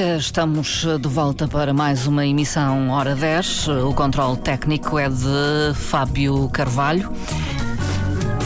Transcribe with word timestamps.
dia, 0.00 0.16
estamos 0.16 0.86
de 0.98 1.08
volta 1.08 1.46
para 1.46 1.74
mais 1.74 2.06
uma 2.06 2.24
emissão 2.24 2.88
Hora 2.88 3.14
10. 3.14 3.68
O 3.68 3.92
controle 3.92 4.38
técnico 4.38 4.98
é 4.98 5.10
de 5.10 5.74
Fábio 5.74 6.48
Carvalho. 6.48 7.12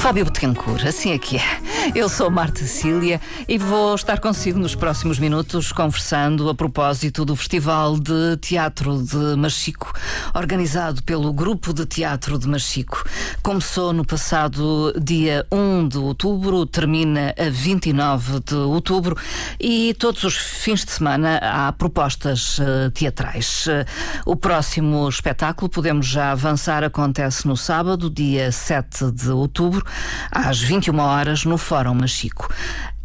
Fábio 0.05 0.27
Betancourt, 0.27 0.85
assim 0.87 1.13
é 1.13 1.19
que 1.19 1.39
é. 1.39 1.63
Eu 1.95 2.11
sou 2.11 2.31
Marta 2.31 2.63
Cília 2.65 3.19
e 3.49 3.57
vou 3.57 3.95
estar 3.95 4.21
consigo 4.21 4.59
nos 4.59 4.75
próximos 4.75 5.19
minutos 5.19 5.73
conversando 5.73 6.51
a 6.51 6.55
propósito 6.55 7.25
do 7.25 7.35
Festival 7.35 7.99
de 7.99 8.37
Teatro 8.37 9.03
de 9.03 9.35
Machico, 9.35 9.95
organizado 10.35 11.03
pelo 11.05 11.33
Grupo 11.33 11.73
de 11.73 11.87
Teatro 11.87 12.39
de 12.39 12.47
Machico. 12.47 13.03
Começou 13.43 13.95
no 13.95 14.05
passado 14.05 14.93
dia 15.01 15.47
1 15.51 15.89
de 15.89 15.97
outubro, 15.97 16.67
termina 16.67 17.35
a 17.39 17.49
29 17.49 18.41
de 18.41 18.57
outubro 18.57 19.17
e 19.59 19.95
todos 19.99 20.23
os 20.23 20.37
fins 20.37 20.85
de 20.85 20.91
semana 20.91 21.39
há 21.39 21.73
propostas 21.73 22.59
uh, 22.59 22.91
teatrais. 22.93 23.67
Uh, 23.67 23.87
o 24.27 24.37
próximo 24.37 25.09
espetáculo, 25.09 25.71
podemos 25.71 26.07
já 26.07 26.31
avançar, 26.33 26.85
acontece 26.85 27.49
no 27.49 27.57
sábado, 27.57 28.11
dia 28.11 28.53
7 28.53 29.11
de 29.11 29.31
outubro 29.31 29.94
às 30.31 30.61
21 30.61 30.99
horas 30.99 31.45
no 31.45 31.59
Fórum 31.59 31.95
Machico. 31.95 32.53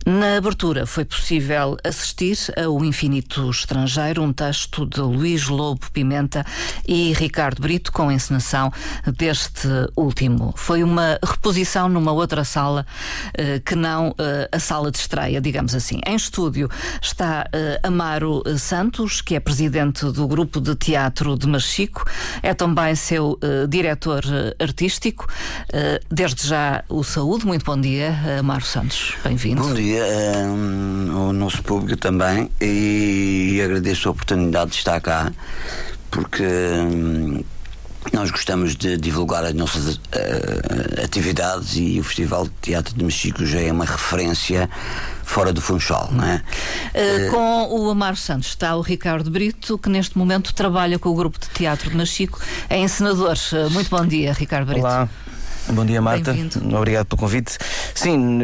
Na 0.06 0.38
abertura 0.38 0.86
foi 0.86 1.04
possível 1.04 1.78
assistir 1.84 2.38
a 2.58 2.70
O 2.70 2.84
Infinito 2.86 3.50
Estrangeiro, 3.50 4.24
um 4.24 4.32
texto 4.32 4.86
de 4.86 5.02
Luís 5.02 5.48
Lobo 5.48 5.92
Pimenta 5.92 6.46
e 6.88 7.14
Ricardo 7.14 7.62
Brito, 7.62 7.92
com 7.92 8.12
encenação 8.12 8.72
deste 9.18 9.68
último. 9.96 10.54
Foi 10.56 10.84
uma 10.84 11.20
reposição 11.22 11.90
numa 11.90 12.12
outra 12.12 12.44
sala 12.44 12.86
eh, 13.38 13.60
que 13.60 13.76
não 13.76 14.16
eh, 14.18 14.50
a 14.52 14.60
sala 14.60 14.90
de 14.90 14.98
estreia, 14.98 15.42
digamos 15.42 15.76
assim. 15.76 16.00
Em 16.08 16.16
estúdio 16.16 16.70
está 17.02 17.46
eh, 17.52 17.80
Amaro 17.84 18.42
Santos, 18.58 19.22
que 19.22 19.36
é 19.36 19.40
presidente 19.40 20.06
do 20.06 20.28
Grupo 20.28 20.62
de 20.62 20.76
Teatro 20.76 21.38
de 21.38 21.46
Machico, 21.46 22.06
é 22.42 22.54
também 22.54 22.96
seu 22.96 23.38
diretor 23.68 24.24
artístico. 24.60 25.28
Desde 26.10 26.48
já 26.48 26.84
o 26.88 27.04
saúde, 27.04 27.46
muito 27.46 27.66
bom 27.66 27.80
dia, 27.80 28.18
Amaro 28.40 28.66
Santos. 28.66 29.14
Bem-vindo. 29.24 29.62
Bom 29.62 29.74
dia 29.74 29.89
dia 29.90 30.06
um, 30.46 31.18
ao 31.18 31.34
nosso 31.34 31.64
público 31.64 31.98
também 31.98 32.52
e 32.62 33.60
agradeço 33.64 34.08
a 34.08 34.12
oportunidade 34.12 34.72
de 34.72 34.78
estar 34.78 35.02
cá 35.02 35.32
porque 36.12 36.44
um, 36.44 37.44
nós 38.14 38.30
gostamos 38.30 38.76
de 38.76 38.98
divulgar 38.98 39.44
as 39.44 39.54
nossas 39.56 39.96
uh, 39.96 41.04
atividades 41.04 41.76
e 41.76 42.00
o 42.00 42.04
Festival 42.04 42.46
de 42.46 42.52
Teatro 42.62 42.94
de 42.96 43.04
Mexico 43.04 43.44
já 43.46 43.62
é 43.62 43.72
uma 43.72 43.86
referência 43.86 44.70
fora 45.24 45.52
do 45.52 45.60
Funchal, 45.60 46.10
não 46.12 46.24
é? 46.24 46.44
Uh, 46.94 47.32
com 47.32 47.80
o 47.80 47.90
Amaro 47.90 48.16
Santos 48.16 48.50
está 48.50 48.76
o 48.76 48.82
Ricardo 48.82 49.32
Brito, 49.32 49.78
que 49.80 49.90
neste 49.90 50.18
momento 50.18 50.54
trabalha 50.54 51.00
com 51.00 51.10
o 51.10 51.16
grupo 51.16 51.40
de 51.40 51.50
teatro 51.50 51.90
de 51.90 51.98
Mexico, 51.98 52.40
é 52.70 52.78
encenador. 52.78 53.36
Muito 53.72 53.90
bom 53.90 54.06
dia, 54.06 54.34
Ricardo 54.34 54.68
Brito. 54.68 54.82
Olá. 54.82 55.10
Bom 55.72 55.86
dia, 55.86 56.02
Marta. 56.02 56.36
Obrigado 56.76 57.06
pelo 57.06 57.20
convite. 57.20 57.58
Sim, 57.94 58.40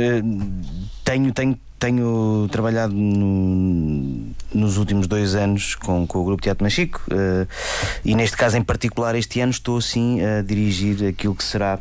tenho, 1.06 1.32
tenho, 1.32 1.58
tenho 1.80 2.50
trabalhado 2.52 2.94
no, 2.94 4.34
nos 4.54 4.78
últimos 4.78 5.08
dois 5.08 5.36
anos 5.36 5.76
com, 5.76 6.06
com 6.06 6.20
o 6.20 6.26
Grupo 6.26 6.42
Teatro 6.42 6.64
Machico 6.64 7.02
uh, 7.12 7.48
e 8.04 8.16
neste 8.16 8.36
caso 8.36 8.58
em 8.58 8.64
particular 8.64 9.16
este 9.16 9.40
ano 9.40 9.52
estou 9.52 9.80
sim 9.80 10.20
a 10.22 10.42
dirigir 10.42 11.08
aquilo 11.08 11.36
que 11.36 11.44
será 11.44 11.80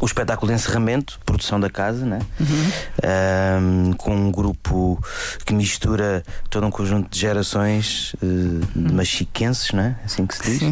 o 0.00 0.06
espetáculo 0.06 0.48
de 0.48 0.54
encerramento, 0.54 1.20
produção 1.24 1.60
da 1.60 1.70
casa, 1.70 2.04
né? 2.04 2.20
Uhum. 2.40 3.90
Um, 3.90 3.92
com 3.92 4.14
um 4.14 4.30
grupo 4.30 5.02
que 5.44 5.54
mistura 5.54 6.22
todo 6.50 6.66
um 6.66 6.70
conjunto 6.70 7.10
de 7.10 7.18
gerações 7.18 8.14
uh, 8.14 8.26
uhum. 8.26 8.60
de 8.74 8.94
machiquenses, 8.94 9.72
né? 9.72 9.96
assim 10.04 10.26
que 10.26 10.36
se 10.36 10.42
diz. 10.42 10.62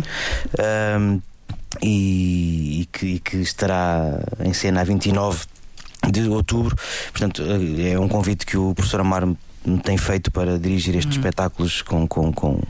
Um, 0.99 1.21
e, 1.81 2.83
e, 2.83 2.87
que, 2.87 3.07
e, 3.07 3.19
que, 3.19 3.37
estará 3.39 4.21
em 4.45 4.53
cena 4.53 4.83
a 4.83 4.85
29 4.85 5.47
de 6.11 6.29
outubro. 6.29 6.77
Portanto, 7.11 7.43
é 7.43 7.99
um 7.99 8.09
convite 8.09 8.45
que 8.47 8.57
o 8.57 8.75
professor 8.75 9.01
Amaro 9.01 9.29
me 9.29 9.39
tem 9.83 9.97
feito 9.97 10.31
para 10.31 10.59
dirigir 10.59 10.97
estes 10.97 11.17
uhum. 11.17 11.21
espetáculos 11.21 11.83
com, 11.83 12.07
com, 12.07 12.33
com, 12.33 12.61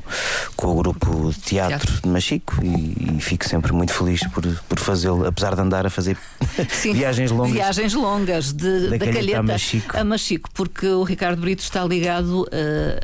com, 0.56 0.66
o 0.66 0.75
grupo 0.75 1.30
de 1.30 1.41
teatro, 1.41 1.78
teatro. 1.78 2.03
de 2.03 2.08
Machico 2.08 2.62
e, 2.62 3.16
e, 3.16 3.20
fico 3.20 3.48
sempre 3.48 3.72
muito 3.72 3.92
feliz 3.92 4.20
por, 4.28 4.47
por 4.69 4.78
fazê-lo, 4.78 5.26
apesar 5.26 5.54
de 5.54 5.60
andar 5.60 5.86
a 5.86 5.91
fazer 5.91 6.16
viagens 6.92 7.31
longas. 7.31 7.52
Viagens 7.52 7.94
longas 7.94 8.52
de, 8.52 8.91
da, 8.91 8.97
da 8.98 9.12
Calheta, 9.12 9.38
a 9.38 9.42
Machico. 9.42 9.98
a 9.98 10.04
Machico, 10.04 10.50
porque 10.52 10.86
o 10.86 11.02
Ricardo 11.02 11.41
Brito 11.41 11.62
está 11.62 11.84
ligado 11.84 12.42
uh, 12.42 12.48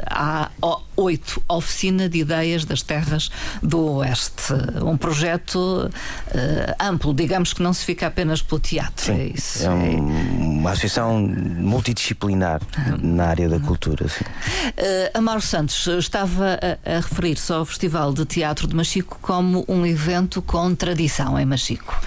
à, 0.07 0.51
oito 0.99 1.41
Oficina 1.49 2.09
de 2.09 2.19
Ideias 2.19 2.65
das 2.65 2.83
Terras 2.83 3.31
do 3.63 3.95
Oeste. 3.95 4.53
Um 4.83 4.97
projeto 4.97 5.59
uh, 5.59 5.91
amplo, 6.85 7.15
digamos 7.15 7.53
que 7.53 7.63
não 7.63 7.73
se 7.73 7.85
fica 7.85 8.09
apenas 8.09 8.43
pelo 8.43 8.61
teatro. 8.61 9.07
Sim, 9.07 9.21
é, 9.21 9.27
isso. 9.27 9.65
é 9.65 9.71
um, 9.71 10.58
uma 10.69 10.73
associação 10.73 11.19
multidisciplinar 11.19 12.61
na 13.01 13.27
área 13.27 13.49
da 13.49 13.59
cultura. 13.59 14.05
Uh, 14.05 14.11
Amaro 15.15 15.41
Santos 15.41 15.87
estava 15.87 16.59
a, 16.85 16.97
a 16.97 16.97
referir-se 16.97 17.51
ao 17.53 17.65
Festival 17.65 18.13
de 18.13 18.27
Teatro 18.27 18.67
de 18.67 18.77
Machico 18.77 19.19
como 19.23 19.65
um 19.67 19.87
evento 19.87 20.43
com 20.43 20.75
tradição 20.75 21.39
em 21.39 21.47
Machico. 21.47 21.99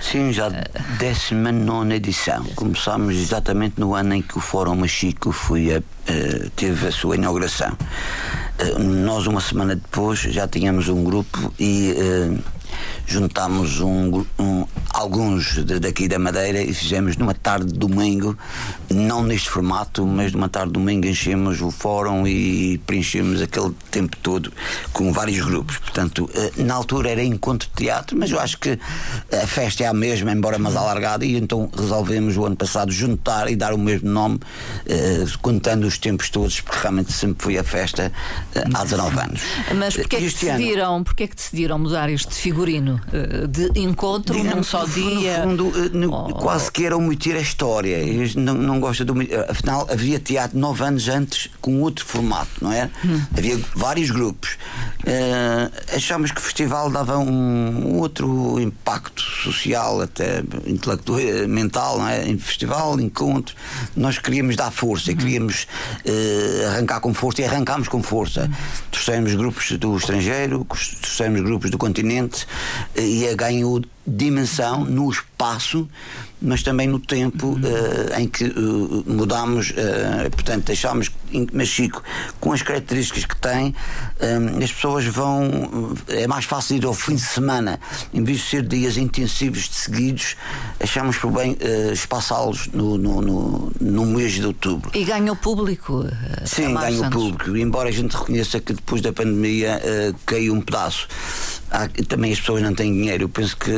Sim, 0.00 0.32
já 0.32 0.50
19 0.98 1.94
edição. 1.94 2.44
Começámos 2.54 3.16
exatamente 3.16 3.80
no 3.80 3.94
ano 3.94 4.14
em 4.14 4.22
que 4.22 4.36
o 4.36 4.40
Fórum 4.40 4.74
Machico 4.74 5.32
foi 5.32 5.74
a, 5.74 5.78
uh, 5.78 6.50
teve 6.54 6.88
a 6.88 6.92
sua 6.92 7.16
inauguração. 7.16 7.72
Uh, 8.60 8.78
nós, 8.78 9.26
uma 9.26 9.40
semana 9.40 9.74
depois, 9.74 10.18
já 10.18 10.46
tínhamos 10.46 10.88
um 10.88 11.02
grupo 11.02 11.52
e 11.58 11.94
uh, 11.96 12.38
juntámos 13.06 13.80
um, 13.80 14.24
um, 14.38 14.66
alguns 14.90 15.64
de, 15.64 15.78
daqui 15.78 16.08
da 16.08 16.18
Madeira 16.18 16.62
e 16.62 16.72
fizemos 16.72 17.16
numa 17.16 17.34
tarde 17.34 17.72
de 17.72 17.78
domingo, 17.78 18.36
não 18.90 19.22
neste 19.22 19.50
formato, 19.50 20.06
mas 20.06 20.32
numa 20.32 20.48
tarde 20.48 20.68
de 20.68 20.74
domingo 20.74 21.06
enchemos 21.06 21.60
o 21.60 21.70
fórum 21.70 22.26
e 22.26 22.78
preenchemos 22.86 23.40
aquele 23.40 23.72
tempo 23.90 24.16
todo 24.18 24.52
com 24.92 25.12
vários 25.12 25.44
grupos. 25.44 25.78
Portanto, 25.78 26.28
eh, 26.34 26.52
na 26.58 26.74
altura 26.74 27.10
era 27.10 27.22
encontro 27.22 27.68
de 27.68 27.74
teatro, 27.74 28.16
mas 28.16 28.30
eu 28.30 28.38
acho 28.38 28.58
que 28.58 28.78
a 29.32 29.46
festa 29.46 29.84
é 29.84 29.86
a 29.86 29.94
mesma, 29.94 30.32
embora 30.32 30.58
mais 30.58 30.76
alargada, 30.76 31.24
e 31.24 31.36
então 31.36 31.70
resolvemos 31.76 32.36
o 32.36 32.44
ano 32.44 32.56
passado 32.56 32.92
juntar 32.92 33.50
e 33.50 33.56
dar 33.56 33.72
o 33.72 33.78
mesmo 33.78 34.10
nome, 34.10 34.40
eh, 34.86 35.24
contando 35.40 35.84
os 35.84 35.98
tempos 35.98 36.30
todos, 36.30 36.60
porque 36.60 36.78
realmente 36.80 37.12
sempre 37.12 37.42
foi 37.42 37.58
a 37.58 37.64
festa 37.64 38.12
eh, 38.54 38.64
há 38.74 38.84
19 38.84 39.18
anos. 39.18 39.40
Mas 39.74 39.96
porquê 39.96 40.16
é 40.16 40.18
que, 40.18 40.24
decidiram, 40.24 40.96
ano, 40.96 41.04
porquê 41.04 41.24
é 41.24 41.26
que 41.26 41.36
decidiram 41.36 41.78
mudar 41.78 42.10
este 42.10 42.34
figurino? 42.62 43.00
Eh, 43.12 43.46
de 43.48 43.80
encontro 43.80 44.34
Digamos, 44.34 44.56
num 44.56 44.62
só 44.62 44.84
dia. 44.84 45.44
No 45.44 45.50
fundo, 45.50 45.72
eh, 45.76 45.90
no, 45.92 46.12
oh. 46.12 46.34
quase 46.34 46.70
que 46.70 46.84
era 46.84 46.96
omitir 46.96 47.36
a 47.36 47.40
história. 47.40 47.98
Eu 47.98 48.28
não, 48.36 48.54
não 48.54 48.80
gosto 48.80 49.04
de 49.04 49.10
omitir. 49.10 49.38
Afinal, 49.48 49.86
havia 49.90 50.18
teatro 50.18 50.58
nove 50.58 50.84
anos 50.84 51.08
antes 51.08 51.50
com 51.60 51.80
outro 51.82 52.04
formato, 52.04 52.50
não 52.60 52.72
é? 52.72 52.88
Hum. 53.04 53.20
Havia 53.36 53.58
vários 53.74 54.10
grupos. 54.10 54.56
Uh, 55.02 55.96
achámos 55.96 56.30
que 56.30 56.38
o 56.38 56.42
festival 56.42 56.88
dava 56.90 57.18
um, 57.18 57.28
um 57.28 57.98
outro 57.98 58.60
impacto 58.60 59.20
social, 59.20 60.00
até 60.00 60.40
intelectual, 60.66 61.18
mental, 61.48 61.98
não 61.98 62.08
é? 62.08 62.28
Em 62.28 62.38
festival, 62.38 62.98
encontro. 63.00 63.54
Nós 63.96 64.18
queríamos 64.18 64.56
dar 64.56 64.70
força, 64.70 65.10
hum. 65.10 65.16
queríamos 65.16 65.66
uh, 66.06 66.68
arrancar 66.68 67.00
com 67.00 67.12
força 67.12 67.42
e 67.42 67.44
arrancámos 67.44 67.88
com 67.88 68.02
força. 68.02 68.48
Hum. 68.50 68.54
Trouxemos 68.90 69.34
grupos 69.34 69.72
do 69.72 69.96
estrangeiro, 69.96 70.66
trouxemos 71.00 71.40
grupos 71.40 71.70
do 71.70 71.78
continente 71.78 72.46
e 72.96 73.34
ganhou 73.34 73.82
dimensão 74.06 74.84
no 74.84 75.10
espaço 75.10 75.88
mas 76.42 76.62
também 76.62 76.88
no 76.88 76.98
tempo 76.98 77.52
uh, 77.52 78.20
em 78.20 78.28
que 78.28 78.44
uh, 78.44 79.04
mudámos, 79.06 79.70
uh, 79.70 80.30
portanto, 80.30 80.66
deixámos 80.66 81.10
Machico 81.50 82.02
com 82.40 82.52
as 82.52 82.60
características 82.60 83.24
que 83.24 83.36
tem, 83.36 83.74
as 84.62 84.70
pessoas 84.70 85.06
vão. 85.06 85.94
É 86.06 86.26
mais 86.26 86.44
fácil 86.44 86.76
ir 86.76 86.84
ao 86.84 86.92
fim 86.92 87.14
de 87.14 87.22
semana, 87.22 87.80
em 88.12 88.22
vez 88.22 88.40
de 88.40 88.44
ser 88.44 88.62
dias 88.62 88.98
intensivos 88.98 89.66
de 89.66 89.74
seguidos, 89.74 90.36
achamos 90.78 91.16
por 91.16 91.30
bem 91.30 91.56
espaçá-los 91.90 92.68
no, 92.68 92.98
no, 92.98 93.22
no, 93.22 93.72
no, 93.80 94.04
mês 94.04 94.32
de 94.32 94.44
outubro. 94.44 94.90
E 94.92 95.04
ganha 95.04 95.32
o 95.32 95.36
público? 95.36 96.04
Sim, 96.44 96.74
ganha 96.74 97.08
o 97.08 97.10
público, 97.10 97.56
embora 97.56 97.88
a 97.88 97.92
gente 97.92 98.14
reconheça 98.14 98.60
que 98.60 98.74
depois 98.74 99.00
da 99.00 99.10
pandemia 99.10 99.80
caiu 100.26 100.52
um 100.52 100.60
pedaço. 100.60 101.08
Há, 101.72 101.88
também 102.06 102.32
as 102.32 102.38
pessoas 102.38 102.62
não 102.62 102.74
têm 102.74 102.92
dinheiro. 102.92 103.24
Eu 103.24 103.28
penso 103.28 103.56
que 103.56 103.70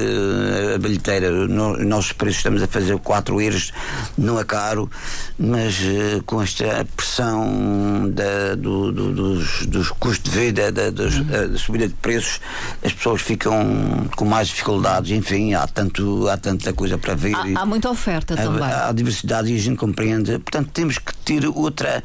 a 0.75 0.79
bilheteira, 0.79 1.31
no, 1.31 1.79
nossos 1.85 2.13
preços 2.13 2.39
estamos 2.39 2.63
a 2.63 2.67
fazer 2.67 2.99
4 2.99 3.41
euros, 3.41 3.73
não 4.19 4.39
é 4.39 4.45
caro, 4.45 4.91
mas 5.39 5.79
uh, 5.79 6.23
com 6.27 6.43
esta 6.43 6.87
pressão 6.97 8.11
da, 8.11 8.57
do, 8.57 8.91
do, 8.91 9.13
dos, 9.13 9.67
dos 9.67 9.91
custos 9.91 10.33
de 10.33 10.39
vida, 10.39 10.73
da, 10.73 10.91
dos, 10.91 11.17
uhum. 11.17 11.25
da 11.25 11.59
subida 11.59 11.87
de 11.87 11.95
preços, 11.95 12.41
as 12.85 12.93
pessoas 12.93 13.23
ficam 13.23 14.09
com 14.17 14.25
mais 14.25 14.49
dificuldades. 14.49 15.13
Enfim, 15.13 15.55
há, 15.55 15.67
tanto, 15.67 16.29
há 16.29 16.37
tanta 16.37 16.73
coisa 16.73 16.99
para 16.99 17.15
ver. 17.15 17.35
Há, 17.35 17.63
há 17.63 17.67
muita 17.67 17.89
oferta 17.89 18.35
há, 18.35 18.37
também. 18.37 18.65
Há 18.65 18.93
diversidade 18.93 19.53
e 19.53 19.57
a 19.57 19.61
gente 19.61 19.77
compreende. 19.77 20.39
Portanto, 20.39 20.71
temos 20.73 20.99
que 20.99 21.13
discutir 21.13 21.47
outra, 21.47 22.03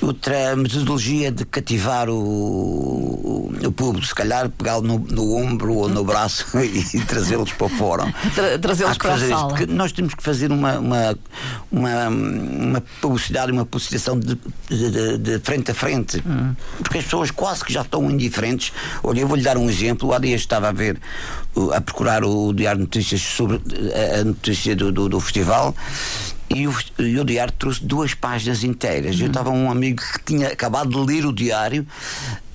outra 0.00 0.54
metodologia 0.56 1.30
de 1.30 1.44
cativar 1.44 2.08
o, 2.08 2.18
o, 2.18 3.52
o 3.66 3.72
público, 3.72 4.06
se 4.06 4.14
calhar 4.14 4.48
pegá-lo 4.50 4.82
no, 4.82 4.98
no, 5.12 5.36
ombro 5.36 5.74
ou 5.74 5.88
no 5.88 6.04
braço 6.04 6.46
e, 6.58 7.00
trazê-los 7.04 7.52
para 7.52 7.68
fora. 7.68 8.14
Tra 8.34 8.58
trazê-los 8.58 8.98
para 8.98 9.14
a 9.14 9.18
sala. 9.18 9.66
Nós 9.68 9.92
temos 9.92 10.14
que 10.14 10.22
fazer 10.22 10.50
uma, 10.50 10.78
uma, 10.78 11.18
uma, 11.70 12.08
uma 12.08 12.82
publicidade, 13.00 13.52
uma 13.52 13.64
publicitação 13.64 14.18
de, 14.18 14.38
de, 14.68 15.18
de 15.18 15.38
frente 15.40 15.70
a 15.70 15.74
frente, 15.74 16.22
hum. 16.26 16.54
porque 16.78 16.98
as 16.98 17.04
pessoas 17.04 17.30
quase 17.30 17.64
que 17.64 17.72
já 17.72 17.82
estão 17.82 18.10
indiferentes. 18.10 18.72
Olha, 19.02 19.20
eu 19.20 19.28
vou-lhe 19.28 19.42
dar 19.42 19.56
um 19.56 19.68
exemplo. 19.68 20.12
Há 20.12 20.18
dias 20.18 20.40
estava 20.40 20.68
a 20.68 20.72
ver, 20.72 21.00
a 21.74 21.80
procurar 21.80 22.24
o 22.24 22.52
Diário 22.52 22.78
de 22.78 22.84
Notícias 22.84 23.20
sobre 23.20 23.60
a 24.20 24.24
notícia 24.24 24.74
do, 24.74 24.90
do, 24.90 25.08
do 25.08 25.20
festival 25.20 25.74
e 26.54 26.68
o, 26.68 26.74
e 26.98 27.18
o, 27.18 27.24
diário 27.24 27.52
trouxe 27.58 27.84
duas 27.84 28.14
páginas 28.14 28.62
inteiras. 28.62 29.16
Uhum. 29.16 29.22
Eu 29.22 29.26
estava 29.28 29.50
um 29.50 29.70
amigo 29.70 30.02
que 30.02 30.24
tinha 30.24 30.48
acabado 30.48 30.90
de 30.90 30.98
ler 30.98 31.24
o 31.24 31.32
diário 31.32 31.86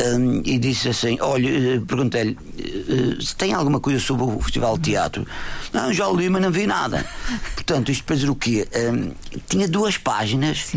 um, 0.01 0.41
e 0.45 0.57
disse 0.59 0.89
assim: 0.89 1.17
Olha, 1.19 1.49
eh, 1.49 1.81
perguntei-lhe 1.85 2.37
uh, 2.37 3.21
se 3.21 3.35
tem 3.35 3.53
alguma 3.53 3.79
coisa 3.79 3.99
sobre 3.99 4.23
o 4.23 4.39
Festival 4.39 4.77
de 4.77 4.91
Teatro. 4.91 5.27
Não, 5.73 5.91
já 5.91 6.07
li, 6.09 6.29
mas 6.29 6.41
não 6.41 6.51
vi 6.51 6.67
nada. 6.67 7.05
Portanto, 7.55 7.91
isto 7.91 8.03
para 8.03 8.15
dizer 8.15 8.29
o 8.29 8.35
quê? 8.35 8.67
Um, 8.75 9.11
tinha 9.47 9.67
duas 9.67 9.97
páginas 9.97 10.73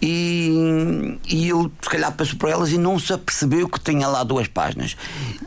e, 0.00 1.18
e 1.26 1.48
eu, 1.48 1.72
se 1.80 1.88
calhar, 1.88 2.12
passo 2.12 2.36
por 2.36 2.48
elas 2.48 2.70
e 2.70 2.78
não 2.78 2.98
se 2.98 3.12
apercebeu 3.12 3.68
que 3.68 3.80
tinha 3.80 4.06
lá 4.06 4.22
duas 4.22 4.46
páginas. 4.46 4.96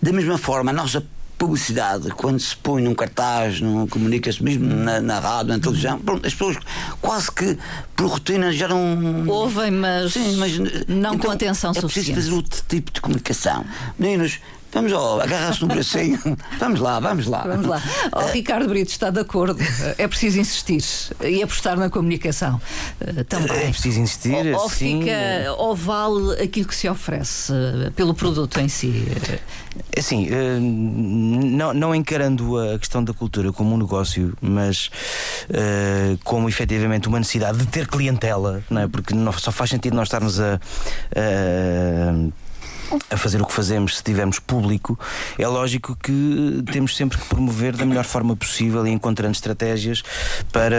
Da 0.01 0.11
mesma 0.11 0.37
forma, 0.37 0.71
a 0.71 0.73
nossa 0.73 1.05
publicidade, 1.41 2.11
quando 2.11 2.39
se 2.39 2.55
põe 2.55 2.83
num 2.83 2.93
cartaz, 2.93 3.59
num, 3.59 3.87
comunica-se 3.87 4.43
mesmo 4.43 4.63
na, 4.63 5.01
na, 5.01 5.19
rádio, 5.19 5.53
na 5.53 5.59
televisão, 5.59 5.97
pronto, 5.97 6.27
as 6.27 6.33
pessoas 6.33 6.55
quase 7.01 7.31
que 7.31 7.57
por 7.95 8.05
rotina 8.05 8.53
já 8.53 8.67
não. 8.67 9.27
Ouvem, 9.27 9.71
mas, 9.71 10.13
Sim, 10.13 10.35
mas 10.37 10.59
não 10.87 11.15
então, 11.15 11.17
com 11.17 11.31
atenção 11.31 11.71
é 11.71 11.73
suficiente. 11.73 12.11
É 12.11 12.13
preciso 12.13 12.13
fazer 12.13 12.31
outro 12.31 12.63
tipo 12.69 12.91
de 12.91 13.01
comunicação. 13.01 13.65
Meninos, 13.97 14.39
Vamos, 14.71 14.91
oh, 14.93 15.19
agarra-se 15.19 15.61
no 15.61 15.67
bracinho. 15.67 16.19
vamos 16.57 16.79
lá, 16.79 16.99
vamos 16.99 17.27
lá. 17.27 17.43
Vamos 17.45 17.67
lá. 17.67 17.81
Oh, 18.13 18.25
Ricardo 18.27 18.67
Brito 18.67 18.91
está 18.91 19.09
de 19.09 19.19
acordo. 19.19 19.57
É 19.97 20.07
preciso 20.07 20.39
insistir 20.39 20.83
e 21.21 21.41
apostar 21.41 21.77
na 21.77 21.89
comunicação. 21.89 22.59
Eh, 22.99 23.23
também. 23.23 23.57
É 23.57 23.69
preciso 23.69 23.99
insistir. 23.99 24.53
Ou, 24.53 24.63
ou 24.63 24.69
fica, 24.69 25.11
ou 25.57 25.75
vale 25.75 26.41
aquilo 26.41 26.67
que 26.67 26.75
se 26.75 26.89
oferece 26.89 27.53
eh, 27.53 27.89
pelo 27.91 28.13
produto 28.13 28.59
em 28.59 28.67
si. 28.67 29.07
É 29.95 29.99
assim, 29.99 30.27
não, 30.59 31.73
não 31.73 31.95
encarando 31.95 32.57
a 32.57 32.77
questão 32.77 33.03
da 33.03 33.13
cultura 33.13 33.51
como 33.53 33.73
um 33.73 33.77
negócio, 33.77 34.33
mas 34.41 34.89
como 36.23 36.49
efetivamente 36.49 37.07
uma 37.07 37.19
necessidade 37.19 37.59
de 37.59 37.67
ter 37.67 37.87
clientela, 37.87 38.61
não 38.69 38.81
é? 38.81 38.87
porque 38.87 39.13
só 39.37 39.51
faz 39.51 39.69
sentido 39.69 39.95
nós 39.95 40.07
estarmos 40.07 40.39
a, 40.39 40.59
a 41.15 42.31
a 43.09 43.17
fazer 43.17 43.41
o 43.41 43.45
que 43.45 43.53
fazemos 43.53 43.97
se 43.97 44.03
tivermos 44.03 44.39
público, 44.39 44.99
é 45.37 45.47
lógico 45.47 45.95
que 45.95 46.63
temos 46.71 46.95
sempre 46.95 47.17
que 47.17 47.25
promover 47.25 47.75
da 47.75 47.85
melhor 47.85 48.03
forma 48.03 48.35
possível 48.35 48.85
e 48.85 48.91
encontrando 48.91 49.33
estratégias 49.33 50.03
para 50.51 50.75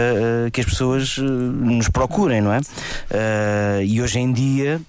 uh, 0.47 0.51
que 0.51 0.61
as 0.61 0.65
pessoas 0.65 1.17
uh, 1.17 1.23
nos 1.23 1.89
procurem, 1.89 2.41
não 2.41 2.53
é? 2.53 2.59
Uh, 2.59 3.83
e 3.83 4.01
hoje 4.01 4.19
em 4.19 4.31
dia 4.31 4.81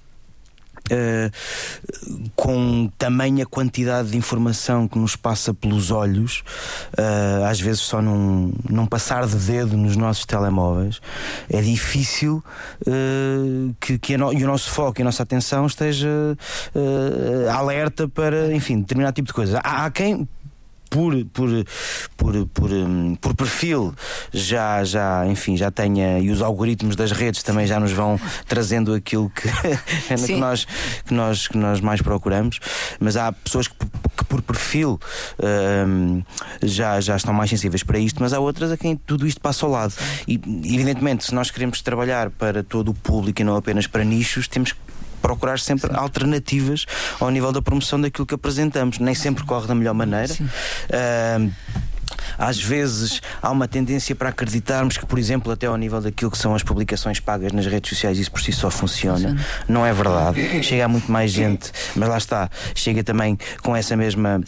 uh, 0.91 2.31
com 2.35 2.91
tamanha 2.99 3.47
quantidade 3.47 4.11
de 4.11 4.17
informação 4.17 4.87
que 4.89 4.99
nos 4.99 5.17
passa 5.17 5.55
pelos 5.55 5.91
olhos, 5.91 6.43
uh, 6.99 7.45
às 7.49 7.61
vezes 7.61 7.81
só 7.81 8.03
num, 8.03 8.53
num 8.69 8.87
passar 8.87 9.27
de 9.27 9.37
dedo 9.37 9.77
nos 9.77 9.97
nossos 9.97 10.27
telemóveis, 10.27 11.01
é 11.49 11.61
difícil 11.61 12.43
uh, 12.87 13.75
que, 13.81 13.99
que 13.99 14.17
no, 14.17 14.29
o 14.29 14.39
nosso 14.41 14.71
foco 14.71 15.01
e 15.01 15.03
a 15.03 15.05
nossa 15.05 15.23
atenção 15.23 15.67
esteja 15.67 16.09
alerta 17.53 18.09
para, 18.09 18.55
enfim, 18.55 18.81
determinado 18.81 19.15
tipo 19.15 19.29
de 19.29 19.33
coisa. 19.35 19.61
Há, 19.63 19.87
há 19.87 19.91
quem 19.91 20.29
por, 20.91 21.25
por, 21.27 21.49
por, 22.17 22.47
por, 22.47 22.73
hum, 22.73 23.15
por 23.17 23.35
perfil 23.35 23.95
já, 24.33 24.85
já, 24.85 25.27
enfim, 25.27 25.57
já 25.57 25.71
tenha, 25.71 26.19
e 26.19 26.31
os 26.31 26.43
algoritmos 26.43 26.97
das 26.97 27.13
redes 27.13 27.43
também 27.43 27.67
já 27.67 27.81
nos 27.81 27.93
vão 27.93 28.19
trazendo 28.47 28.95
aquilo 28.95 29.31
que, 29.31 29.49
que, 30.27 30.37
nós, 30.37 30.67
que, 31.07 31.15
nós, 31.15 31.49
que 31.49 31.57
nós 31.57 31.81
mais 31.81 32.01
procuramos, 32.01 32.61
mas 33.01 33.17
há 33.17 33.33
pessoas 33.33 33.69
que, 33.69 33.75
que 34.17 34.25
por 34.25 34.43
perfil 34.43 35.01
um, 35.87 36.23
já, 36.63 37.01
já 37.01 37.17
estão 37.17 37.35
mais 37.35 37.51
sensíveis 37.51 37.83
para 37.83 37.99
isto, 37.99 38.23
mas 38.23 38.33
há 38.33 38.39
outras 38.39 38.71
a 38.71 38.77
quem 38.77 38.97
tudo 38.97 39.27
isto 39.27 39.41
passa 39.41 39.67
ao 39.67 39.73
lado. 39.73 39.95
E, 40.27 40.35
evidentemente, 40.65 41.25
se 41.25 41.35
nós 41.35 41.51
queremos 41.51 41.81
trabalhar 41.83 42.31
para 42.31 42.63
todo 42.63 42.91
o 42.91 42.95
público 42.95 43.41
e 43.41 43.45
não 43.45 43.57
apenas 43.57 43.87
para 43.87 44.05
nichos, 44.05 44.49
temos 44.49 44.73
que 44.73 44.84
procurar 45.25 45.59
sempre 45.59 45.91
Sim. 45.91 45.97
alternativas 45.97 46.85
ao 47.19 47.31
nível 47.31 47.51
da 47.51 47.63
promoção 47.63 47.99
daquilo 47.99 48.27
que 48.27 48.35
apresentamos. 48.35 48.99
Nem 48.99 49.15
sempre 49.15 49.43
corre 49.43 49.67
da 49.67 49.75
melhor 49.75 49.95
maneira. 49.95 50.35
Uh, 50.35 51.51
às 52.37 52.61
vezes 52.61 53.23
há 53.41 53.51
uma 53.51 53.67
tendência 53.67 54.15
para 54.15 54.29
acreditarmos 54.29 54.99
que, 54.99 55.07
por 55.07 55.19
exemplo, 55.19 55.51
até 55.51 55.67
ao 55.67 55.77
nível 55.79 56.03
daquilo 56.03 56.31
que 56.31 56.37
são 56.37 56.55
as 56.55 56.63
publicações 56.63 57.21
pagas 57.21 57.53
nas 57.53 57.65
redes 57.65 57.89
sociais, 57.89 58.19
isso 58.19 58.31
por 58.31 58.43
si 58.43 58.53
só 58.53 58.71
funciona. 58.71 59.35
Não 59.67 59.87
é 59.87 59.95
verdade. 59.95 60.63
Chega 60.63 60.85
a 60.85 60.89
muito 60.89 61.11
mais 61.11 61.31
gente, 61.31 61.73
mas 61.97 62.07
lá 62.07 62.19
está, 62.19 62.51
chega 62.75 63.03
também 63.03 63.39
com 63.63 63.75
essa 63.75 63.97
mesma 63.97 64.43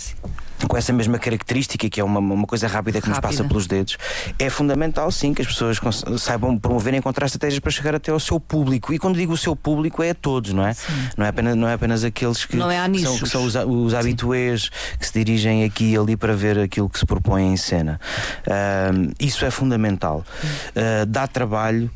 com 0.69 0.77
essa 0.77 0.93
mesma 0.93 1.19
característica, 1.19 1.89
que 1.89 2.01
é 2.01 2.05
uma, 2.05 2.21
uma 2.21 2.47
coisa 2.47 2.67
rápida 2.67 3.01
que 3.01 3.09
rápida. 3.09 3.29
nos 3.29 3.37
passa 3.37 3.49
pelos 3.49 3.67
dedos, 3.67 3.99
é 4.39 4.49
fundamental 4.49 5.11
sim 5.11 5.35
que 5.35 5.43
as 5.43 5.49
pessoas 5.49 5.79
saibam 6.19 6.59
promover 6.59 6.95
e 6.95 6.97
encontrar 6.97 7.27
estratégias 7.27 7.61
para 7.61 7.71
chegar 7.71 7.95
até 7.95 8.11
ao 8.11 8.21
seu 8.21 8.41
público. 8.41 8.93
E 8.93 8.99
quando 8.99 9.17
digo 9.17 9.33
o 9.33 9.37
seu 9.37 9.55
público, 9.55 10.03
é 10.03 10.11
a 10.11 10.15
todos, 10.15 10.53
não 10.53 10.67
é? 10.67 10.75
Não 11.17 11.27
é 11.27 11.29
apenas, 11.29 11.57
não 11.57 11.69
é 11.69 11.75
apenas 11.75 12.05
aqueles 12.05 12.45
que, 12.45 12.57
é 12.71 12.89
são, 12.99 13.19
que 13.19 13.29
são, 13.29 13.45
os, 13.45 13.55
os 13.55 13.95
habituês 13.95 14.71
que 14.99 15.07
se 15.07 15.13
dirigem 15.13 15.65
aqui 15.65 15.93
e 15.93 15.97
ali 15.97 16.17
para 16.17 16.35
ver 16.35 16.59
aquilo 16.59 16.89
que 16.89 16.99
se 16.99 17.07
propõe 17.07 17.53
em 17.53 17.57
cena. 17.57 18.01
Uh, 18.47 19.13
isso 19.21 19.45
é 19.45 19.51
fundamental. 19.51 20.25
Uh, 20.71 21.07
dá 21.07 21.27
trabalho, 21.27 21.91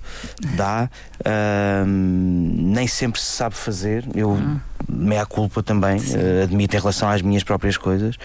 dá, 0.57 0.89
uh, 1.21 1.87
nem 1.87 2.87
sempre 2.87 3.21
se 3.21 3.27
sabe 3.27 3.55
fazer. 3.55 4.05
Eu. 4.15 4.31
Hum 4.31 4.61
meia 4.89 5.25
culpa 5.25 5.63
também, 5.63 5.99
uh, 5.99 6.43
admito 6.43 6.77
em 6.77 6.81
relação 6.81 7.09
às 7.09 7.23
minhas 7.23 7.45
próprias 7.45 7.77
coisas. 7.77 8.17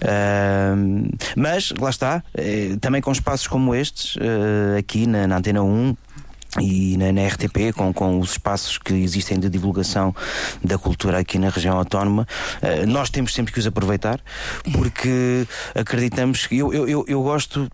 Uh, 0.00 1.14
mas 1.36 1.72
lá 1.78 1.90
está, 1.90 2.22
uh, 2.34 2.78
também 2.78 3.02
com 3.02 3.12
espaços 3.12 3.46
como 3.46 3.74
estes, 3.74 4.16
eh, 4.20 4.78
aqui 4.78 5.06
na, 5.06 5.26
na 5.26 5.36
Antena 5.36 5.62
1, 5.62 5.96
e 6.60 6.96
na, 6.96 7.12
na, 7.12 7.26
RTP, 7.26 7.72
com, 7.74 7.92
com 7.92 8.20
os 8.20 8.32
espaços 8.32 8.78
que 8.78 8.94
existem 8.94 9.40
de 9.40 9.48
divulgação 9.48 10.14
da 10.62 10.78
cultura 10.78 11.18
aqui 11.18 11.36
na 11.36 11.48
região 11.48 11.76
autónoma, 11.76 12.26
uh, 12.62 12.86
nós 12.86 13.10
temos 13.10 13.34
sempre 13.34 13.52
que 13.52 13.58
os 13.58 13.66
aproveitar, 13.66 14.20
porque 14.72 15.46
acreditamos 15.74 16.46
que 16.46 16.58
eu, 16.58 16.72
eu, 16.72 16.88
eu, 16.88 17.04
eu 17.08 17.22
gosto 17.22 17.68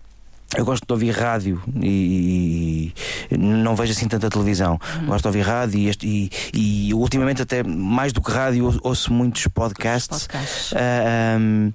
eu 0.57 0.65
gosto 0.65 0.85
de 0.85 0.93
ouvir 0.93 1.13
rádio 1.13 1.63
e, 1.81 2.93
e 3.31 3.39
não 3.39 3.77
vejo 3.77 3.93
assim 3.93 4.09
tanta 4.09 4.29
televisão. 4.29 4.81
Uhum. 4.97 5.07
Gosto 5.07 5.23
de 5.23 5.29
ouvir 5.29 5.43
rádio 5.43 5.79
e, 5.79 5.91
e, 6.03 6.89
e, 6.89 6.95
ultimamente, 6.95 7.41
até 7.43 7.63
mais 7.63 8.13
do 8.13 8.21
que 8.21 8.33
rádio, 8.33 8.81
ouço 8.83 9.13
muitos 9.13 9.47
podcasts, 9.47 10.27
podcasts. 10.27 10.73
Uh, 10.73 10.77
ah, 10.77 11.39
um, 11.39 11.73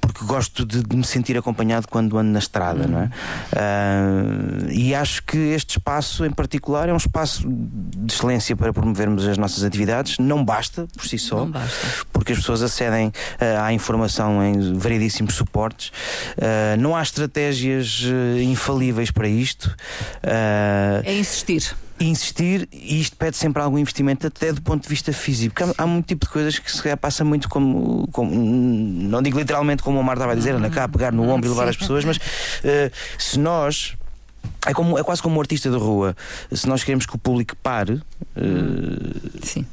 porque 0.00 0.24
gosto 0.24 0.66
de, 0.66 0.82
de, 0.82 0.96
me 0.96 1.04
sentir 1.04 1.38
acompanhado 1.38 1.86
quando 1.86 2.18
ando 2.18 2.32
na 2.32 2.40
estrada, 2.40 2.84
uhum. 2.84 2.90
não 2.90 2.98
é? 3.02 3.10
Uh, 3.52 4.72
e 4.72 4.94
acho 4.96 5.22
que 5.22 5.38
este 5.38 5.78
espaço 5.78 6.24
em 6.24 6.30
particular 6.30 6.88
é 6.88 6.92
um 6.92 6.96
espaço 6.96 7.44
de 7.48 8.12
excelência 8.12 8.56
para 8.56 8.72
promovermos 8.72 9.28
as 9.28 9.38
nossas 9.38 9.62
atividades. 9.62 10.18
Não 10.18 10.44
basta 10.44 10.88
por 10.96 11.06
si 11.06 11.18
só, 11.18 11.48
porque 12.12 12.32
as 12.32 12.38
pessoas 12.38 12.62
acedem 12.62 13.08
uh, 13.08 13.62
à 13.62 13.72
informação 13.72 14.42
em 14.42 14.76
variedíssimos 14.76 15.34
suportes. 15.34 15.92
não 16.80 16.96
há 16.96 17.02
estratégias 17.02 17.91
uh, 18.00 18.42
infalíveis 18.42 19.10
para 19.10 19.28
isto. 19.28 19.66
Uh, 20.22 21.02
é 21.04 21.18
insistir. 21.18 21.76
insistir 22.00 22.68
e 22.72 23.00
isto 23.00 23.16
pede 23.16 23.36
sempre 23.36 23.62
algum 23.62 23.78
investimento 23.78 24.26
até 24.26 24.52
do 24.52 24.62
ponto 24.62 24.82
de 24.82 24.88
vista 24.88 25.12
físico 25.12 25.54
porque 25.54 25.70
há, 25.78 25.84
há 25.84 25.86
muito 25.86 26.06
tipo 26.06 26.26
de 26.26 26.32
coisas 26.32 26.58
que 26.58 26.70
se 26.70 26.96
passa 26.96 27.24
muito 27.24 27.48
como, 27.48 28.08
como, 28.12 28.30
não 28.34 29.22
digo 29.22 29.38
literalmente 29.38 29.82
como 29.82 30.00
o 30.00 30.04
Mar 30.04 30.16
estava 30.16 30.32
a 30.32 30.34
dizer, 30.34 30.54
anda 30.54 30.70
cá 30.70 30.88
pegar 30.88 31.12
no 31.12 31.28
ombro 31.28 31.46
e 31.46 31.50
levar 31.50 31.68
as 31.68 31.76
pessoas 31.76 32.04
mas 32.04 32.16
uh, 32.16 32.20
se 33.18 33.38
nós 33.38 33.94
é, 34.66 34.74
como, 34.74 34.98
é 34.98 35.02
quase 35.04 35.22
como 35.22 35.36
um 35.36 35.40
artista 35.40 35.70
de 35.70 35.76
rua 35.76 36.16
se 36.52 36.68
nós 36.68 36.82
queremos 36.82 37.06
que 37.06 37.14
o 37.14 37.18
público 37.18 37.56
pare 37.62 37.94
uh, 37.94 39.40
Sim. 39.42 39.64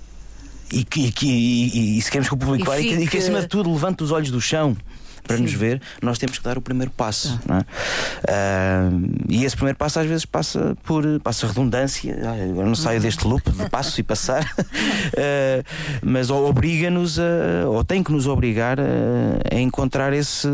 e, 0.71 0.83
que, 0.83 1.11
e, 1.21 1.27
e, 1.27 1.97
e, 1.97 2.01
se 2.01 2.11
queremos 2.11 2.27
que 2.27 2.35
o 2.35 2.38
público 2.38 2.65
pare 2.65 2.81
e 2.81 2.88
que, 2.88 3.03
e 3.03 3.07
que 3.07 3.17
acima 3.17 3.41
de 3.41 3.47
tudo 3.47 3.71
levante 3.71 4.03
os 4.03 4.11
olhos 4.11 4.29
do 4.29 4.39
chão 4.39 4.77
para 5.29 5.38
Sim. 5.38 5.43
nos 5.43 5.53
ver, 5.53 5.79
nós 6.01 6.17
temos 6.17 6.39
que 6.39 6.43
dar 6.43 6.57
o 6.57 6.62
primeiro 6.62 6.91
passo. 6.91 7.39
Ah. 7.48 7.63
É? 8.27 8.89
Uh, 8.89 9.12
e 9.29 9.45
esse 9.45 9.55
primeiro 9.55 9.77
passo 9.77 10.00
às 10.00 10.07
vezes 10.07 10.25
passa 10.25 10.75
por 10.83 11.05
passa 11.21 11.45
redundância. 11.45 12.17
agora 12.50 12.67
não 12.67 12.74
saio 12.74 13.00
deste 13.00 13.27
loop 13.27 13.51
de 13.51 13.69
passo 13.69 14.00
e 14.00 14.03
passar, 14.03 14.43
uh, 14.43 15.63
mas 16.01 16.31
obriga-nos 16.31 17.19
a, 17.19 17.67
ou 17.67 17.83
tem 17.83 18.01
que 18.01 18.12
nos 18.12 18.25
obrigar 18.25 18.79
a, 18.79 19.55
a 19.55 19.59
encontrar 19.59 20.13
esse, 20.13 20.48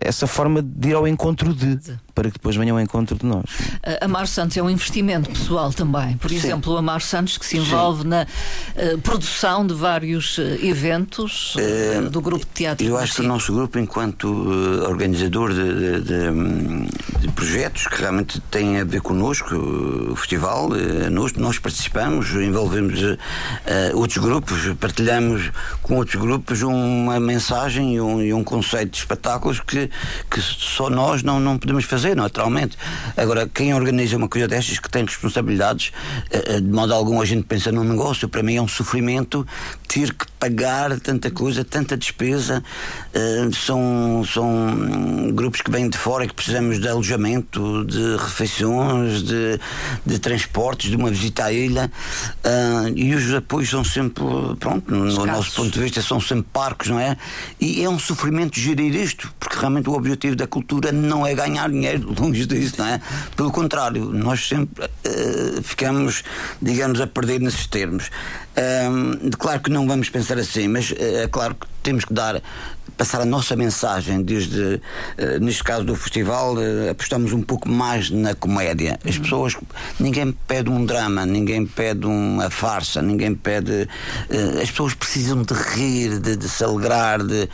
essa 0.00 0.26
forma 0.26 0.60
de 0.62 0.88
ir 0.88 0.94
ao 0.94 1.06
encontro 1.06 1.54
de 1.54 1.78
para 2.18 2.30
que 2.30 2.38
depois 2.38 2.56
venham 2.56 2.76
ao 2.76 2.82
encontro 2.82 3.16
de 3.16 3.24
nós. 3.24 3.44
A 4.00 4.08
Mar 4.08 4.26
Santos 4.26 4.56
é 4.56 4.62
um 4.62 4.68
investimento 4.68 5.30
pessoal 5.30 5.72
também. 5.72 6.16
Por 6.16 6.30
Sim. 6.30 6.36
exemplo, 6.36 6.76
a 6.76 6.82
Mar 6.82 7.00
Santos 7.00 7.38
que 7.38 7.46
se 7.46 7.58
envolve 7.58 8.02
Sim. 8.02 8.08
na 8.08 8.22
uh, 8.24 8.98
produção 8.98 9.64
de 9.64 9.72
vários 9.72 10.36
uh, 10.36 10.42
eventos 10.60 11.54
uh, 11.54 12.10
do 12.10 12.20
grupo 12.20 12.44
de 12.44 12.50
teatro. 12.50 12.84
Eu 12.84 12.98
acho 12.98 13.14
que 13.14 13.20
o 13.20 13.24
nosso 13.24 13.52
grupo, 13.52 13.78
enquanto 13.78 14.26
organizador 14.88 15.54
de, 15.54 15.62
de, 15.62 16.00
de, 16.00 17.20
de, 17.20 17.28
projetos 17.28 17.86
que 17.86 18.00
realmente 18.00 18.40
têm 18.50 18.80
a 18.80 18.84
ver 18.84 19.00
connosco, 19.00 19.54
o 19.54 20.16
festival, 20.16 20.70
nós, 21.12 21.34
nós 21.34 21.58
participamos, 21.60 22.30
envolvemos 22.32 22.98
outros 23.94 24.18
grupos, 24.18 24.74
partilhamos 24.80 25.52
com 25.82 25.96
outros 25.96 26.20
grupos 26.20 26.62
uma 26.62 27.20
mensagem 27.20 27.94
e 27.94 28.00
um, 28.00 28.20
e 28.20 28.34
um 28.34 28.42
conceito 28.42 28.90
de 28.90 28.98
espetáculos 28.98 29.60
que, 29.60 29.88
que 30.28 30.40
só 30.40 30.90
nós 30.90 31.22
não, 31.22 31.38
não 31.38 31.56
podemos 31.58 31.84
fazer, 31.84 32.07
naturalmente. 32.14 32.76
Agora, 33.16 33.48
quem 33.48 33.74
organiza 33.74 34.16
uma 34.16 34.28
coisa 34.28 34.48
destas 34.48 34.78
que 34.78 34.90
tem 34.90 35.04
responsabilidades, 35.04 35.92
eh, 36.30 36.56
eh, 36.56 36.60
de 36.60 36.68
modo 36.68 36.94
algum 36.94 37.20
a 37.20 37.24
gente 37.24 37.44
pensa 37.44 37.72
num 37.72 37.84
negócio, 37.84 38.28
para 38.28 38.42
mim 38.42 38.56
é 38.56 38.62
um 38.62 38.68
sofrimento 38.68 39.46
ter 39.88 40.12
que 40.12 40.26
pagar 40.38 41.00
tanta 41.00 41.30
coisa, 41.30 41.64
tanta 41.64 41.96
despesa. 41.96 42.62
Uh, 43.14 43.54
são, 43.54 44.22
são 44.24 45.32
grupos 45.32 45.62
que 45.62 45.70
vêm 45.70 45.88
de 45.88 45.96
fora 45.96 46.24
e 46.24 46.28
que 46.28 46.34
precisamos 46.34 46.78
de 46.78 46.86
alojamento, 46.86 47.84
de 47.86 48.16
refeições, 48.16 49.22
de, 49.22 49.58
de 50.04 50.18
transportes, 50.18 50.90
de 50.90 50.96
uma 50.96 51.10
visita 51.10 51.46
à 51.46 51.52
ilha. 51.52 51.90
Uh, 52.44 52.92
e 52.94 53.14
os 53.14 53.32
apoios 53.34 53.70
são 53.70 53.82
sempre, 53.82 54.22
pronto, 54.60 54.94
no, 54.94 55.06
no 55.06 55.26
nosso 55.26 55.52
ponto 55.52 55.70
de 55.70 55.80
vista, 55.80 56.02
são 56.02 56.20
sempre 56.20 56.46
parcos, 56.52 56.88
não 56.88 57.00
é? 57.00 57.16
E 57.58 57.82
é 57.82 57.88
um 57.88 57.98
sofrimento 57.98 58.60
gerir 58.60 58.94
isto, 58.94 59.32
porque 59.40 59.56
realmente 59.56 59.88
o 59.88 59.94
objetivo 59.94 60.36
da 60.36 60.46
cultura 60.46 60.92
não 60.92 61.26
é 61.26 61.34
ganhar 61.34 61.70
dinheiro, 61.70 62.12
longe 62.18 62.44
disso, 62.44 62.74
não 62.78 62.86
é? 62.86 63.00
Pelo 63.34 63.50
contrário, 63.50 64.04
nós 64.12 64.46
sempre 64.46 64.84
uh, 64.84 65.62
ficamos, 65.62 66.22
digamos, 66.60 67.00
a 67.00 67.06
perder 67.06 67.40
nesses 67.40 67.66
termos. 67.66 68.10
Um, 68.58 69.30
claro 69.38 69.60
que 69.60 69.70
não 69.70 69.86
vamos 69.86 70.10
pensar 70.10 70.36
assim, 70.36 70.66
mas 70.66 70.92
eh, 70.98 71.22
é 71.24 71.28
claro 71.28 71.54
que 71.54 71.66
temos 71.80 72.04
que 72.04 72.12
dar 72.12 72.42
passar 72.98 73.20
a 73.20 73.24
nossa 73.24 73.54
mensagem 73.54 74.20
desde 74.22 74.60
uh, 74.60 74.80
neste 75.40 75.62
caso 75.62 75.84
do 75.84 75.94
festival 75.94 76.56
uh, 76.56 76.90
apostamos 76.90 77.32
um 77.32 77.40
pouco 77.40 77.68
mais 77.68 78.10
na 78.10 78.34
comédia 78.34 78.98
as 79.06 79.16
uhum. 79.16 79.22
pessoas 79.22 79.56
ninguém 80.00 80.32
pede 80.48 80.68
um 80.68 80.84
drama 80.84 81.24
ninguém 81.24 81.64
pede 81.64 82.06
uma 82.06 82.50
farsa 82.50 83.00
ninguém 83.00 83.36
pede 83.36 83.88
uh, 84.28 84.60
as 84.60 84.68
pessoas 84.70 84.94
precisam 84.94 85.42
de 85.42 85.54
rir 85.54 86.18
de, 86.18 86.36
de 86.36 86.48
se 86.48 86.64
alegrar 86.64 87.22
de 87.22 87.48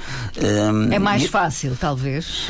é 0.91 0.99
mais 0.99 1.27
fácil 1.27 1.77
talvez 1.79 2.49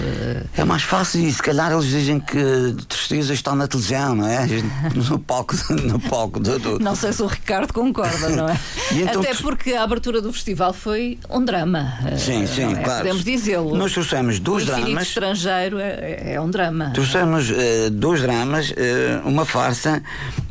é 0.57 0.65
mais 0.65 0.85
fácil 0.85 1.21
e 1.27 1.33
se 1.33 1.43
calhar 1.43 1.73
eles 1.73 1.87
dizem 1.87 2.21
que 2.21 2.77
tristeza 2.89 3.35
está 3.35 3.57
na 3.57 3.67
televisão 3.67 4.15
não 4.15 4.29
é 4.29 4.47
no 4.95 5.19
palco 5.19 5.57
no 5.71 5.99
palco 5.99 6.39
do, 6.39 6.59
do... 6.61 6.79
não 6.79 6.95
sei 6.95 7.13
se 7.13 7.23
o 7.23 7.27
Ricardo 7.27 7.73
concorda 7.73 8.29
não 8.29 8.49
é 8.49 8.61
então, 8.95 9.21
até 9.21 9.35
porque 9.35 9.73
a 9.73 9.83
abertura 9.83 10.23
do 10.23 10.33
festival 10.33 10.73
foi 10.73 11.19
um 11.29 11.45
drama 11.45 11.99
sim 12.17 12.47
sim 12.47 12.73
é? 12.73 12.84
Claro. 12.85 12.99
Podemos 12.99 13.25
dizê-lo. 13.25 13.77
Nós 13.77 13.93
trouxemos 13.93 14.39
dois 14.39 14.63
o 14.65 14.67
dramas. 14.67 15.03
estrangeiro 15.09 15.79
é, 15.79 16.35
é, 16.35 16.41
um 16.41 16.51
drama. 16.51 16.91
Trouxemos 16.93 17.51
uh, 17.51 17.91
dois 17.91 18.21
dramas, 18.21 18.71
uh, 18.71 19.27
uma 19.27 19.45
farsa 19.45 20.03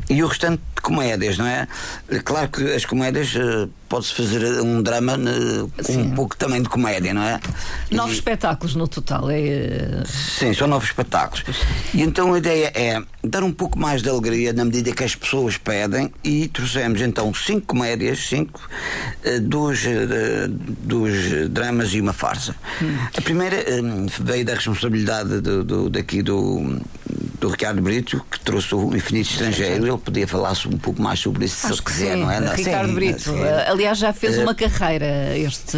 e 0.09 0.23
o 0.23 0.27
restante 0.27 0.61
de 0.75 0.81
comédias, 0.81 1.37
não 1.37 1.47
é? 1.47 1.67
Claro 2.23 2.49
que 2.49 2.73
as 2.73 2.85
comédias 2.85 3.33
uh, 3.35 3.69
pode-se 3.93 4.15
fazer 4.15 4.59
um 4.59 4.81
drama 4.81 5.19
com 5.85 5.93
um 5.93 6.09
pouco 6.15 6.35
também 6.35 6.63
de 6.63 6.67
comédia, 6.67 7.13
não 7.13 7.21
é? 7.21 7.39
Novos 7.91 8.13
e... 8.13 8.15
espetáculos 8.15 8.73
no 8.73 8.87
total, 8.87 9.29
é. 9.29 10.03
Sim, 10.07 10.51
são 10.51 10.67
novos 10.67 10.87
espetáculos. 10.87 11.43
E 11.93 12.01
então 12.01 12.33
a 12.33 12.39
ideia 12.39 12.71
é 12.73 12.99
dar 13.23 13.43
um 13.43 13.51
pouco 13.51 13.77
mais 13.77 14.01
de 14.01 14.09
alegria 14.09 14.51
na 14.51 14.65
medida 14.65 14.91
que 14.93 15.03
as 15.03 15.15
pessoas 15.15 15.57
pedem 15.57 16.11
e 16.23 16.47
trouxemos 16.47 17.01
então 17.01 17.31
cinco 17.35 17.67
comédias, 17.67 18.27
cinco, 18.27 18.67
dois, 19.43 19.83
dois 20.79 21.47
dramas 21.51 21.93
e 21.93 22.01
uma 22.01 22.13
farsa. 22.13 22.55
Hum. 22.81 22.97
A 23.15 23.21
primeira 23.21 23.63
veio 24.21 24.43
da 24.43 24.55
responsabilidade 24.55 25.39
do, 25.39 25.63
do, 25.63 25.89
daqui 25.91 26.23
do 26.23 26.81
do 27.43 27.49
Ricardo 27.49 27.81
Brito, 27.81 28.25
que 28.31 28.39
trouxe 28.39 28.73
o 28.73 28.95
Infinito 28.95 29.31
Estrangeiro. 29.31 29.85
Ele 29.85 29.97
podia 29.97 30.25
falar 30.25 30.53
um 30.65 30.77
pouco 30.77 31.01
mais 31.01 31.19
sobre 31.19 31.43
isso, 31.43 31.67
se 31.67 31.73
ele 31.73 31.81
quiser, 31.81 32.13
sim. 32.13 32.21
não 32.21 32.31
é? 32.31 32.55
Ricardo 32.55 32.87
sim, 32.87 32.95
Brito, 32.95 33.21
sim. 33.21 33.41
Aliás, 33.83 33.97
já 33.97 34.13
fez 34.13 34.37
uma 34.37 34.55
carreira 34.55 35.37
este. 35.37 35.77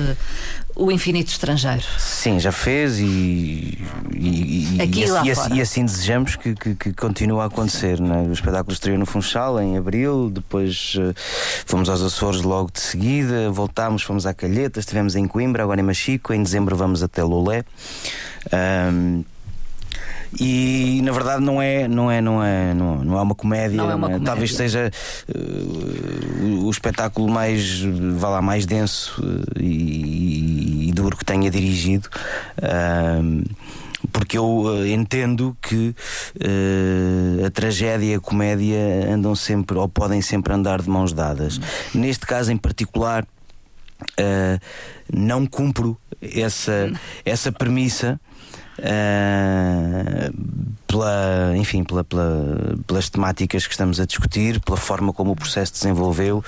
O 0.78 0.92
Infinito 0.92 1.30
Estrangeiro. 1.30 1.86
Sim, 1.98 2.38
já 2.38 2.52
fez 2.52 3.00
e, 3.00 3.80
e, 4.14 4.78
Aqui 4.82 5.04
e, 5.04 5.06
lá 5.10 5.26
e, 5.26 5.34
fora. 5.34 5.56
e 5.56 5.62
assim 5.62 5.86
desejamos 5.86 6.36
que, 6.36 6.54
que, 6.54 6.76
que 6.76 6.94
continue 6.94 7.40
a 7.40 7.46
acontecer. 7.46 8.00
Né? 8.02 8.26
O 8.28 8.34
espetáculo 8.34 8.74
estreou 8.74 9.00
no 9.00 9.06
Funchal 9.06 9.62
em 9.62 9.78
abril, 9.78 10.30
depois 10.30 10.96
uh, 10.96 11.16
fomos 11.66 11.88
aos 11.88 12.02
Açores 12.02 12.42
logo 12.42 12.72
de 12.74 12.82
seguida, 12.82 13.50
voltámos, 13.50 14.04
fomos 14.04 14.26
à 14.26 14.34
Calheta, 14.34 14.82
estivemos 14.82 15.16
em 15.16 15.26
Coimbra, 15.26 15.64
agora 15.64 15.80
em 15.80 15.84
Machico, 15.84 16.34
em 16.34 16.44
dezembro 16.44 16.76
vamos 16.76 17.02
até 17.02 17.24
Lolé. 17.24 17.64
Um, 18.52 19.24
e 20.40 21.02
na 21.04 21.12
verdade 21.12 21.44
não 21.44 21.62
é 21.62 21.88
não 21.88 22.12
é 22.12 22.22
não 22.22 22.44
é 22.44 22.74
não, 22.74 23.04
não 23.04 23.18
é 23.18 23.22
uma 23.22 23.36
comédia, 23.36 23.78
não 23.78 23.92
é 23.92 23.96
uma 23.96 24.08
comédia. 24.08 24.26
talvez 24.26 24.56
seja 24.56 24.92
uh, 25.30 26.66
o 26.66 26.70
espetáculo 26.70 27.30
mais 27.30 27.82
vá 28.18 28.30
lá 28.30 28.42
mais 28.42 28.66
denso 28.66 29.22
uh, 29.22 29.62
e, 29.62 30.90
e, 30.90 30.92
duro 30.92 31.18
que 31.18 31.26
tenha 31.26 31.50
dirigido 31.50 32.10
uh, 32.58 33.56
porque 34.12 34.38
eu 34.38 34.86
entendo 34.88 35.56
que 35.62 35.96
uh, 36.36 37.46
a 37.46 37.50
tragédia 37.50 38.14
e 38.14 38.16
a 38.16 38.20
comédia 38.20 38.78
andam 39.10 39.36
sempre 39.36 39.78
ou 39.78 39.88
podem 39.88 40.22
sempre 40.22 40.54
andar 40.54 40.82
de 40.82 40.90
mãos 40.90 41.12
dadas. 41.14 41.60
Neste 41.94 42.26
caso 42.26 42.52
em 42.52 42.58
particular, 42.58 43.26
uh, 44.20 44.60
não 45.12 45.46
cumpro 45.46 45.98
essa, 46.22 46.92
essa 47.24 47.52
premissa 47.52 48.20
uh, 48.80 50.76
pela, 50.88 51.54
enfim, 51.58 51.84
pela, 51.84 52.04
pela, 52.04 52.78
pelas 52.88 53.10
temáticas 53.10 53.66
que 53.68 53.74
estamos 53.74 54.00
a 54.00 54.06
discutir, 54.06 54.60
pela 54.62 54.78
forma 54.78 55.12
como 55.12 55.32
o 55.32 55.36
processo 55.36 55.74
desenvolveu 55.74 56.44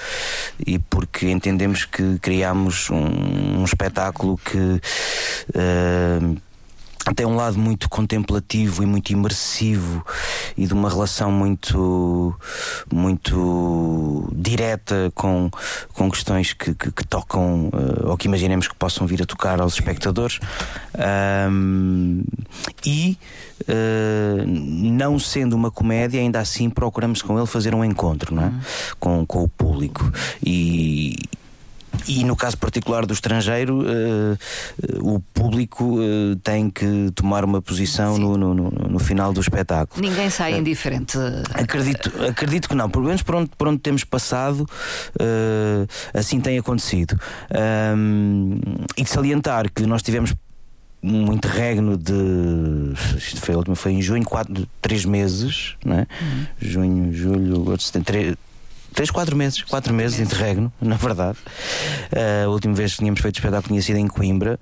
e 0.66 0.80
porque 0.80 1.30
entendemos 1.30 1.86
que 1.86 2.18
criamos 2.20 2.90
um, 2.90 3.60
um 3.60 3.64
espetáculo 3.64 4.38
que 4.38 4.58
uh, 4.58 6.38
tem 7.16 7.26
um 7.26 7.36
lado 7.36 7.58
muito 7.58 7.90
contemplativo 7.90 8.84
e 8.84 8.86
muito 8.86 9.12
imersivo 9.12 10.06
e 10.58 10.66
de 10.66 10.74
uma 10.74 10.90
relação 10.90 11.32
muito 11.32 12.36
muito 12.92 14.30
direta 14.34 15.12
com, 15.16 15.50
com 15.94 16.10
questões 16.12 16.54
que, 16.54 16.74
que, 16.74 16.92
que 16.92 17.08
tocam 17.08 17.70
uh, 17.70 18.10
ou 18.10 18.18
que 18.18 18.28
imaginemos 18.28 18.68
que 18.68 18.76
possam 18.76 19.08
vir 19.08 19.22
a 19.22 19.26
tocar 19.26 19.62
aos 19.62 19.74
espectadores 19.74 20.40
um, 21.50 22.24
e 22.86 23.18
uh, 23.64 24.46
não 24.46 25.18
sendo 25.20 25.56
uma 25.56 25.72
comédia 25.72 26.20
ainda 26.20 26.40
assim 26.40 26.70
procuramos 26.70 27.22
com 27.22 27.38
ele 27.38 27.48
fazer 27.48 27.74
um 27.74 27.84
encontro 27.84 28.36
não 28.36 28.44
é? 28.44 28.48
Uhum. 28.48 28.60
com, 29.00 29.26
com 29.26 29.44
o 29.44 29.48
público 29.48 30.12
e 30.44 31.16
e 32.08 32.24
no 32.24 32.36
caso 32.36 32.58
particular 32.58 33.06
do 33.06 33.14
estrangeiro, 33.14 33.84
eh, 33.88 34.38
eh, 34.84 34.98
o 35.02 35.20
público 35.20 36.00
eh, 36.02 36.38
tem 36.44 36.70
que 36.70 37.12
tomar 37.16 37.44
uma 37.44 37.62
posição 37.62 38.18
no, 38.18 38.38
no, 38.38 38.54
no, 38.54 39.00
final 39.00 39.34
do 39.34 39.42
espetáculo. 39.42 40.02
Ninguém 40.02 40.30
sai 40.30 40.58
indiferente. 40.58 41.18
Acredito, 41.54 42.12
acredito 42.28 42.70
que 42.70 42.76
não, 42.76 42.90
pelo 42.90 43.06
menos 43.06 43.22
por 43.22 43.36
onde, 43.36 43.52
por 43.58 43.68
onde 43.68 43.80
temos 43.80 44.04
passado, 44.04 44.66
assim 46.14 46.40
tem 46.40 46.58
acontecido. 46.58 47.20
e 48.98 49.04
de 49.04 49.10
salientar 49.10 49.72
que 49.72 49.86
nós 49.86 50.02
tivemos 50.02 50.34
um 51.02 51.32
interregno 51.32 51.98
de. 51.98 52.94
Isto 53.18 53.42
foi, 53.42 53.76
foi 53.76 53.92
em 53.94 54.02
junho, 54.02 54.26
quatro, 54.26 54.68
três 54.82 55.06
meses, 55.06 55.76
não 55.84 55.98
é? 56.00 56.00
Uhum. 56.00 56.46
Junho, 56.60 57.14
julho, 57.14 57.56
agosto, 57.62 57.98
3, 58.98 59.12
4 59.12 59.38
meses, 59.38 59.62
4 59.62 59.94
meses, 59.94 60.08
meses 60.08 60.18
de 60.18 60.24
interregno, 60.24 60.74
na 60.82 60.96
verdade. 60.96 61.38
Uh, 62.12 62.46
a 62.46 62.50
última 62.50 62.74
vez 62.74 62.94
que 62.94 62.98
tínhamos 62.98 63.22
feito 63.22 63.36
espetáculo 63.36 63.70
tinha 63.70 63.82
sido 63.82 63.98
em 64.00 64.08
Coimbra. 64.08 64.60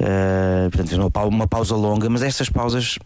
Uh, 0.00 0.68
portanto, 0.70 1.28
uma 1.28 1.46
pausa 1.46 1.76
longa, 1.76 2.10
mas 2.10 2.22
estas 2.22 2.48
pausas 2.48 2.98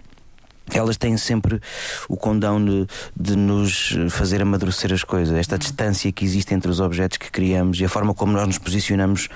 elas 0.71 0.97
têm 0.97 1.17
sempre 1.17 1.61
o 2.09 2.17
condão 2.17 2.65
de, 2.65 2.87
de, 3.19 3.37
nos 3.37 3.97
fazer 4.11 4.41
amadurecer 4.41 4.93
as 4.93 5.05
coisas. 5.05 5.37
Esta 5.37 5.59
distância 5.59 6.11
que 6.13 6.25
existe 6.25 6.55
entre 6.55 6.71
os 6.71 6.81
objetos 6.81 7.19
que 7.19 7.31
criamos 7.31 7.81
e 7.81 7.85
a 7.85 7.89
forma 7.89 8.15
como 8.15 8.33
nós 8.33 8.47
nos 8.47 8.59
posicionamos 8.59 9.29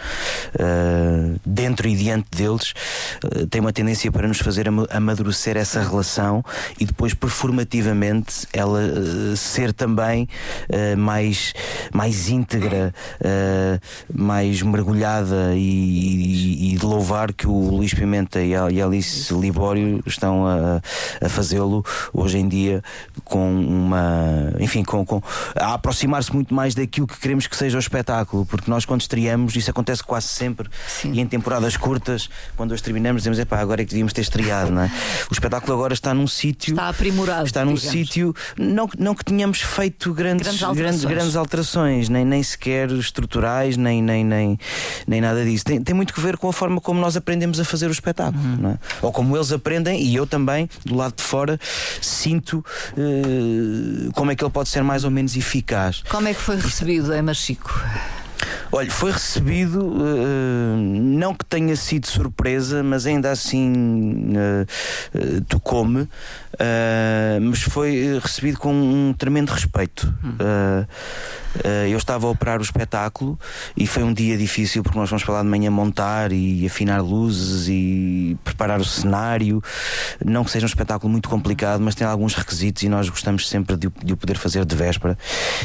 uh, 0.55 1.39
dentro 1.45 1.89
e 1.89 1.97
diante 1.97 2.29
deles 2.31 2.73
uh, 3.25 3.47
tem 3.47 3.61
uma 3.61 3.73
tendência 3.73 4.11
para 4.11 4.29
nos 4.29 4.39
fazer 4.39 4.67
amadurecer 4.91 5.57
essa 5.57 5.83
relação 5.83 6.45
e 6.79 6.85
depois 6.85 7.13
performativamente 7.15 8.47
ela 8.53 8.81
uh, 8.81 9.37
ser 9.37 9.73
também 9.73 10.29
mais, 10.97 11.53
mais 11.93 12.29
íntegra, 12.29 12.93
mais 14.13 14.63
mergulhada 14.63 15.55
e, 15.55 15.59
e, 15.59 16.75
e, 16.75 16.79
de 16.79 16.85
louvar 16.85 17.33
que 17.33 17.47
o 17.47 17.71
Luís 17.71 17.93
Pimenta 17.93 18.41
e 18.43 18.55
a, 18.55 18.71
e 18.71 18.81
a 18.81 18.87
Alice 18.87 19.33
Libório 19.33 20.03
estão 20.07 20.47
a 20.47 20.81
a 21.21 21.29
fazê-lo 21.29 21.85
hoje 22.13 22.39
em 22.39 22.49
dia 22.49 22.83
com 23.25 23.61
uma. 23.61 24.53
Enfim, 24.59 24.85
com, 24.85 25.05
com 25.05 25.23
a 25.55 25.75
aproximar-se 25.75 26.33
muito 26.33 26.55
mais 26.55 26.75
daquilo 26.75 27.07
que 27.07 27.19
queremos 27.19 27.47
que 27.47 27.57
seja 27.57 27.77
o 27.77 27.81
espetáculo, 27.81 28.45
porque 28.47 28.71
nós 28.71 28.85
quando 28.85 29.01
estreamos, 29.01 29.57
isso 29.57 29.71
acontece 29.71 30.03
quase 30.03 30.29
sempre, 30.29 30.69
Sim. 30.87 31.13
e 31.13 31.21
em 31.21 31.27
temporadas 31.27 31.77
curtas, 31.77 32.29
quando 32.57 32.75
as 32.75 32.81
terminamos, 32.81 33.23
dizemos, 33.23 33.39
epá, 33.39 33.59
agora 33.59 33.83
é 33.83 33.85
que 33.85 33.91
devíamos 33.91 34.13
ter 34.13 34.23
estreado, 34.23 34.71
não 34.71 34.83
é? 34.83 34.91
O 35.31 35.33
espetáculo 35.33 35.73
agora 35.73 35.93
está 35.93 36.15
num 36.15 36.27
sítio. 36.27 36.73
Está 36.73 36.89
aprimorado. 36.89 37.47
Está 37.47 37.65
num 37.65 37.77
sítio. 37.77 38.35
Não, 38.59 38.89
não 38.99 39.15
que 39.15 39.25
tenhamos 39.25 39.61
feito 39.61 40.13
grandes, 40.13 40.47
grandes, 40.47 40.63
alterações. 40.63 41.01
Grandes, 41.01 41.05
grandes 41.05 41.37
alterações, 41.37 42.09
nem, 42.09 42.25
nem 42.25 42.43
sequer 42.43 42.91
estruturais, 42.91 43.77
nem, 43.77 44.03
nem, 44.03 44.25
nem, 44.25 44.59
nem 45.07 45.21
nada 45.21 45.45
disso. 45.45 45.65
Tem, 45.65 45.83
tem 45.83 45.95
muito 45.95 46.13
que 46.13 46.21
ver 46.21 46.37
com 46.37 46.49
a 46.49 46.53
forma 46.53 46.81
como 46.81 47.01
nós 47.01 47.17
aprendemos 47.17 47.59
a 47.61 47.65
fazer 47.65 47.89
o 47.89 47.93
espetáculo, 47.93 48.43
uhum. 48.43 48.71
é? 48.71 48.79
ou 49.03 49.13
como 49.13 49.37
eles 49.37 49.53
aprendem, 49.53 50.03
e 50.03 50.15
eu 50.15 50.27
também, 50.27 50.69
do 50.85 50.95
lado 50.95 51.06
de 51.15 51.23
fora, 51.23 51.59
sinto 52.01 52.65
uh, 52.97 54.13
como 54.13 54.31
é 54.31 54.37
que 54.37 54.45
ele 54.45 54.51
pode 54.51 54.69
ser 54.69 54.83
mais 54.83 55.05
ou 55.05 55.11
menos 55.11 55.37
eficaz. 55.37 56.03
Como 56.09 56.29
é 56.29 56.35
que 56.35 56.41
foi 56.41 56.57
recebido 56.57 57.13
em 57.15 57.23
Machico? 57.23 57.73
Olha, 58.71 58.91
foi 58.91 59.13
recebido, 59.13 59.87
uh, 59.87 60.77
não 60.77 61.35
que 61.35 61.45
tenha 61.45 61.75
sido 61.77 62.07
surpresa, 62.07 62.83
mas 62.83 63.07
ainda 63.07 63.31
assim 63.31 63.73
uh, 63.73 65.19
uh, 65.19 65.41
tocou-me, 65.49 66.09
mas 67.43 67.63
foi 67.63 68.19
recebido 68.23 68.59
com 68.59 68.73
um 68.73 69.13
tremendo 69.13 69.51
respeito. 69.51 70.13
Hum. 70.25 70.37
Eh, 71.65 71.89
eu 71.91 71.99
estava 71.99 72.27
a 72.27 72.31
operar 72.31 72.59
o 72.59 72.63
espetáculo 72.63 73.39
e 73.77 73.87
foi 73.87 74.03
um 74.03 74.13
dia 74.13 74.37
difícil 74.37 74.83
porque 74.83 74.99
nós 74.99 75.09
fomos 75.09 75.25
para 75.25 75.35
lá 75.35 75.43
de 75.43 75.49
manhã 75.49 75.71
montar 75.71 76.33
e 76.33 76.67
afinar 76.67 77.01
luzes 77.01 77.69
e 77.69 78.37
preparar 78.45 78.81
o 78.81 78.85
cenário. 78.85 79.63
Não 80.25 80.45
que 80.45 80.51
seja 80.51 80.67
um 80.67 80.69
espetáculo 80.69 81.11
muito 81.11 81.29
complicado, 81.29 81.81
mas 81.81 81.95
tem 81.95 82.07
alguns 82.07 82.35
requisitos 82.35 82.83
e 82.83 82.89
nós 82.89 83.09
gostamos 83.09 83.49
sempre 83.49 83.77
de, 83.77 83.89
de 84.05 84.13
o 84.13 84.17
poder 84.17 84.37
fazer 84.37 84.65
de 84.65 84.75
véspera. 84.75 85.17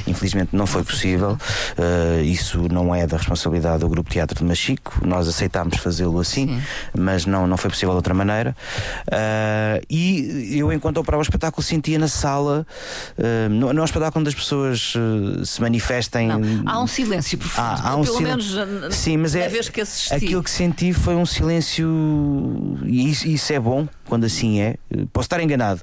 Infelizmente 0.08 0.56
não 0.56 0.68
foi 0.68 0.84
possível. 0.84 1.38
Uh, 1.78 2.22
isso 2.24 2.68
não 2.72 2.94
é 2.94 3.06
da 3.08 3.18
responsabilidade 3.18 3.80
do 3.80 3.90
Grupo 3.90 4.10
Teatro 4.10 4.38
de 4.38 4.44
Machico. 4.44 5.06
Nós 5.06 5.28
aceitámos 5.28 5.78
fazê-lo 5.78 6.20
assim, 6.20 6.48
Sim. 6.48 6.62
mas 6.98 7.26
não, 7.26 7.48
não 7.48 7.58
foi 7.58 7.70
possível 7.70 7.92
de 7.92 7.98
outra 7.98 8.14
maneira. 8.14 8.56
Uh, 9.08 9.86
e 9.90 10.58
eu, 10.58 10.72
enquanto 10.82 10.98
operava 10.98 11.22
o 11.22 11.24
espetáculo, 11.24 11.64
sentia 11.64 12.00
na 12.00 12.08
sala, 12.08 12.66
uh, 13.18 13.50
não, 13.50 13.72
não 13.74 13.80
é 13.80 13.82
um 13.82 13.86
espetáculo 13.86 14.22
onde 14.22 14.30
as 14.30 14.36
pessoas 14.36 14.94
se 15.46 15.62
manifestam 15.62 15.92
manifestem. 15.92 16.28
Não, 16.28 16.72
há 16.72 16.82
um 16.82 16.88
silêncio 16.88 17.38
profundo. 17.38 17.66
Há, 17.66 17.90
há 17.90 17.96
um 17.96 18.04
pelo 18.04 18.22
menos 18.22 18.56
Sim, 18.92 19.18
mas 19.18 19.36
é, 19.36 19.48
vez 19.48 19.70
que 19.70 19.82
assisti. 19.82 20.14
Aquilo 20.14 20.44
que 20.44 20.50
senti 20.50 20.94
foi 20.94 21.16
um 21.16 21.26
silêncio, 21.26 21.88
e 22.84 23.10
isso, 23.10 23.28
isso, 23.28 23.54
é 23.54 23.60
bom 23.60 23.88
quando 24.06 24.26
assim 24.26 24.60
é. 24.60 24.76
Posso 25.14 25.28
estar 25.28 25.42
enganado, 25.42 25.82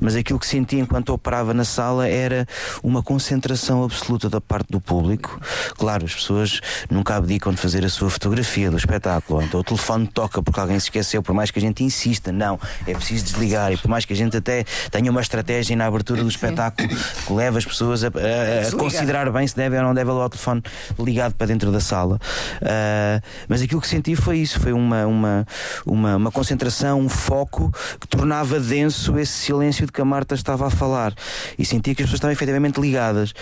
mas 0.00 0.16
aquilo 0.16 0.38
que 0.38 0.46
senti 0.46 0.76
enquanto 0.76 1.10
operava 1.10 1.54
na 1.54 1.64
sala 1.64 2.08
era 2.08 2.46
uma 2.82 3.02
concentração 3.02 3.84
absoluta 3.84 4.28
da 4.28 4.40
parte 4.40 4.68
do 4.70 4.80
público. 4.80 5.40
Claro, 5.76 6.04
as 6.04 6.14
pessoas 6.14 6.60
nunca 6.90 7.14
abdicam 7.16 7.52
de 7.52 7.60
fazer 7.60 7.84
a 7.84 7.88
sua 7.88 8.10
fotografia 8.10 8.70
do 8.70 8.76
espetáculo, 8.76 9.42
então 9.42 9.60
o 9.60 9.64
telefone 9.64 10.06
toca 10.08 10.42
porque 10.42 10.58
alguém 10.58 10.78
se 10.78 10.86
esqueceu, 10.86 11.22
por 11.22 11.34
mais 11.34 11.50
que 11.50 11.58
a 11.58 11.62
gente 11.62 11.84
insista, 11.84 12.32
não, 12.32 12.58
é 12.86 12.94
preciso 12.94 13.24
desligar, 13.24 13.72
e 13.72 13.76
por 13.76 13.88
mais 13.88 14.04
que 14.04 14.12
a 14.12 14.16
gente 14.16 14.36
até 14.38 14.64
tenha 14.90 15.10
uma 15.10 15.20
estratégia 15.20 15.76
na 15.76 15.86
abertura 15.86 16.22
do 16.22 16.28
espetáculo 16.28 16.88
que 16.88 17.32
leva 17.32 17.58
as 17.58 17.64
pessoas 17.64 18.04
a, 18.04 18.08
a, 18.08 18.68
a 18.68 18.72
considerar 18.72 19.30
bem 19.30 19.46
se 19.46 19.56
deve 19.56 19.76
ou 19.76 19.82
não 19.82 19.94
deve 19.94 20.10
ao 20.10 20.28
telefone 20.28 20.62
ligado 20.98 21.34
para 21.34 21.46
dentro 21.46 21.70
da 21.70 21.80
sala. 21.80 22.16
Uh, 22.62 23.22
mas 23.48 23.62
aquilo 23.62 23.80
que 23.80 23.88
senti 23.88 24.14
foi 24.16 24.38
isso: 24.38 24.60
foi 24.60 24.72
uma, 24.72 25.06
uma, 25.06 25.46
uma, 25.86 26.16
uma, 26.16 26.30
concentração, 26.30 27.00
um 27.00 27.08
foco 27.08 27.72
que 28.00 28.06
tornava 28.08 28.58
denso 28.60 29.18
esse 29.18 29.32
silêncio 29.32 29.86
de 29.86 29.92
que 29.92 30.00
a 30.00 30.04
Marta 30.04 30.34
estava 30.34 30.66
a 30.66 30.70
falar. 30.70 31.14
E 31.58 31.64
sentia 31.64 31.94
que 31.94 32.02
as 32.02 32.06
pessoas 32.06 32.18
estavam 32.18 32.32
efetivamente 32.32 32.80
ligadas. 32.80 33.32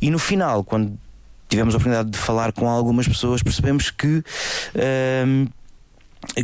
E 0.00 0.10
no 0.10 0.18
final, 0.18 0.64
quando 0.64 0.98
tivemos 1.48 1.74
a 1.74 1.76
oportunidade 1.76 2.10
de 2.10 2.18
falar 2.18 2.52
com 2.52 2.68
algumas 2.68 3.06
pessoas, 3.06 3.42
percebemos 3.42 3.90
que. 3.90 4.22
Uh, 4.74 5.48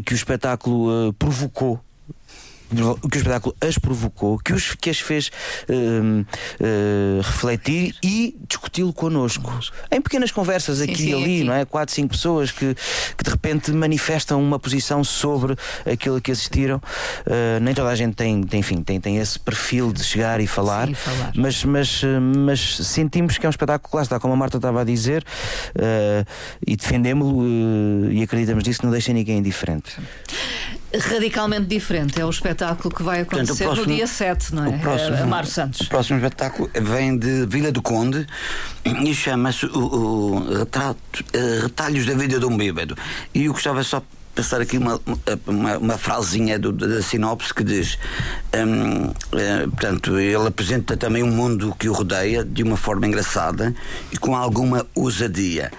que 0.05 0.12
o 0.12 0.14
espetáculo 0.14 1.09
uh, 1.09 1.12
provocou 1.14 1.81
que 2.72 3.16
o 3.16 3.18
espetáculo 3.18 3.54
as 3.61 3.78
provocou, 3.78 4.38
que, 4.38 4.52
os, 4.52 4.74
que 4.74 4.90
as 4.90 4.98
fez 4.98 5.30
uh, 5.68 6.20
uh, 6.20 7.20
refletir 7.22 7.94
e 8.02 8.37
discuti-lo 8.48 8.92
connosco. 8.92 9.52
Em 9.90 10.00
pequenas 10.00 10.30
conversas 10.30 10.80
aqui 10.80 10.96
sim, 10.96 11.02
sim, 11.04 11.11
e 11.11 11.14
ali, 11.14 11.37
aqui. 11.37 11.44
não 11.44 11.54
é? 11.54 11.64
Quatro, 11.64 11.94
cinco 11.94 12.11
pessoas 12.11 12.50
que, 12.50 12.74
que 13.16 13.24
de 13.24 13.30
repente 13.30 13.72
manifestam 13.72 14.42
uma 14.42 14.58
posição 14.58 15.04
sobre 15.04 15.56
aquilo 15.90 16.20
que 16.20 16.32
assistiram. 16.32 16.76
Uh, 16.76 17.61
nem 17.61 17.74
toda 17.74 17.88
a 17.88 17.94
gente 17.94 18.14
tem, 18.14 18.42
tem, 18.42 18.61
enfim, 18.61 18.82
tem, 18.82 19.00
tem 19.00 19.18
esse 19.18 19.38
perfil 19.38 19.92
de 19.92 20.02
chegar 20.02 20.40
e 20.40 20.46
falar, 20.46 20.88
sim, 20.88 20.94
falar. 20.94 21.32
Mas, 21.35 21.64
mas, 21.64 22.02
mas 22.46 22.76
sentimos 22.78 23.38
que 23.38 23.46
é 23.46 23.48
um 23.48 23.50
espetáculo, 23.50 23.96
lá 23.96 24.02
está, 24.02 24.18
como 24.18 24.35
a 24.35 24.37
Marta 24.37 24.56
estava 24.56 24.80
a 24.80 24.85
dizer, 24.85 25.24
e 26.66 26.76
defendemos-lo 26.76 28.11
e 28.11 28.22
acreditamos 28.22 28.64
nisso, 28.64 28.80
não 28.85 28.90
deixa 28.90 29.12
ninguém 29.12 29.38
indiferente 29.38 29.96
radicalmente 30.98 31.66
diferente. 31.66 32.20
É 32.20 32.24
o 32.24 32.31
espetáculo 32.31 32.94
que 32.94 33.02
vai 33.02 33.20
acontecer 33.20 33.64
Portanto, 33.64 33.64
próximo, 33.64 33.87
no 33.87 33.94
dia 33.96 34.07
7, 34.07 34.55
não 34.55 34.66
é? 34.66 34.78
Próximo, 34.78 35.16
a 35.16 35.26
Mário 35.26 35.48
Santos. 35.48 35.81
O 35.81 35.88
próximo 35.88 36.18
espetáculo 36.18 36.70
vem 36.74 37.16
de 37.18 37.46
Vila 37.46 37.72
do 37.72 37.83
Conde 37.83 38.26
e 38.85 39.14
chama-se 39.14 39.66
o, 39.66 39.78
o 39.78 40.59
retrato, 40.59 41.24
uh, 41.35 41.62
Retalhos 41.62 42.07
da 42.07 42.14
Vida 42.14 42.38
de 42.38 42.46
um 42.46 42.57
Bêbado. 42.57 42.96
E 43.35 43.44
eu 43.44 43.52
gostava 43.52 43.83
só 43.83 44.02
passar 44.35 44.61
aqui 44.61 44.78
uma, 44.78 45.00
uma, 45.46 45.78
uma 45.78 45.98
frasezinha 45.98 46.59
do, 46.59 46.72
da 46.72 47.02
sinopse 47.02 47.52
que 47.52 47.62
diz 47.62 47.98
um, 48.55 49.12
é, 49.38 49.66
portanto, 49.66 50.18
ele 50.18 50.46
apresenta 50.46 50.96
também 50.96 51.22
um 51.22 51.31
mundo 51.31 51.74
que 51.78 51.88
o 51.88 51.92
rodeia 51.92 52.44
de 52.44 52.62
uma 52.62 52.76
forma 52.76 53.07
engraçada 53.07 53.74
e 54.11 54.16
com 54.16 54.35
alguma 54.35 54.87
ousadia. 54.94 55.70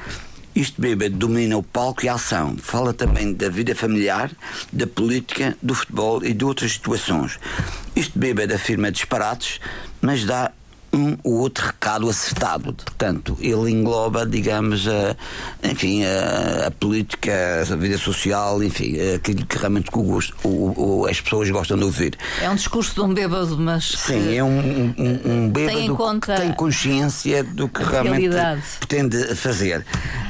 Isto 0.56 0.80
bêbado 0.80 1.16
domina 1.16 1.58
o 1.58 1.64
palco 1.64 2.06
e 2.06 2.10
a 2.10 2.14
ação. 2.14 2.56
Fala 2.58 2.94
também 2.94 3.34
da 3.34 3.50
vida 3.50 3.76
familiar, 3.76 4.30
da 4.72 4.86
política, 4.86 5.58
do 5.62 5.74
futebol 5.74 6.24
e 6.24 6.32
de 6.32 6.46
outras 6.46 6.74
situações. 6.74 7.40
Isto 7.96 8.20
bêbado 8.20 8.54
afirma 8.54 8.92
disparates, 8.92 9.60
mas 10.00 10.26
dá 10.26 10.52
um 10.94 11.18
ou 11.24 11.40
outro 11.40 11.66
recado 11.66 12.08
acertado. 12.08 12.74
Portanto, 12.74 13.36
ele 13.40 13.72
engloba, 13.72 14.26
digamos, 14.26 14.88
a, 14.88 15.16
enfim, 15.64 16.04
a, 16.06 16.68
a, 16.68 16.72
política, 16.72 17.34
a 17.70 17.76
vida 17.76 17.98
social, 17.98 18.64
enfim, 18.64 18.96
aquilo 19.16 19.46
que 19.46 19.58
realmente 19.58 19.90
o 19.92 20.04
gosto, 20.04 20.36
o, 20.44 21.02
o, 21.02 21.08
as 21.08 21.20
pessoas 21.20 21.50
gostam 21.50 21.78
de 21.78 21.84
ouvir. 21.84 22.16
É 22.42 22.50
um 22.50 22.56
discurso 22.56 22.94
de 22.94 23.02
um 23.02 23.14
bêbado, 23.14 23.58
mas. 23.58 23.86
Sim, 23.98 24.36
é 24.36 24.44
um, 24.44 24.94
um, 24.98 25.22
um 25.26 25.50
bêbado 25.50 25.98
tem 25.98 26.20
que 26.20 26.36
tem 26.36 26.54
consciência 26.54 27.44
do 27.44 27.68
que 27.68 27.84
realmente 27.84 28.30
realidade. 28.30 28.62
pretende 28.80 29.36
fazer. 29.36 29.86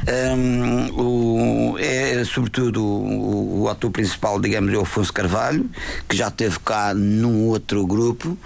Um, 0.08 1.02
o, 1.02 1.78
é, 1.80 2.24
sobretudo, 2.26 2.84
o, 2.84 3.64
o 3.64 3.70
ator 3.70 3.92
principal, 3.92 4.40
digamos, 4.40 4.74
é 4.74 4.78
o 4.78 4.82
Afonso 4.82 5.12
Carvalho, 5.12 5.70
que 6.08 6.16
já 6.16 6.30
esteve 6.30 6.60
cá 6.60 6.94
num 6.94 7.48
outro 7.48 7.86
grupo 7.86 8.38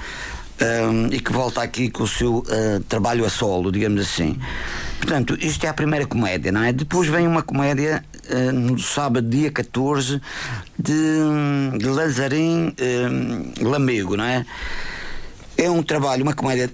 um, 0.61 1.07
e 1.07 1.19
que 1.19 1.31
volta 1.31 1.61
aqui 1.61 1.89
com 1.89 2.03
o 2.03 2.07
seu 2.07 2.37
uh, 2.37 2.79
trabalho 2.87 3.25
a 3.25 3.29
solo, 3.29 3.71
digamos 3.71 4.01
assim. 4.01 4.37
Portanto, 4.97 5.37
isto 5.39 5.65
é 5.65 5.69
a 5.69 5.73
primeira 5.73 6.05
comédia, 6.05 6.51
não 6.51 6.63
é? 6.63 6.73
Depois 6.73 7.07
vem 7.07 7.27
uma 7.27 7.43
comédia 7.43 8.03
uh, 8.29 8.51
no 8.51 8.79
sábado, 8.79 9.27
dia 9.27 9.51
14, 9.51 10.21
de, 10.77 10.93
de 11.77 11.87
Lazarim 11.87 12.69
uh, 12.69 13.67
Lamego, 13.67 14.17
não 14.17 14.25
é? 14.25 14.45
É 15.59 15.71
um 15.71 15.81
trabalho, 15.81 16.21
uma 16.21 16.35
comédia 16.35 16.69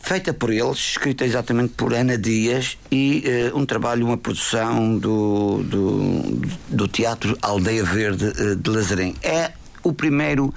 feita 0.00 0.32
por 0.32 0.52
eles, 0.52 0.78
escrita 0.78 1.24
exatamente 1.24 1.74
por 1.76 1.92
Ana 1.92 2.16
Dias 2.16 2.78
e 2.90 3.24
uh, 3.52 3.58
um 3.58 3.66
trabalho, 3.66 4.06
uma 4.06 4.16
produção 4.16 4.96
do, 4.96 5.62
do, 5.64 6.40
do 6.68 6.86
Teatro 6.86 7.36
Aldeia 7.42 7.84
Verde 7.84 8.26
uh, 8.26 8.54
de 8.54 8.70
Lazarim. 8.70 9.16
É 9.22 9.50
o 9.82 9.92
primeiro 9.92 10.54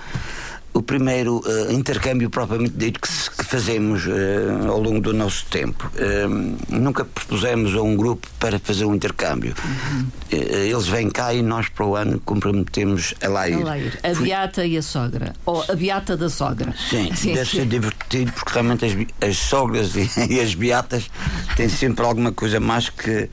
o 0.74 0.82
primeiro 0.82 1.40
uh, 1.40 1.72
intercâmbio 1.72 2.30
propriamente 2.30 2.74
dito 2.76 3.00
que, 3.00 3.08
que 3.10 3.46
fazemos 3.46 4.06
uh, 4.08 4.70
ao 4.70 4.80
longo 4.80 5.02
do 5.02 5.14
nosso 5.14 5.46
tempo. 5.48 5.92
Uh, 5.96 6.58
nunca 6.70 7.04
propusemos 7.04 7.76
a 7.76 7.82
um 7.82 7.96
grupo 7.96 8.28
para 8.40 8.58
fazer 8.60 8.86
um 8.86 8.96
intercâmbio. 8.96 9.54
Uhum. 9.64 10.08
eles 10.32 10.88
vêm 10.88 11.10
cá 11.10 11.34
e 11.34 11.42
nós 11.42 11.68
para 11.70 11.86
o 11.86 11.96
ano 11.96 12.20
comprometemos 12.24 13.14
a 13.22 13.28
lá 13.28 13.50
ir. 13.50 13.56
A, 13.56 13.64
lá 13.64 13.78
ir. 13.78 14.00
a 14.02 14.16
Fui... 14.16 14.26
beata 14.26 14.66
e 14.66 14.78
a 14.78 14.82
sogra. 14.82 15.34
Ou 15.46 15.64
a 15.68 15.76
beata 15.76 16.16
da 16.16 16.30
sogra. 16.30 16.74
Sim, 16.90 17.10
assim 17.12 17.34
deve 17.34 17.50
ser 17.50 17.66
divertido 17.66 18.32
porque 18.32 18.54
realmente 18.54 18.86
as, 18.86 19.30
as 19.30 19.38
sogras 19.38 19.96
e, 19.96 20.10
e 20.34 20.40
as 20.40 20.56
beatas 20.56 21.10
têm 21.56 21.68
sempre 21.70 22.06
alguma 22.06 22.32
coisa 22.32 22.60
mais 22.60 22.90
que 22.90 23.30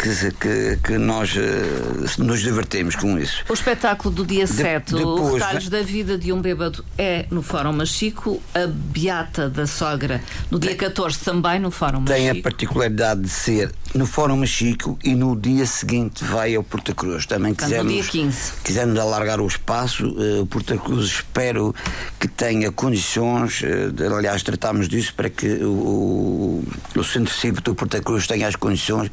que, 0.00 0.32
que, 0.32 0.76
que 0.82 0.98
nós 0.98 1.34
uh, 1.36 2.22
nos 2.22 2.40
divertemos 2.40 2.96
com 2.96 3.18
isso. 3.18 3.44
O 3.48 3.52
espetáculo 3.52 4.14
do 4.14 4.24
dia 4.24 4.46
de, 4.46 4.52
7, 4.52 4.94
depois, 4.94 5.20
o 5.20 5.34
Retalhos 5.34 5.68
da 5.68 5.82
Vida 5.82 6.16
de 6.16 6.32
um 6.32 6.40
Bêbado, 6.40 6.84
é 6.96 7.26
no 7.30 7.42
Fórum 7.42 7.72
Machico, 7.72 8.42
a 8.54 8.66
Beata 8.66 9.48
da 9.48 9.66
Sogra, 9.66 10.22
no 10.50 10.58
dia 10.58 10.70
tem, 10.70 10.78
14 10.78 11.18
também 11.18 11.60
no 11.60 11.70
Fórum 11.70 12.00
Machico. 12.00 12.18
Tem 12.18 12.30
a 12.30 12.42
particularidade 12.42 13.20
de 13.20 13.28
ser 13.28 13.72
no 13.94 14.06
Fórum 14.06 14.36
Machico 14.36 14.98
e 15.02 15.14
no 15.14 15.36
dia 15.36 15.66
seguinte 15.66 16.24
vai 16.24 16.54
ao 16.54 16.62
Porta 16.62 16.94
Cruz. 16.94 17.26
Também 17.26 17.54
quisemos, 17.54 17.84
no 17.84 17.90
dia 17.92 18.04
15. 18.04 18.52
quisemos 18.64 18.98
alargar 18.98 19.40
o 19.40 19.46
espaço. 19.46 20.06
Uh, 20.08 20.42
o 20.42 20.46
Porta 20.46 20.76
Cruz 20.76 21.06
espero 21.06 21.74
que 22.18 22.28
tenha 22.28 22.70
condições, 22.70 23.62
uh, 23.62 24.16
aliás, 24.16 24.42
tratámos 24.42 24.88
disso 24.88 25.14
para 25.14 25.28
que 25.28 25.46
o, 25.64 26.64
o 26.96 27.04
Centro 27.04 27.34
Cívico 27.34 27.62
do 27.62 27.74
Porta 27.74 28.00
Cruz 28.00 28.26
tenha 28.26 28.46
as 28.46 28.56
condições 28.56 29.10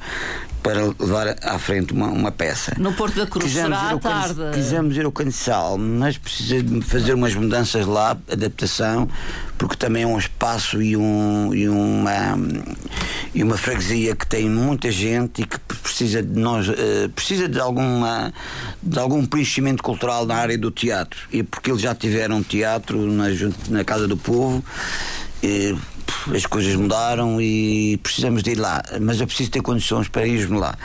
para 0.68 0.82
levar 1.00 1.36
à 1.44 1.58
frente 1.58 1.94
uma, 1.94 2.08
uma 2.08 2.30
peça. 2.30 2.74
No 2.78 2.92
Porto 2.92 3.16
da 3.16 3.26
Cruz 3.26 3.46
quisemos 3.46 3.78
será 3.78 3.92
à 3.92 3.98
tarde. 3.98 4.42
Quisemos 4.54 4.98
ir 4.98 5.06
ao 5.06 5.12
Cancel, 5.13 5.78
mas 5.78 6.18
precisa 6.18 6.62
de 6.62 6.82
fazer 6.82 7.13
umas 7.13 7.34
mudanças 7.36 7.86
lá, 7.86 8.18
adaptação, 8.30 9.08
porque 9.58 9.78
também 9.78 10.04
é 10.04 10.08
um 10.08 10.18
espaço 10.18 10.82
e, 10.82 10.98
um, 10.98 11.54
e, 11.54 11.70
uma, 11.70 12.38
e 13.34 13.44
uma 13.44 13.56
freguesia 13.56 14.13
que 14.13 14.28
tem 14.28 14.50
muita 14.67 14.91
gente 14.91 15.41
e 15.41 15.45
que 15.45 15.58
precisa 15.82 16.21
de 16.21 16.38
nós, 16.39 16.67
uh, 16.67 17.10
precisa 17.15 17.47
de 17.47 17.60
alguma 17.60 18.34
de 18.84 18.99
algum 18.99 19.25
preenchimento 19.25 19.82
cultural 19.82 20.25
na 20.25 20.36
área 20.36 20.58
do 20.58 20.69
teatro. 20.69 21.19
E 21.32 21.41
porque 21.41 21.71
eles 21.71 21.82
já 21.82 21.95
tiveram 21.95 22.43
teatro 22.43 22.97
na, 23.12 23.25
na 23.69 23.84
Casa 23.84 24.08
do 24.08 24.17
Povo. 24.17 24.63
E, 25.41 25.75
as 26.34 26.45
coisas 26.45 26.75
mudaram 26.75 27.41
e 27.41 27.97
precisamos 27.97 28.43
de 28.43 28.51
ir 28.51 28.56
lá. 28.56 28.84
Mas 29.01 29.19
eu 29.19 29.27
preciso 29.27 29.51
ter 29.51 29.62
condições 29.62 30.08
para 30.08 30.25
irmos 30.25 30.60
lá. 30.60 30.75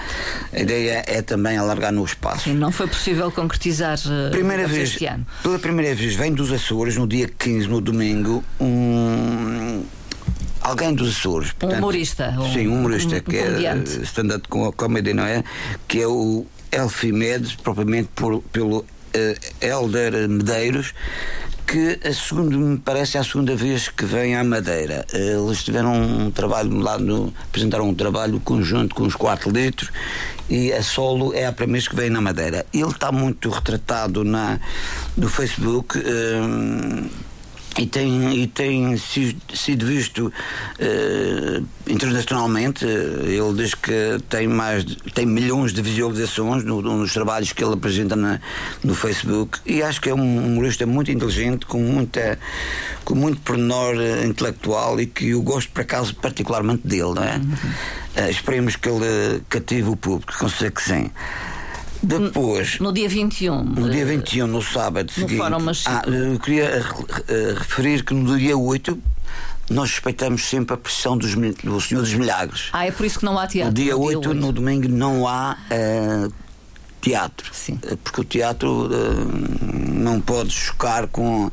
A 0.52 0.60
ideia 0.60 1.04
é 1.06 1.22
também 1.22 1.56
alargar 1.56 1.92
no 1.92 2.04
espaço. 2.04 2.48
E 2.48 2.52
não 2.52 2.70
foi 2.70 2.86
possível 2.86 3.30
concretizar 3.30 3.98
uh, 3.98 4.30
primeira 4.30 4.66
vez, 4.66 4.90
este 4.90 5.06
ano. 5.06 5.26
Pela 5.42 5.58
primeira 5.58 5.94
vez 5.94 6.14
vem 6.14 6.32
dos 6.32 6.52
Açores, 6.52 6.96
no 6.96 7.06
dia 7.06 7.28
15, 7.28 7.68
no 7.68 7.80
domingo, 7.80 8.44
um 8.60 9.41
alguém 10.62 10.94
dos 10.94 11.16
Açores. 11.16 11.52
Portanto, 11.52 11.76
um 11.76 11.78
humorista. 11.78 12.34
sim, 12.52 12.68
um 12.68 12.78
humorista, 12.78 13.16
um, 13.16 13.20
que 13.20 13.36
é 13.36 13.74
stand-up 14.02 14.48
comedy, 14.76 15.12
não 15.12 15.24
é? 15.24 15.42
Que 15.86 16.02
é 16.02 16.06
o 16.06 16.46
Elfimedes, 16.70 17.54
propriamente 17.54 18.08
por, 18.14 18.40
pelo 18.52 18.78
uh, 18.78 18.84
Elder 19.60 20.28
Medeiros, 20.28 20.94
que 21.66 21.98
a 22.04 22.12
segunda, 22.12 22.56
me 22.56 22.78
parece 22.78 23.16
é 23.16 23.20
a 23.20 23.24
segunda 23.24 23.54
vez 23.54 23.88
que 23.88 24.04
vem 24.04 24.36
à 24.36 24.44
Madeira. 24.44 25.06
Eles 25.12 25.62
tiveram 25.62 25.94
um 25.94 26.30
trabalho 26.30 26.78
lá 26.78 26.98
no. 26.98 27.32
apresentaram 27.44 27.88
um 27.88 27.94
trabalho 27.94 28.40
conjunto 28.40 28.94
com 28.94 29.04
os 29.04 29.14
4 29.14 29.50
litros 29.50 29.90
e 30.50 30.72
a 30.72 30.82
solo 30.82 31.32
é 31.32 31.46
a 31.46 31.52
primeira 31.52 31.80
vez 31.80 31.88
que 31.88 31.96
vem 31.96 32.10
na 32.10 32.20
Madeira. 32.20 32.66
Ele 32.74 32.90
está 32.90 33.10
muito 33.10 33.48
retratado 33.48 34.24
na, 34.24 34.60
no 35.16 35.28
Facebook. 35.28 35.98
Hum, 35.98 37.08
e 37.78 37.86
tem, 37.86 38.34
e 38.42 38.46
tem 38.46 38.96
sido 38.96 39.86
visto 39.86 40.26
uh, 40.26 41.66
internacionalmente. 41.86 42.84
Ele 42.84 43.54
diz 43.56 43.74
que 43.74 44.18
tem 44.28 44.46
mais 44.46 44.84
tem 45.14 45.26
milhões 45.26 45.72
de 45.72 45.80
visualizações 45.80 46.64
no, 46.64 46.82
nos 46.82 47.12
trabalhos 47.12 47.52
que 47.52 47.64
ele 47.64 47.74
apresenta 47.74 48.14
na, 48.14 48.40
no 48.82 48.94
Facebook 48.94 49.58
e 49.64 49.82
acho 49.82 50.00
que 50.00 50.10
é 50.10 50.14
um 50.14 50.46
humorista 50.46 50.86
muito 50.86 51.10
inteligente, 51.10 51.66
com, 51.66 51.78
muita, 51.78 52.38
com 53.04 53.14
muito 53.14 53.40
pormenor 53.40 53.94
eh, 53.98 54.26
intelectual 54.26 55.00
e 55.00 55.06
que 55.06 55.30
eu 55.30 55.42
gosto, 55.42 55.70
por 55.70 55.82
acaso, 55.82 56.14
particularmente 56.16 56.86
dele. 56.86 57.14
Não 57.14 57.24
é? 57.24 57.36
Uhum. 57.36 58.24
Uh, 58.24 58.30
esperemos 58.30 58.76
que 58.76 58.88
ele 58.88 59.42
cative 59.48 59.88
o 59.88 59.96
público, 59.96 60.32
consigo 60.38 60.72
que 60.72 60.82
sim. 60.82 61.10
Depois. 62.02 62.80
No 62.80 62.92
dia 62.92 63.08
21. 63.08 63.62
No 63.62 63.88
dia 63.88 64.04
21, 64.04 64.46
no 64.46 64.60
sábado 64.60 65.06
no 65.06 65.12
seguinte. 65.12 65.36
Fórum 65.36 65.58
ah, 65.86 66.02
eu 66.06 66.38
queria 66.40 66.80
uh, 66.80 67.58
referir 67.58 68.04
que 68.04 68.12
no 68.12 68.36
dia 68.36 68.56
8 68.56 68.98
nós 69.70 69.90
respeitamos 69.90 70.44
sempre 70.44 70.74
a 70.74 70.76
pressão 70.76 71.16
dos, 71.16 71.34
do 71.34 71.80
Senhor 71.80 72.00
dos 72.00 72.14
Milagres. 72.14 72.68
Ah, 72.72 72.86
é 72.86 72.90
por 72.90 73.06
isso 73.06 73.20
que 73.20 73.24
não 73.24 73.38
há 73.38 73.46
teatro. 73.46 73.70
No 73.70 73.74
dia, 73.74 73.92
no 73.94 74.00
8, 74.00 74.20
dia 74.20 74.30
8, 74.30 74.40
no 74.40 74.52
domingo, 74.52 74.88
não 74.88 75.26
há 75.26 75.56
uh, 75.70 76.32
teatro. 77.02 77.50
Sim. 77.52 77.78
Eh, 77.82 77.96
porque 78.02 78.20
o 78.20 78.24
teatro 78.24 78.86
uh, 78.86 78.90
não 79.92 80.20
pode 80.20 80.52
chocar 80.52 81.08
com, 81.08 81.50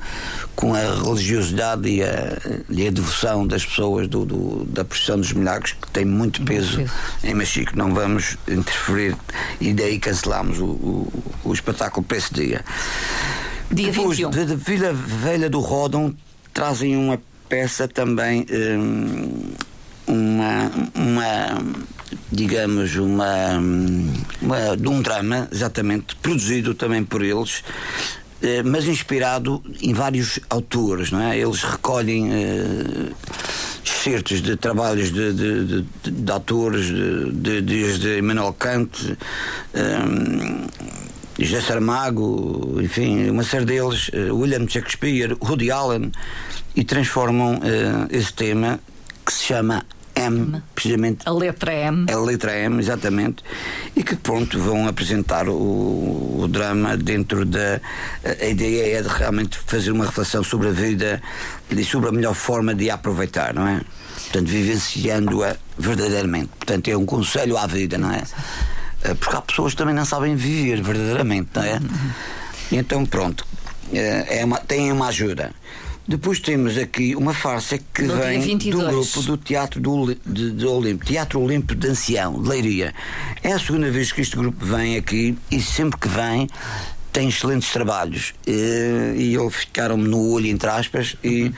com 0.55 0.73
a 0.73 0.79
religiosidade 0.79 1.89
e 1.89 2.03
a, 2.03 2.37
e 2.69 2.87
a 2.87 2.91
devoção 2.91 3.45
das 3.45 3.65
pessoas 3.65 4.07
do, 4.07 4.25
do, 4.25 4.65
da 4.65 4.85
procissão 4.85 5.17
dos 5.17 5.33
milagres, 5.33 5.73
que 5.73 5.89
tem 5.89 6.05
muito 6.05 6.43
peso, 6.43 6.77
muito 6.77 6.91
em 7.23 7.33
Machico. 7.33 7.75
Não 7.75 7.93
vamos 7.93 8.37
interferir 8.47 9.17
e 9.59 9.73
daí 9.73 9.99
cancelamos 9.99 10.59
o, 10.59 10.65
o, 10.65 11.23
o 11.43 11.53
espetáculo 11.53 12.05
para 12.05 12.17
esse 12.17 12.33
dia. 12.33 12.63
Dia 13.71 13.91
Depois, 13.91 14.17
21. 14.17 14.29
de, 14.29 14.45
de 14.45 14.55
Vila 14.55 14.93
Velha 14.93 15.49
do 15.49 15.59
Rodão, 15.59 16.15
trazem 16.53 16.95
uma 16.95 17.19
peça 17.47 17.87
também. 17.87 18.45
Um, 18.51 19.51
uma, 20.09 20.71
uma 20.95 21.63
digamos, 22.31 22.95
uma, 22.95 23.59
uma, 24.41 24.77
de 24.77 24.87
um 24.87 25.01
drama, 25.01 25.47
exatamente, 25.51 26.15
produzido 26.15 26.73
também 26.73 27.03
por 27.03 27.23
eles, 27.23 27.63
eh, 28.41 28.63
mas 28.63 28.85
inspirado 28.87 29.61
em 29.81 29.93
vários 29.93 30.39
autores, 30.49 31.11
não 31.11 31.21
é? 31.21 31.37
Eles 31.37 31.63
recolhem 31.63 32.31
eh, 32.31 33.11
excertos 33.83 34.41
de 34.41 34.55
trabalhos 34.55 35.11
de, 35.11 35.33
de, 35.33 35.65
de, 35.65 36.11
de 36.11 36.31
autores, 36.31 36.85
de, 36.87 37.61
desde 37.61 38.19
Emmanuel 38.19 38.53
Kant, 38.53 39.17
eh, 39.73 39.97
José 41.37 41.61
Saramago, 41.61 42.79
enfim, 42.81 43.29
uma 43.29 43.43
série 43.43 43.65
deles, 43.65 44.09
eh, 44.13 44.31
William 44.31 44.67
Shakespeare, 44.67 45.35
Woody 45.41 45.71
Allen, 45.71 46.11
e 46.75 46.83
transformam 46.83 47.59
eh, 47.63 48.17
esse 48.17 48.33
tema 48.33 48.79
que 49.25 49.33
se 49.33 49.45
chama 49.45 49.85
M, 50.19 50.61
precisamente. 50.73 51.27
A 51.27 51.31
letra 51.31 51.73
M. 51.73 52.05
A 52.11 52.17
letra 52.17 52.55
M, 52.57 52.79
exatamente. 52.79 53.43
E 53.95 54.03
que, 54.03 54.15
pronto, 54.15 54.59
vão 54.59 54.87
apresentar 54.87 55.47
o, 55.47 56.41
o 56.41 56.47
drama 56.47 56.97
dentro 56.97 57.45
da. 57.45 57.79
A, 58.23 58.45
ideia 58.45 58.97
é 58.97 59.01
de 59.01 59.07
realmente 59.07 59.57
fazer 59.57 59.91
uma 59.91 60.05
reflexão 60.05 60.43
sobre 60.43 60.69
a 60.69 60.71
vida 60.71 61.21
e 61.69 61.83
sobre 61.83 62.09
a 62.09 62.11
melhor 62.11 62.33
forma 62.33 62.73
de 62.73 62.89
a 62.89 62.95
aproveitar, 62.95 63.53
não 63.53 63.67
é? 63.67 63.81
Portanto, 64.23 64.47
vivenciando-a 64.47 65.55
verdadeiramente. 65.77 66.49
Portanto, 66.57 66.87
é 66.89 66.97
um 66.97 67.05
conselho 67.05 67.57
à 67.57 67.65
vida, 67.65 67.97
não 67.97 68.11
é? 68.11 68.23
Eh, 69.03 69.13
porque 69.13 69.35
há 69.35 69.41
pessoas 69.41 69.73
que 69.73 69.77
também 69.77 69.95
não 69.95 70.05
sabem 70.05 70.35
viver 70.35 70.81
verdadeiramente, 70.81 71.49
não 71.55 71.63
é? 71.63 71.79
E 72.71 72.77
então, 72.77 73.05
pronto, 73.05 73.45
eh, 73.93 74.41
é 74.41 74.45
uma, 74.45 74.57
tem 74.59 74.91
uma 74.91 75.07
ajuda. 75.07 75.51
Depois 76.09 76.39
temos 76.39 76.75
aqui 76.75 77.15
uma 77.15 77.35
farsa 77.35 77.77
que 77.77 78.01
vem 78.01 78.57
do 78.57 78.79
grupo 78.79 79.21
do 79.21 79.37
Teatro 79.37 79.79
do, 79.79 80.15
de, 80.25 80.53
de 80.53 80.65
Olimpo, 80.65 81.05
Teatro 81.05 81.39
Olimpo 81.39 81.75
de 81.75 81.87
Ancião, 81.87 82.41
de 82.41 82.49
Leiria. 82.49 82.95
É 83.43 83.51
a 83.51 83.59
segunda 83.59 83.91
vez 83.91 84.11
que 84.11 84.19
este 84.19 84.35
grupo 84.35 84.65
vem 84.65 84.97
aqui 84.97 85.37
e 85.51 85.61
sempre 85.61 85.99
que 85.99 86.07
vem 86.07 86.47
tem 87.13 87.29
excelentes 87.29 87.71
trabalhos 87.71 88.33
e, 88.47 89.13
e 89.17 89.35
eles 89.35 89.53
ficaram-me 89.53 90.07
no 90.07 90.31
olho, 90.31 90.47
entre 90.47 90.67
aspas, 90.67 91.15
e 91.23 91.43
uhum. 91.43 91.53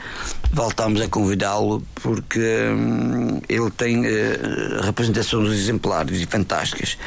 voltámos 0.52 1.00
a 1.00 1.08
convidá-lo 1.08 1.82
porque 1.96 2.42
hum, 2.74 3.40
ele 3.48 3.72
tem 3.72 4.02
uh, 4.02 4.82
representações 4.82 5.50
exemplares 5.50 6.20
e 6.20 6.26
fantásticas. 6.26 6.98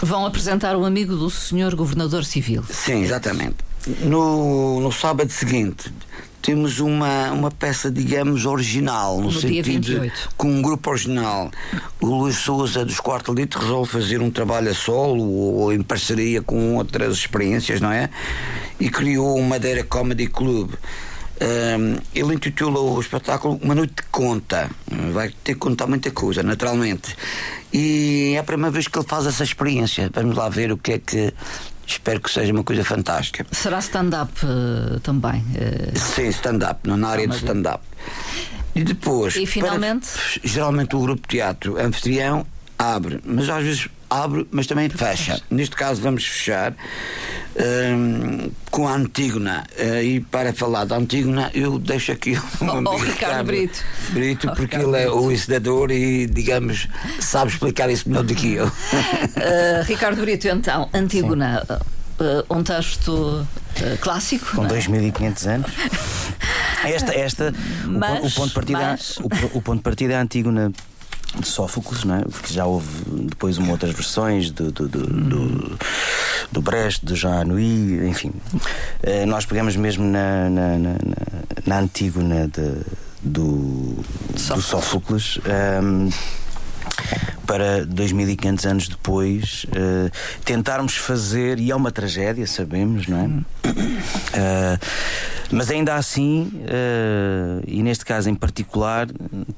Vão 0.00 0.24
apresentar 0.24 0.76
o 0.76 0.84
amigo 0.84 1.16
do 1.16 1.30
senhor 1.30 1.74
governador 1.74 2.24
civil. 2.24 2.62
Sim, 2.70 3.02
exatamente. 3.02 3.56
No, 4.04 4.78
no 4.78 4.92
sábado 4.92 5.32
seguinte 5.32 5.92
temos 6.42 6.80
uma, 6.80 7.30
uma 7.32 7.50
peça, 7.50 7.90
digamos, 7.90 8.46
original, 8.46 9.18
no, 9.18 9.24
no 9.24 9.32
sentido 9.32 10.10
com 10.36 10.48
um 10.48 10.62
grupo 10.62 10.90
original. 10.90 11.50
O 12.00 12.06
Luís 12.06 12.36
Souza 12.36 12.84
dos 12.84 13.00
Quarto 13.00 13.32
Litro 13.32 13.60
resolve 13.60 13.90
fazer 13.90 14.20
um 14.22 14.30
trabalho 14.30 14.70
a 14.70 14.74
solo 14.74 15.22
ou, 15.22 15.54
ou, 15.54 15.72
em 15.72 15.82
parceria 15.82 16.42
com 16.42 16.76
outras 16.76 17.16
experiências, 17.16 17.80
não 17.80 17.92
é? 17.92 18.10
E 18.78 18.88
criou 18.88 19.36
o 19.36 19.42
Madeira 19.42 19.84
Comedy 19.84 20.26
Club. 20.26 20.72
Um, 21.42 21.96
ele 22.14 22.34
intitula 22.34 22.80
o 22.80 23.00
espetáculo 23.00 23.58
Uma 23.62 23.74
Noite 23.74 23.94
de 23.96 24.02
Conta. 24.10 24.70
Vai 25.12 25.30
ter 25.42 25.54
que 25.54 25.58
contar 25.58 25.86
muita 25.86 26.10
coisa, 26.10 26.42
naturalmente. 26.42 27.16
E 27.72 28.32
é 28.34 28.38
a 28.38 28.44
primeira 28.44 28.70
vez 28.70 28.88
que 28.88 28.98
ele 28.98 29.06
faz 29.06 29.26
essa 29.26 29.42
experiência. 29.42 30.10
Vamos 30.12 30.36
lá 30.36 30.48
ver 30.48 30.70
o 30.70 30.76
que 30.76 30.92
é 30.92 30.98
que 30.98 31.32
espero 31.92 32.20
que 32.20 32.30
seja 32.30 32.52
uma 32.52 32.64
coisa 32.64 32.84
fantástica. 32.84 33.46
Será 33.52 33.78
stand-up 33.78 34.32
uh, 34.44 35.00
também? 35.00 35.40
Uh... 35.40 35.98
Sim, 35.98 36.28
stand-up, 36.28 36.88
na 36.88 37.08
área 37.08 37.26
de 37.26 37.36
stand-up. 37.36 37.84
E 38.74 38.84
depois, 38.84 39.36
e 39.36 39.46
finalmente? 39.46 40.08
Para, 40.08 40.48
geralmente 40.48 40.94
o 40.94 41.00
grupo 41.00 41.22
de 41.22 41.28
teatro 41.28 41.76
anfitrião 41.78 42.46
abre, 42.78 43.20
mas 43.24 43.48
às 43.48 43.64
vezes 43.64 43.88
abre, 44.10 44.46
mas 44.50 44.66
também 44.66 44.90
fecha. 44.90 45.40
Neste 45.48 45.76
caso 45.76 46.02
vamos 46.02 46.26
fechar 46.26 46.74
um, 47.56 48.50
com 48.70 48.88
a 48.88 48.94
Antígona. 48.94 49.64
Uh, 49.78 50.02
e 50.02 50.20
para 50.20 50.52
falar 50.52 50.84
da 50.84 50.96
Antígona, 50.96 51.50
eu 51.54 51.78
deixo 51.78 52.12
aqui 52.12 52.32
o 52.32 52.42
oh, 52.60 52.82
oh, 52.84 52.96
Ricardo 52.96 53.46
Brito. 53.46 53.82
Brito, 54.10 54.48
oh, 54.48 54.54
porque 54.56 54.76
Ricardo 54.76 54.96
ele 54.96 55.04
é 55.04 55.10
o 55.10 55.30
ensinador 55.30 55.90
e, 55.90 56.26
digamos, 56.26 56.88
sabe 57.20 57.52
explicar 57.52 57.88
isso 57.88 58.08
melhor 58.08 58.24
do 58.24 58.34
que 58.34 58.54
eu. 58.54 58.66
Uh, 58.66 59.82
Ricardo 59.86 60.20
Brito, 60.20 60.48
então, 60.48 60.88
Antígona. 60.92 61.64
Uh, 62.20 62.44
um 62.54 62.62
texto 62.62 63.08
uh, 63.10 63.98
clássico. 63.98 64.54
Com 64.54 64.66
2.500 64.66 65.46
é? 65.46 65.54
anos. 65.54 65.70
Esta, 66.82 67.14
esta 67.14 67.54
mas, 67.84 68.22
o, 68.22 68.26
o, 68.26 68.30
ponto 68.30 68.48
de 68.48 68.54
partida, 68.54 68.78
mas... 68.78 69.16
o, 69.18 69.58
o, 69.58 69.60
ponto 69.60 69.76
de 69.76 69.82
partida 69.82 70.14
é 70.14 70.16
a 70.16 70.22
Antígona 70.22 70.72
de 71.38 71.46
Sófocles, 71.46 72.04
não 72.04 72.16
é? 72.16 72.20
porque 72.22 72.52
já 72.52 72.66
houve 72.66 72.88
depois 73.28 73.56
uma 73.58 73.72
outras 73.72 73.92
versões 73.92 74.50
do, 74.50 74.72
do, 74.72 74.88
do, 74.88 75.06
do, 75.06 75.78
do 76.50 76.62
Brecht, 76.62 77.04
do 77.04 77.14
Jean 77.14 77.40
Anouilh, 77.40 78.06
enfim. 78.08 78.32
Uh, 78.52 79.26
nós 79.26 79.46
pegamos 79.46 79.76
mesmo 79.76 80.04
na, 80.04 80.50
na, 80.50 80.78
na, 80.78 80.94
na 81.66 81.78
Antígona 81.78 82.48
de, 82.48 82.82
do, 83.22 83.96
do 84.32 84.62
Sófocles. 84.62 85.38
Um, 85.82 86.10
para 87.46 87.84
2500 87.84 88.66
anos 88.66 88.88
depois 88.88 89.66
uh, 89.70 90.10
tentarmos 90.44 90.96
fazer, 90.96 91.58
e 91.58 91.72
é 91.72 91.74
uma 91.74 91.90
tragédia, 91.90 92.46
sabemos, 92.46 93.08
não 93.08 93.18
é? 93.18 93.24
Uh, 93.26 94.78
mas 95.52 95.70
ainda 95.70 95.96
assim, 95.96 96.50
uh, 96.64 97.62
e 97.66 97.82
neste 97.82 98.04
caso 98.04 98.30
em 98.30 98.34
particular, 98.34 99.08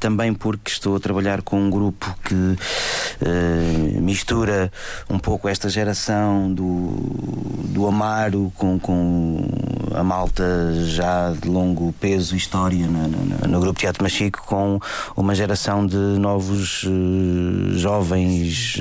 também 0.00 0.32
porque 0.32 0.70
estou 0.70 0.96
a 0.96 1.00
trabalhar 1.00 1.42
com 1.42 1.60
um 1.60 1.70
grupo 1.70 2.16
que 2.24 2.34
uh, 2.34 4.00
mistura 4.00 4.72
um 5.10 5.18
pouco 5.18 5.48
esta 5.48 5.68
geração 5.68 6.52
do, 6.52 6.92
do 7.64 7.86
Amaro 7.86 8.50
com, 8.56 8.78
com 8.78 9.44
a 9.94 10.02
malta 10.02 10.44
já 10.86 11.32
de 11.32 11.46
longo 11.46 11.92
peso 12.00 12.34
e 12.34 12.38
história 12.38 12.86
no, 12.86 13.08
no, 13.08 13.48
no 13.48 13.60
grupo 13.60 13.78
Teatro 13.78 14.02
Machico, 14.02 14.42
com 14.46 14.80
uma 15.14 15.34
geração 15.34 15.86
de 15.86 15.96
novos 15.96 16.84
uh, 16.84 17.78
jovens 17.78 18.80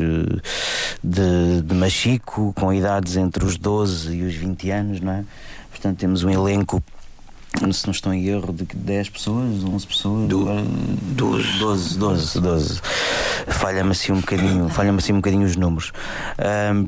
de, 1.03 1.61
de 1.61 1.75
Machico, 1.75 2.53
com 2.55 2.71
idades 2.71 3.17
entre 3.17 3.43
os 3.43 3.57
12 3.57 4.15
e 4.15 4.23
os 4.23 4.33
20 4.33 4.71
anos, 4.71 5.01
não 5.01 5.11
é? 5.11 5.25
Portanto, 5.71 5.97
temos 5.97 6.23
um 6.23 6.29
elenco 6.29 6.81
se 7.73 7.85
não 7.85 7.91
estou 7.91 8.13
em 8.13 8.25
erro, 8.25 8.53
de 8.53 8.63
10 8.63 9.09
pessoas, 9.09 9.63
11 9.63 9.87
pessoas, 9.87 10.29
Do, 10.29 10.45
12. 11.15 11.59
12, 11.59 11.97
12, 11.97 12.39
12. 12.39 12.81
Falha-me 13.47 13.91
assim 13.91 14.11
um 14.11 14.19
bocadinho, 14.21 14.69
falha 14.71 14.91
assim 14.93 15.13
um 15.13 15.17
bocadinho 15.17 15.45
os 15.45 15.55
números. 15.55 15.91
Um, 16.73 16.87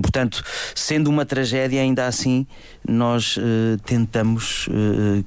portanto, 0.00 0.42
sendo 0.74 1.08
uma 1.08 1.24
tragédia, 1.24 1.80
ainda 1.80 2.06
assim, 2.06 2.46
nós 2.86 3.36
uh, 3.36 3.78
tentamos 3.84 4.66
uh, 4.68 5.24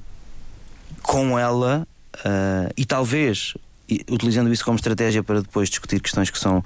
com 1.02 1.38
ela 1.38 1.86
uh, 2.16 2.72
e 2.76 2.84
talvez 2.84 3.54
utilizando 4.10 4.52
isso 4.52 4.64
como 4.64 4.76
estratégia 4.76 5.22
para 5.22 5.40
depois 5.40 5.70
discutir 5.70 5.98
questões 5.98 6.28
que 6.28 6.38
são, 6.38 6.62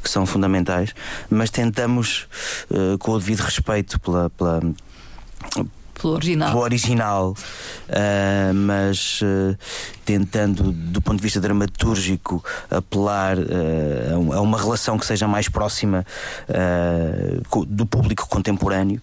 que 0.00 0.08
são 0.08 0.24
fundamentais, 0.24 0.94
mas 1.28 1.50
tentamos, 1.50 2.28
com 3.00 3.10
o 3.10 3.18
devido 3.18 3.40
respeito 3.40 3.98
pela, 3.98 4.30
pela 4.30 4.62
pelo 6.00 6.14
original. 6.14 6.50
Pelo 6.50 6.62
original, 6.62 7.30
uh, 7.30 8.54
mas 8.54 9.20
uh, 9.22 9.56
tentando, 10.04 10.72
do 10.72 11.00
ponto 11.00 11.16
de 11.16 11.22
vista 11.22 11.40
dramatúrgico, 11.40 12.44
apelar 12.70 13.38
uh, 13.38 14.32
a 14.32 14.40
uma 14.40 14.58
relação 14.58 14.98
que 14.98 15.06
seja 15.06 15.26
mais 15.26 15.48
próxima 15.48 16.04
do 17.68 17.86
público 17.86 18.28
contemporâneo 18.28 19.00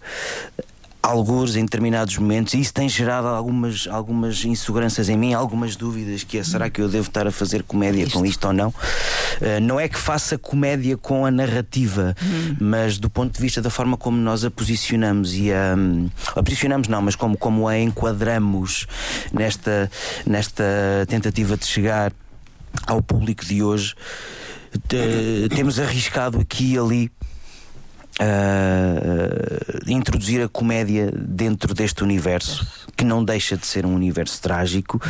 alguns 1.02 1.56
em 1.56 1.64
determinados 1.64 2.18
momentos, 2.18 2.54
e 2.54 2.60
isso 2.60 2.74
tem 2.74 2.88
gerado 2.88 3.28
algumas, 3.28 3.88
algumas 3.88 4.46
inseguranças 4.46 5.10
em 5.10 5.18
mim, 5.18 5.34
algumas 5.34 5.76
dúvidas 5.76 6.24
que 6.24 6.38
é, 6.38 6.44
será 6.44 6.70
que 6.70 6.82
eu 6.82 6.88
devo 6.88 7.08
estar 7.08 7.26
a 7.26 7.32
fazer 7.32 7.64
comédia 7.64 8.04
isto. 8.04 8.18
com 8.18 8.26
isto 8.26 8.46
ou 8.46 8.54
não? 8.54 8.70
Uh, 8.70 9.60
não 9.62 9.80
é 9.80 9.88
que 9.88 9.98
faça 9.98 10.38
comédia 10.38 10.96
com 10.98 11.26
a 11.26 11.32
narrativa, 11.32 12.16
hum. 12.22 12.56
mas 12.60 12.98
do 13.00 13.10
ponto 13.10 13.34
de 13.34 13.42
vista 13.42 13.62
da 13.62 13.70
forma 13.70 13.98
como 13.98 14.18
nós 14.18 14.46
a 14.46 14.52
posicionamos 14.52 15.34
e 15.34 15.52
a, 15.52 15.76
um, 15.76 16.10
a 16.36 16.44
posicionamos 16.44 16.88
não, 16.88 17.02
mas 17.02 17.16
como, 17.16 17.36
como 17.36 17.68
a 17.68 17.80
enquadramos 17.80 18.86
nesta, 19.34 19.90
nesta 20.26 20.64
tentativa 21.08 21.58
de 21.58 21.66
chegar 21.66 22.14
ao 22.86 23.02
público 23.02 23.44
de 23.44 23.64
hoje, 23.64 23.96
temos 25.54 25.80
arriscado 25.80 26.40
aqui 26.40 26.74
e 26.74 26.78
ali 26.78 27.12
uh, 28.20 29.90
introduzir 29.92 30.44
a 30.44 30.50
comédia 30.50 31.12
dentro 31.16 31.74
deste 31.74 32.04
universo 32.04 32.66
que 32.96 33.06
não 33.06 33.24
deixa 33.24 33.58
de 33.58 33.66
ser 33.66 33.86
um 33.86 33.96
universo 33.96 34.42
trágico 34.42 35.02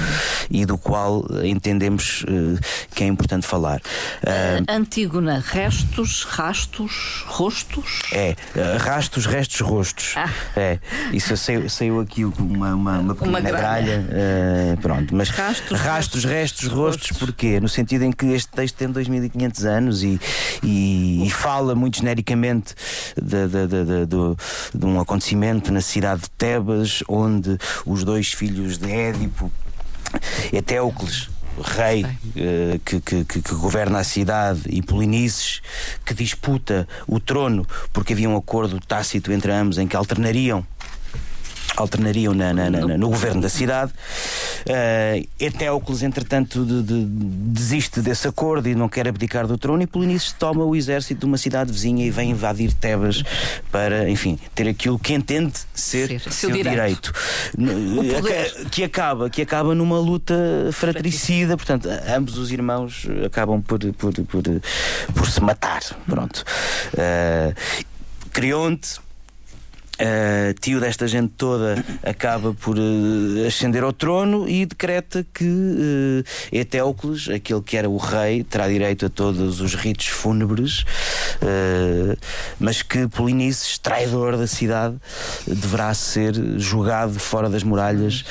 e 0.49 0.65
do 0.65 0.77
qual 0.77 1.25
entendemos 1.43 2.23
uh, 2.23 2.59
que 2.93 3.03
é 3.03 3.07
importante 3.07 3.45
falar. 3.45 3.81
Uh, 4.23 4.63
Antígona, 4.71 5.43
restos, 5.45 6.23
rastos, 6.23 7.25
rostos? 7.27 8.03
É, 8.13 8.35
uh, 8.55 8.77
rastos, 8.77 9.25
restos, 9.25 9.59
rostos. 9.59 10.13
Ah. 10.15 10.29
É, 10.55 10.79
isso 11.11 11.35
saiu, 11.35 11.69
saiu 11.69 11.99
aqui 11.99 12.23
uma, 12.23 12.73
uma, 12.73 12.99
uma 12.99 13.15
pequena 13.15 13.41
gralha. 13.41 14.05
Uh, 14.09 14.77
pronto, 14.81 15.15
mas 15.15 15.29
rastos, 15.29 15.79
rastos 15.79 16.23
restos, 16.23 16.67
rostos, 16.67 17.09
rostos, 17.09 17.17
porquê? 17.17 17.59
No 17.59 17.67
sentido 17.67 18.03
em 18.03 18.11
que 18.11 18.27
este 18.27 18.49
texto 18.49 18.75
tem 18.75 18.89
2500 18.89 19.65
anos 19.65 20.03
e, 20.03 20.19
e, 20.63 21.25
e 21.25 21.29
fala 21.29 21.75
muito 21.75 21.97
genericamente 21.97 22.75
de, 23.15 23.47
de, 23.47 23.67
de, 23.67 24.05
de, 24.75 24.85
um 24.85 24.99
acontecimento 24.99 25.71
na 25.71 25.81
cidade 25.81 26.23
de 26.23 26.29
Tebas, 26.31 27.03
onde 27.07 27.57
os 27.85 28.03
dois 28.03 28.31
filhos 28.33 28.77
de 28.77 28.91
Édipo, 28.91 29.51
Etéocles, 30.51 31.29
rei 31.63 32.05
que, 32.85 32.99
que, 33.01 33.25
que, 33.25 33.41
que, 33.41 33.55
governa 33.55 33.99
a 33.99 34.03
cidade, 34.03 34.61
e 34.69 34.81
Polinices, 34.81 35.61
que 36.05 36.13
disputa 36.13 36.87
o 37.07 37.19
trono, 37.19 37.65
porque 37.91 38.13
havia 38.13 38.29
um 38.29 38.37
acordo 38.37 38.79
tácito 38.79 39.31
entre 39.31 39.51
ambos 39.51 39.77
em 39.77 39.87
que 39.87 39.95
alternariam 39.95 40.65
alternariam 41.77 42.33
na, 42.33 42.53
na, 42.53 42.69
na, 42.69 42.97
no 42.97 43.09
governo 43.09 43.41
da 43.41 43.49
cidade. 43.49 43.91
Uh, 44.61 45.27
Etéocles, 45.39 46.03
entretanto, 46.03 46.65
de, 46.65 46.83
de, 46.83 47.05
desiste 47.05 48.01
desse 48.01 48.27
acordo 48.27 48.67
e 48.67 48.75
não 48.75 48.89
quer 48.89 49.07
abdicar 49.07 49.47
do 49.47 49.57
trono, 49.57 49.81
e 49.81 49.87
Polinices 49.87 50.31
toma 50.33 50.63
o 50.63 50.75
exército 50.75 51.21
de 51.21 51.25
uma 51.25 51.37
cidade 51.37 51.71
vizinha 51.71 52.05
e 52.05 52.09
vem 52.09 52.31
invadir 52.31 52.73
Tebas 52.73 53.23
para, 53.71 54.09
enfim, 54.09 54.37
ter 54.53 54.67
aquilo 54.67 54.99
que 54.99 55.13
entende 55.13 55.53
ser, 55.73 56.07
ser 56.07 56.31
seu 56.31 56.51
direito. 56.51 57.13
direito. 57.57 58.69
Que 58.69 58.83
acaba, 58.83 59.29
que 59.29 59.41
acaba 59.41 59.73
numa 59.73 59.99
luta 59.99 60.35
fratricida, 60.71 61.57
portanto, 61.57 61.87
ambos 62.15 62.37
os 62.37 62.51
irmãos 62.51 63.07
acabam 63.25 63.61
por, 63.61 63.79
por, 63.93 64.13
por, 64.13 64.43
por 65.13 65.29
se 65.29 65.41
matar. 65.41 65.81
Pronto. 66.05 66.43
Uh, 66.93 67.53
Creonte 68.31 68.99
Uh, 70.01 70.59
tio 70.59 70.79
desta 70.79 71.07
gente 71.07 71.31
toda 71.37 71.85
acaba 72.01 72.55
por 72.55 72.75
uh, 72.75 73.47
ascender 73.47 73.83
ao 73.83 73.93
trono 73.93 74.49
e 74.49 74.65
decreta 74.65 75.23
que 75.31 75.45
uh, 75.45 76.23
Etéocles, 76.51 77.29
aquele 77.29 77.61
que 77.61 77.77
era 77.77 77.87
o 77.87 77.97
rei, 77.97 78.43
terá 78.43 78.67
direito 78.67 79.05
a 79.05 79.09
todos 79.09 79.61
os 79.61 79.75
ritos 79.75 80.07
fúnebres, 80.07 80.79
uh, 81.43 82.17
mas 82.59 82.81
que 82.81 83.07
Polinices, 83.09 83.77
traidor 83.77 84.37
da 84.37 84.47
cidade, 84.47 84.95
deverá 85.45 85.93
ser 85.93 86.33
jogado 86.57 87.19
fora 87.19 87.47
das 87.47 87.61
muralhas 87.61 88.25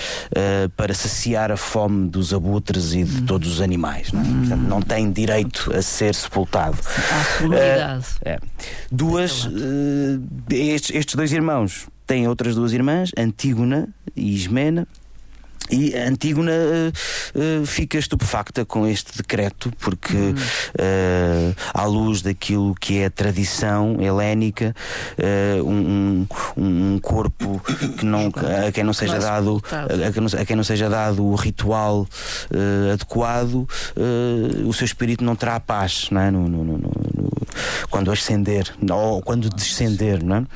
para 0.76 0.94
saciar 0.94 1.52
a 1.52 1.56
fome 1.56 2.08
dos 2.08 2.32
abutres 2.32 2.94
e 2.94 3.04
de 3.04 3.22
todos 3.22 3.48
os 3.52 3.60
animais. 3.60 4.10
Não, 4.12 4.20
é? 4.20 4.24
Portanto, 4.24 4.68
não 4.68 4.82
tem 4.82 5.10
direito 5.12 5.72
a 5.74 5.82
ser 5.82 6.14
sepultado. 6.14 6.78
Há 7.10 8.00
é. 8.24 8.38
Duas, 8.90 9.48
estes, 10.50 10.94
estes 10.94 11.14
dois 11.14 11.32
irmãos 11.32 11.59
irmãos 11.60 11.88
têm 12.06 12.26
outras 12.26 12.54
duas 12.54 12.72
irmãs, 12.72 13.10
Antígona 13.16 13.88
e 14.16 14.34
Ismena. 14.34 14.86
E 15.70 15.96
a 15.96 16.08
Antígona 16.08 16.52
uh, 16.52 17.62
uh, 17.62 17.66
fica 17.66 17.96
estupefacta 17.96 18.64
com 18.64 18.86
este 18.86 19.16
decreto, 19.16 19.72
porque, 19.78 20.16
uhum. 20.16 20.34
uh, 20.34 21.54
à 21.72 21.84
luz 21.84 22.22
daquilo 22.22 22.74
que 22.74 22.98
é 22.98 23.06
a 23.06 23.10
tradição 23.10 23.96
helénica, 24.00 24.74
um, 25.64 26.26
um, 26.56 26.94
um, 26.94 26.98
corpo 26.98 27.60
que 27.98 28.04
não, 28.04 28.32
a 28.66 28.72
quem 28.72 28.82
não 28.84 28.92
seja 28.92 29.18
dado 29.18 29.62
a 29.70 30.12
quem 30.12 30.22
não, 30.22 30.40
a 30.40 30.44
quem 30.44 30.56
não 30.56 30.64
seja 30.64 30.88
dado 30.88 31.24
o 31.24 31.34
ritual 31.34 32.06
adequado, 32.92 33.68
o 34.66 34.72
seu 34.72 34.84
espírito 34.84 35.22
não 35.22 35.36
terá 35.36 35.60
paz 35.60 36.08
não 36.10 36.20
é? 36.20 36.30
no, 36.30 36.48
no, 36.48 36.64
no, 36.64 36.90
quando 37.90 38.10
ascender 38.10 38.72
ou 38.90 39.20
quando 39.22 39.48
descender, 39.50 40.22
não 40.22 40.46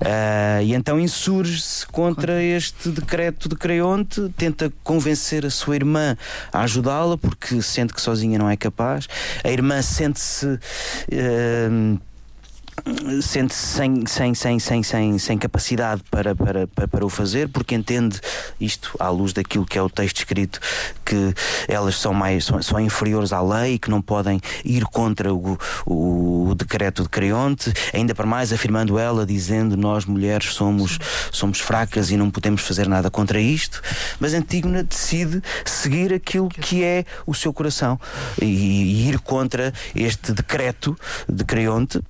é? 0.00 0.64
E 0.64 0.74
então 0.74 0.98
insurge-se 0.98 1.86
contra 1.86 2.42
este 2.42 2.90
decreto 2.90 3.48
de 3.48 3.56
Creonte, 3.56 4.28
tenta 4.36 4.59
convencer 4.82 5.46
a 5.46 5.50
sua 5.50 5.76
irmã 5.76 6.16
a 6.52 6.62
ajudá-la 6.62 7.16
porque 7.16 7.62
sente 7.62 7.94
que 7.94 8.00
sozinha 8.00 8.38
não 8.38 8.50
é 8.50 8.56
capaz. 8.56 9.06
A 9.44 9.50
irmã 9.50 9.80
sente-se 9.80 10.46
uh, 10.46 12.00
sente-se 13.22 13.66
sem, 13.66 14.06
sem, 14.06 14.34
sem, 14.34 14.58
sem, 14.58 14.82
sem, 14.82 15.18
sem 15.18 15.38
capacidade 15.38 16.02
para, 16.10 16.34
para, 16.34 16.66
para, 16.66 16.88
para, 16.88 17.06
o 17.06 17.08
fazer, 17.08 17.48
porque 17.48 17.74
entende 17.74 18.20
isto 18.60 18.94
à 18.98 19.08
luz 19.08 19.32
daquilo 19.32 19.64
que 19.64 19.78
é 19.78 19.82
o 19.82 19.90
texto 19.90 20.18
escrito, 20.18 20.60
que 21.04 21.34
elas 21.68 21.96
são 21.96 22.12
mais 22.12 22.44
são, 22.44 22.62
são 22.62 22.80
inferiores 22.80 23.32
à 23.32 23.40
lei, 23.42 23.78
que 23.78 23.90
não 23.90 24.00
podem 24.00 24.40
ir 24.64 24.84
contra 24.84 25.32
o, 25.34 25.58
o, 25.86 26.48
o 26.48 26.54
decreto 26.54 27.02
de 27.02 27.08
Creonte, 27.08 27.72
ainda 27.92 28.14
para 28.14 28.26
mais 28.26 28.52
afirmando 28.52 28.98
ela, 28.98 29.26
dizendo 29.26 29.76
nós 29.76 30.04
mulheres 30.04 30.52
somos, 30.54 30.98
somos 31.30 31.60
fracas 31.60 32.10
e 32.10 32.16
não 32.16 32.30
podemos 32.30 32.62
fazer 32.62 32.88
nada 32.88 33.10
contra 33.10 33.40
isto, 33.40 33.82
mas 34.18 34.34
Antígona 34.34 34.82
decide 34.82 35.42
seguir 35.64 36.12
aquilo 36.12 36.48
que 36.48 36.82
é 36.82 37.04
o 37.26 37.34
seu 37.34 37.52
coração 37.52 37.98
e, 38.40 38.44
e 38.44 39.08
ir 39.08 39.18
contra 39.20 39.72
este 39.94 40.32
decreto 40.32 40.96
de 41.28 41.44
Creonte 41.44 42.00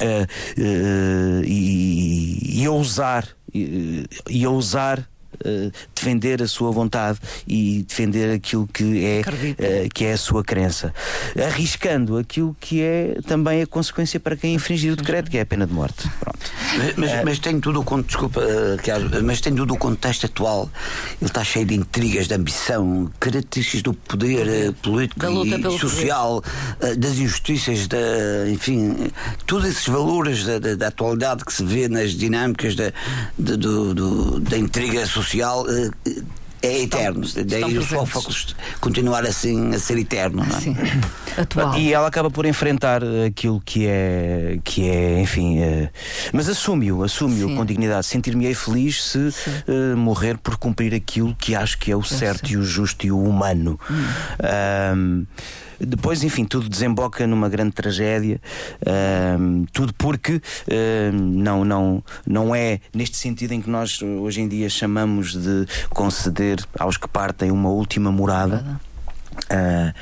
Uh, 0.00 0.24
uh, 0.58 1.42
e, 1.44 2.62
e 2.62 2.68
ousar 2.68 3.28
e, 3.54 4.06
e 4.28 4.46
ousar 4.46 5.08
Uh, 5.44 5.72
defender 5.94 6.42
a 6.42 6.46
sua 6.46 6.70
vontade 6.70 7.18
e 7.46 7.82
defender 7.82 8.32
aquilo 8.32 8.66
que 8.66 9.04
é, 9.04 9.20
uh, 9.20 9.88
que 9.92 10.04
é 10.04 10.12
a 10.12 10.16
sua 10.16 10.44
crença, 10.44 10.94
arriscando 11.36 12.16
aquilo 12.16 12.56
que 12.60 12.80
é 12.80 13.16
também 13.26 13.62
a 13.62 13.66
consequência 13.66 14.20
para 14.20 14.36
quem 14.36 14.54
infringir 14.54 14.92
o 14.92 14.96
decreto, 14.96 15.30
que 15.30 15.38
é 15.38 15.40
a 15.40 15.46
pena 15.46 15.66
de 15.66 15.72
morte. 15.72 16.08
Pronto. 16.20 16.38
Mas, 16.76 16.96
mas, 16.96 17.10
uh, 17.12 17.24
mas 17.24 17.38
tem 17.38 17.60
tudo 17.60 17.80
o 17.80 18.02
desculpa, 18.02 18.40
mas 19.22 19.40
tem 19.40 19.54
tudo 19.54 19.74
o 19.74 19.76
contexto 19.76 20.26
atual. 20.26 20.70
Ele 21.20 21.28
está 21.28 21.42
cheio 21.42 21.66
de 21.66 21.74
intrigas, 21.74 22.28
de 22.28 22.34
ambição, 22.34 23.10
características 23.18 23.82
do 23.82 23.94
poder 23.94 24.72
político 24.74 25.26
e 25.44 25.78
social, 25.78 26.42
das 26.98 27.18
injustiças, 27.18 27.86
da, 27.86 27.98
enfim, 28.48 29.10
todos 29.46 29.68
esses 29.68 29.86
valores 29.86 30.44
da, 30.44 30.58
da, 30.58 30.74
da, 30.74 30.86
atualidade 30.88 31.44
que 31.44 31.52
se 31.52 31.64
vê 31.64 31.88
nas 31.88 32.12
dinâmicas 32.12 32.74
da, 32.74 32.92
da, 33.38 33.56
do, 33.56 33.94
do, 33.94 34.40
da 34.40 34.56
intriga 34.56 35.04
social 35.06 35.31
social 35.32 35.64
uh, 35.64 36.24
é 36.62 36.82
eterno. 36.82 37.24
Estão, 37.24 37.44
Daí 37.44 37.76
o 37.76 37.82
Sófocles 37.82 38.54
continuar 38.80 39.24
assim 39.24 39.74
a 39.74 39.78
ser 39.78 39.98
eterno. 39.98 40.44
Não 40.44 40.56
é? 40.56 40.60
Sim. 40.60 40.76
Atual. 41.36 41.76
E 41.76 41.92
ela 41.92 42.06
acaba 42.06 42.30
por 42.30 42.46
enfrentar 42.46 43.02
aquilo 43.26 43.60
que 43.64 43.86
é, 43.86 44.58
que 44.62 44.88
é 44.88 45.20
enfim, 45.20 45.58
mas 46.32 46.48
assume-o, 46.48 47.02
assume-o 47.02 47.56
com 47.56 47.64
dignidade. 47.64 48.06
Sentir-me-ei 48.06 48.54
feliz 48.54 49.02
se 49.02 49.18
uh, 49.18 49.96
morrer 49.96 50.38
por 50.38 50.56
cumprir 50.56 50.94
aquilo 50.94 51.34
que 51.34 51.54
acho 51.54 51.78
que 51.78 51.90
é 51.90 51.96
o 51.96 52.02
certo 52.02 52.50
e 52.50 52.56
o 52.56 52.62
justo 52.62 53.06
e 53.06 53.10
o 53.10 53.18
humano. 53.18 53.80
Hum. 53.90 55.26
Depois, 55.86 56.22
enfim, 56.22 56.44
tudo 56.44 56.68
desemboca 56.68 57.26
numa 57.26 57.48
grande 57.48 57.72
tragédia, 57.72 58.40
uh, 58.82 59.66
tudo 59.72 59.92
porque 59.94 60.34
uh, 60.34 61.12
não, 61.12 61.64
não, 61.64 62.04
não 62.26 62.54
é 62.54 62.80
neste 62.94 63.16
sentido 63.16 63.52
em 63.52 63.60
que 63.60 63.68
nós 63.68 64.00
hoje 64.02 64.40
em 64.40 64.48
dia 64.48 64.68
chamamos 64.70 65.34
de 65.34 65.66
conceder 65.90 66.58
aos 66.78 66.96
que 66.96 67.08
partem 67.08 67.50
uma 67.50 67.68
última 67.68 68.10
morada. 68.12 68.80
Uh, 69.50 69.92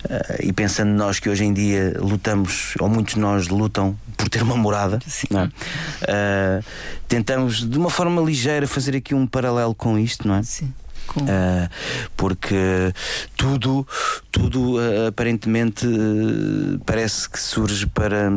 Uh, 0.00 0.40
e 0.42 0.52
pensando 0.52 0.88
nós 0.92 1.18
que 1.20 1.28
hoje 1.28 1.44
em 1.44 1.52
dia 1.52 1.94
lutamos, 1.98 2.74
ou 2.80 2.88
muitos 2.88 3.14
de 3.14 3.20
nós 3.20 3.48
lutam 3.48 3.94
por 4.16 4.30
ter 4.30 4.42
uma 4.42 4.56
morada, 4.56 4.98
é? 5.30 5.44
uh, 5.44 6.64
tentamos 7.06 7.68
de 7.68 7.76
uma 7.76 7.90
forma 7.90 8.22
ligeira 8.22 8.66
fazer 8.66 8.96
aqui 8.96 9.14
um 9.14 9.26
paralelo 9.26 9.74
com 9.74 9.98
isto, 9.98 10.26
não 10.26 10.36
é? 10.36 10.42
Sim. 10.42 10.72
Uh, 11.16 11.68
porque 12.16 12.92
tudo, 13.36 13.86
tudo 14.30 14.76
uh, 14.76 15.08
aparentemente 15.08 15.84
uh, 15.86 16.78
parece 16.86 17.28
que 17.28 17.40
surge 17.40 17.86
para 17.86 18.30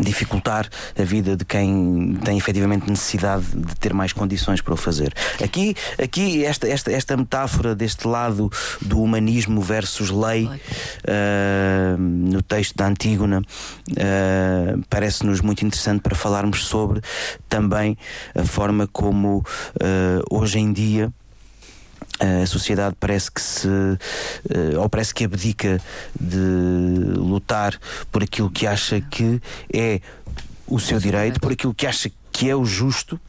dificultar 0.00 0.68
a 0.98 1.02
vida 1.02 1.36
de 1.36 1.44
quem 1.44 2.18
tem 2.22 2.36
efetivamente 2.36 2.88
necessidade 2.88 3.44
de 3.54 3.74
ter 3.76 3.94
mais 3.94 4.12
condições 4.12 4.60
para 4.60 4.74
o 4.74 4.76
fazer. 4.76 5.14
Aqui, 5.42 5.74
aqui 6.02 6.44
esta, 6.44 6.68
esta, 6.68 6.92
esta 6.92 7.16
metáfora 7.16 7.74
deste 7.74 8.06
lado 8.06 8.50
do 8.82 9.00
humanismo 9.00 9.60
versus 9.60 10.10
lei 10.10 10.44
uh, 10.44 11.98
no 11.98 12.42
texto 12.42 12.76
da 12.76 12.86
Antígona 12.86 13.40
uh, 13.40 14.84
parece-nos 14.90 15.40
muito 15.40 15.64
interessante 15.64 16.02
para 16.02 16.14
falarmos 16.14 16.66
sobre 16.66 17.00
também 17.48 17.96
a 18.34 18.44
forma 18.44 18.86
como 18.86 19.38
uh, 19.38 19.44
hoje 20.30 20.58
em 20.58 20.72
dia 20.72 21.12
a 22.20 22.46
sociedade 22.46 22.96
parece 22.98 23.30
que 23.30 23.40
se 23.40 23.68
uh, 23.68 23.98
ou 24.80 24.88
parece 24.88 25.14
que 25.14 25.24
abdica 25.24 25.80
de 26.18 26.38
lutar 27.16 27.78
por 28.10 28.22
aquilo 28.22 28.50
que 28.50 28.66
acha 28.66 29.00
que 29.00 29.40
é 29.72 30.00
o 30.66 30.78
seu 30.78 30.98
direito, 30.98 31.40
por 31.40 31.52
aquilo 31.52 31.72
que 31.72 31.86
acha 31.86 32.10
que 32.32 32.48
é 32.48 32.56
o 32.56 32.64
justo. 32.64 33.20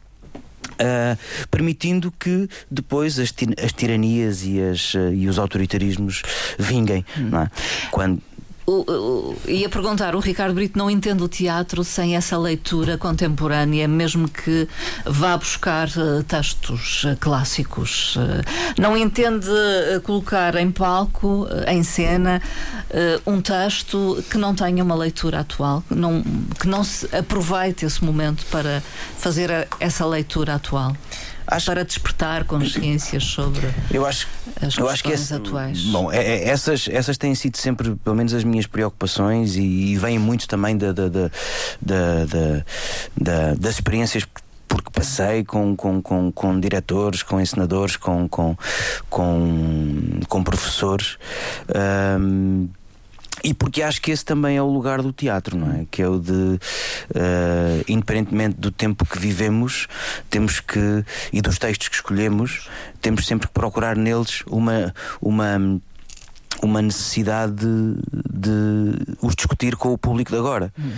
Uh, 0.72 1.18
permitindo 1.50 2.10
que 2.10 2.48
depois 2.70 3.18
as, 3.18 3.34
as 3.62 3.72
tiranias 3.72 4.44
e, 4.44 4.62
as, 4.62 4.94
uh, 4.94 5.12
e 5.12 5.28
os 5.28 5.38
autoritarismos 5.38 6.22
vinguem. 6.58 7.04
Hum. 7.18 7.36
É? 7.36 7.50
Quando, 7.90 8.22
o, 8.70 8.84
o, 8.88 9.36
ia 9.50 9.68
perguntar, 9.68 10.14
o 10.14 10.20
Ricardo 10.20 10.54
Brito 10.54 10.78
não 10.78 10.88
entende 10.88 11.22
o 11.22 11.28
teatro 11.28 11.82
sem 11.82 12.16
essa 12.16 12.38
leitura 12.38 12.96
contemporânea, 12.96 13.88
mesmo 13.88 14.28
que 14.28 14.68
vá 15.04 15.36
buscar 15.36 15.88
uh, 15.88 16.22
textos 16.22 17.04
uh, 17.04 17.16
clássicos. 17.18 18.14
Uh, 18.16 18.80
não 18.80 18.96
entende 18.96 19.48
colocar 20.04 20.54
em 20.56 20.70
palco, 20.70 21.46
em 21.66 21.82
cena, 21.82 22.40
um 23.26 23.40
texto 23.40 24.22
que 24.30 24.38
não 24.38 24.54
tenha 24.54 24.82
uma 24.82 24.94
leitura 24.94 25.40
atual, 25.40 25.82
não, 25.90 26.22
que 26.58 26.68
não 26.68 26.84
se 26.84 27.08
aproveite 27.14 27.84
esse 27.84 28.04
momento 28.04 28.44
para 28.46 28.82
fazer 29.18 29.50
a, 29.50 29.66
essa 29.80 30.06
leitura 30.06 30.54
atual 30.54 30.94
acho... 31.50 31.66
para 31.66 31.84
despertar 31.84 32.44
consciências 32.44 33.24
sobre 33.24 33.68
eu 33.90 34.06
acho, 34.06 34.26
as 34.60 34.76
eu 34.76 34.88
acho 34.88 35.02
que 35.02 35.12
esse, 35.12 35.34
atuais. 35.34 35.82
Bom, 35.84 36.10
é, 36.10 36.18
é, 36.18 36.48
essas, 36.48 36.88
essas 36.90 37.18
têm 37.18 37.34
sido 37.34 37.56
sempre, 37.56 37.94
pelo 37.96 38.16
menos, 38.16 38.32
as 38.32 38.44
minhas 38.44 38.66
preocupações 38.66 39.56
e, 39.56 39.62
e 39.62 39.96
vêm 39.96 40.18
muito 40.18 40.46
também 40.46 40.76
da, 40.76 40.92
da, 40.92 41.08
da, 41.08 41.30
da 41.80 43.54
das 43.58 43.74
experiências 43.74 44.24
porque 44.70 44.88
passei 44.92 45.42
com, 45.42 45.74
com, 45.74 46.00
com, 46.00 46.30
com 46.30 46.60
diretores, 46.60 47.24
com 47.24 47.40
ensinadores, 47.40 47.96
com, 47.96 48.28
com, 48.28 48.56
com, 49.08 50.20
com 50.28 50.44
professores. 50.44 51.18
Um, 52.18 52.68
e 53.42 53.54
porque 53.54 53.82
acho 53.82 54.00
que 54.00 54.10
esse 54.10 54.24
também 54.24 54.56
é 54.56 54.62
o 54.62 54.66
lugar 54.66 55.02
do 55.02 55.12
teatro, 55.12 55.56
não 55.56 55.72
é? 55.72 55.86
Que 55.90 56.02
é 56.02 56.08
o 56.08 56.18
de, 56.18 56.32
uh, 56.32 56.58
independentemente 57.88 58.56
do 58.58 58.70
tempo 58.70 59.04
que 59.04 59.18
vivemos, 59.18 59.86
temos 60.28 60.60
que, 60.60 61.04
e 61.32 61.40
dos 61.40 61.58
textos 61.58 61.88
que 61.88 61.94
escolhemos, 61.94 62.68
temos 63.00 63.26
sempre 63.26 63.48
que 63.48 63.54
procurar 63.54 63.96
neles 63.96 64.42
uma. 64.46 64.94
uma 65.20 65.80
uma 66.62 66.82
necessidade 66.82 67.52
de, 67.54 67.94
de, 68.30 69.16
os 69.22 69.34
discutir 69.34 69.76
com 69.76 69.94
o 69.94 69.96
público 69.96 70.30
de 70.30 70.36
agora. 70.36 70.70
Hum. 70.78 70.92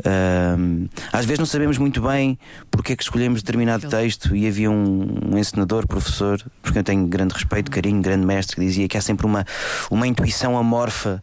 Uh, 0.00 0.88
às 1.10 1.24
vezes 1.24 1.38
não 1.38 1.46
sabemos 1.46 1.78
muito 1.78 2.02
bem 2.02 2.38
porque 2.70 2.92
é 2.92 2.96
que 2.96 3.02
escolhemos 3.02 3.42
determinado 3.42 3.88
texto 3.88 4.36
e 4.36 4.46
havia 4.46 4.70
um, 4.70 5.32
um 5.32 5.38
encenador, 5.38 5.86
professor, 5.86 6.38
porque 6.60 6.78
eu 6.78 6.84
tenho 6.84 7.06
grande 7.06 7.32
respeito, 7.32 7.70
carinho, 7.70 8.02
grande 8.02 8.26
mestre, 8.26 8.56
que 8.56 8.62
dizia 8.62 8.88
que 8.88 8.98
há 8.98 9.00
sempre 9.00 9.24
uma, 9.24 9.46
uma 9.90 10.06
intuição 10.06 10.58
amorfa 10.58 11.22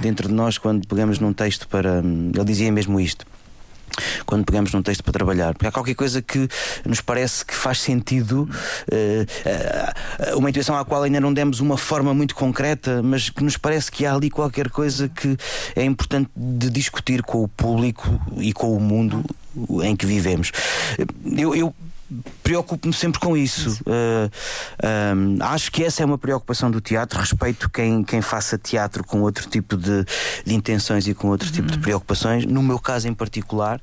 dentro 0.00 0.28
de 0.28 0.34
nós 0.34 0.58
quando 0.58 0.86
pegamos 0.86 1.18
num 1.18 1.32
texto 1.32 1.68
para. 1.68 1.98
Ele 1.98 2.44
dizia 2.44 2.70
mesmo 2.70 3.00
isto 3.00 3.26
quando 4.24 4.44
pegamos 4.44 4.72
num 4.72 4.82
texto 4.82 5.02
para 5.02 5.12
trabalhar. 5.12 5.52
Porque 5.52 5.66
há 5.66 5.72
qualquer 5.72 5.94
coisa 5.94 6.22
que 6.22 6.48
nos 6.84 7.00
parece 7.00 7.44
que 7.44 7.54
faz 7.54 7.80
sentido, 7.80 8.48
uh, 8.88 10.32
uh, 10.32 10.38
uma 10.38 10.50
intuição 10.50 10.76
à 10.76 10.84
qual 10.84 11.02
ainda 11.02 11.20
não 11.20 11.32
demos 11.32 11.60
uma 11.60 11.76
forma 11.76 12.14
muito 12.14 12.34
concreta, 12.34 13.02
mas 13.02 13.28
que 13.28 13.42
nos 13.42 13.56
parece 13.56 13.90
que 13.90 14.06
há 14.06 14.14
ali 14.14 14.30
qualquer 14.30 14.70
coisa 14.70 15.08
que 15.08 15.36
é 15.74 15.84
importante 15.84 16.30
de 16.36 16.70
discutir 16.70 17.22
com 17.22 17.42
o 17.42 17.48
público 17.48 18.20
e 18.38 18.52
com 18.52 18.76
o 18.76 18.80
mundo 18.80 19.24
em 19.82 19.96
que 19.96 20.06
vivemos. 20.06 20.52
Eu, 21.36 21.54
eu 21.54 21.74
preocupo-me 22.50 22.92
sempre 22.92 23.20
com 23.20 23.36
isso. 23.36 23.80
Uh, 23.86 24.26
uh, 24.26 25.44
acho 25.44 25.70
que 25.70 25.84
essa 25.84 26.02
é 26.02 26.06
uma 26.06 26.18
preocupação 26.18 26.68
do 26.68 26.80
teatro. 26.80 27.20
Respeito 27.20 27.70
quem, 27.70 28.02
quem 28.02 28.20
faça 28.20 28.58
teatro 28.58 29.04
com 29.04 29.20
outro 29.20 29.48
tipo 29.48 29.76
de, 29.76 30.04
de 30.44 30.52
intenções 30.52 31.06
e 31.06 31.14
com 31.14 31.28
outro 31.28 31.46
uhum. 31.46 31.54
tipo 31.54 31.68
de 31.68 31.76
uhum. 31.76 31.82
preocupações. 31.82 32.44
No 32.44 32.60
meu 32.60 32.80
caso 32.80 33.06
em 33.06 33.14
particular, 33.14 33.80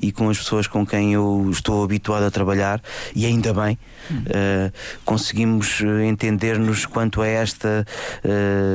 e 0.00 0.12
com 0.12 0.28
as 0.28 0.36
pessoas 0.36 0.66
com 0.66 0.84
quem 0.84 1.14
eu 1.14 1.48
estou 1.50 1.82
habituado 1.82 2.24
a 2.24 2.30
trabalhar, 2.30 2.82
e 3.14 3.24
ainda 3.24 3.54
bem, 3.54 3.78
uhum. 4.10 4.18
uh, 4.18 4.72
conseguimos 5.02 5.80
entender-nos 6.06 6.84
quanto 6.84 7.22
a 7.22 7.26
esta 7.26 7.86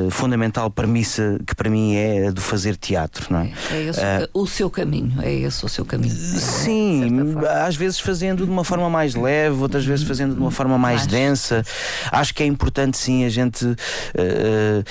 fundamental 0.09 0.71
premissa 0.71 1.37
que 1.45 1.53
para 1.53 1.69
mim 1.69 1.95
é 1.95 2.27
a 2.27 2.31
do 2.31 2.41
fazer 2.41 2.77
teatro. 2.77 3.27
Não 3.29 3.41
é? 3.41 3.53
é 3.71 3.83
esse 3.83 4.01
o 4.33 4.47
seu 4.47 4.71
caminho. 4.71 5.21
É 5.21 5.31
esse 5.31 5.63
o 5.63 5.69
seu 5.69 5.85
caminho. 5.85 6.15
Sim, 6.15 7.35
às 7.63 7.75
vezes 7.75 7.99
fazendo 7.99 8.43
de 8.43 8.51
uma 8.51 8.63
forma 8.63 8.89
mais 8.89 9.13
leve, 9.13 9.34
outras 9.59 9.85
vezes 9.85 10.07
fazendo 10.07 10.35
de 10.35 10.39
uma 10.39 10.51
forma 10.51 10.77
mais 10.77 11.05
densa. 11.07 11.63
Acho 12.11 12.33
que 12.33 12.43
é 12.43 12.45
importante 12.45 12.97
sim 12.97 13.25
a 13.25 13.29
gente 13.29 13.65
uh, 13.65 13.73
uh, 13.73 14.83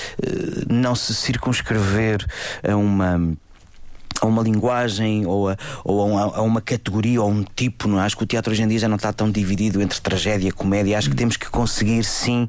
não 0.69 0.95
se 0.95 1.15
circunscrever 1.15 2.25
a 2.67 2.77
uma 2.77 3.37
a 4.25 4.29
uma 4.29 4.43
linguagem 4.43 5.27
ou, 5.27 5.51
a, 5.51 5.57
ou 5.85 6.01
a, 6.01 6.05
uma, 6.05 6.37
a, 6.37 6.43
uma, 6.43 6.61
categoria 6.61 7.23
ou 7.23 7.31
um 7.31 7.43
tipo. 7.43 7.89
Não? 7.89 8.01
É? 8.01 8.05
Acho 8.05 8.17
que 8.17 8.25
o 8.25 8.27
teatro 8.27 8.53
hoje 8.53 8.63
em 8.63 8.69
dia 8.69 8.79
já 8.79 8.89
não 8.89 8.97
está 8.97 9.13
tão 9.13 9.31
dividido 9.31 9.81
entre 9.81 10.01
tragédia 10.01 10.49
e 10.49 10.53
comédia. 10.53 10.99
Acho 10.99 11.11
que 11.11 11.17
temos 11.17 11.37
que 11.37 11.49
conseguir 11.49 12.05
sim 12.05 12.49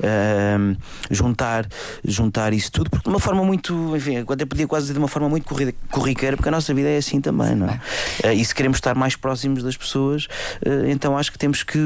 uh, 0.00 0.76
juntar, 1.10 1.66
juntar 2.04 2.52
isso 2.52 2.70
tudo, 2.72 2.90
porque 2.90 3.04
de 3.04 3.10
uma 3.10 3.20
forma 3.20 3.44
muito, 3.44 3.96
enfim, 3.96 4.24
até 4.28 4.44
podia 4.44 4.66
quase 4.66 4.84
dizer 4.84 4.94
de 4.94 4.98
uma 4.98 5.08
forma 5.08 5.28
muito 5.28 5.46
corriqueira, 5.90 6.36
porque 6.36 6.48
a 6.48 6.52
nossa 6.52 6.72
vida 6.74 6.88
é 6.88 6.96
assim 6.96 7.20
também, 7.20 7.54
não 7.54 7.68
é? 7.68 7.80
Uh, 8.24 8.32
e 8.32 8.44
se 8.44 8.54
queremos 8.54 8.78
estar 8.78 8.94
mais 8.94 9.16
próximos 9.16 9.62
das 9.62 9.76
pessoas, 9.76 10.26
uh, 10.66 10.86
então 10.88 11.16
acho 11.16 11.30
que 11.32 11.38
temos 11.38 11.62
que 11.62 11.78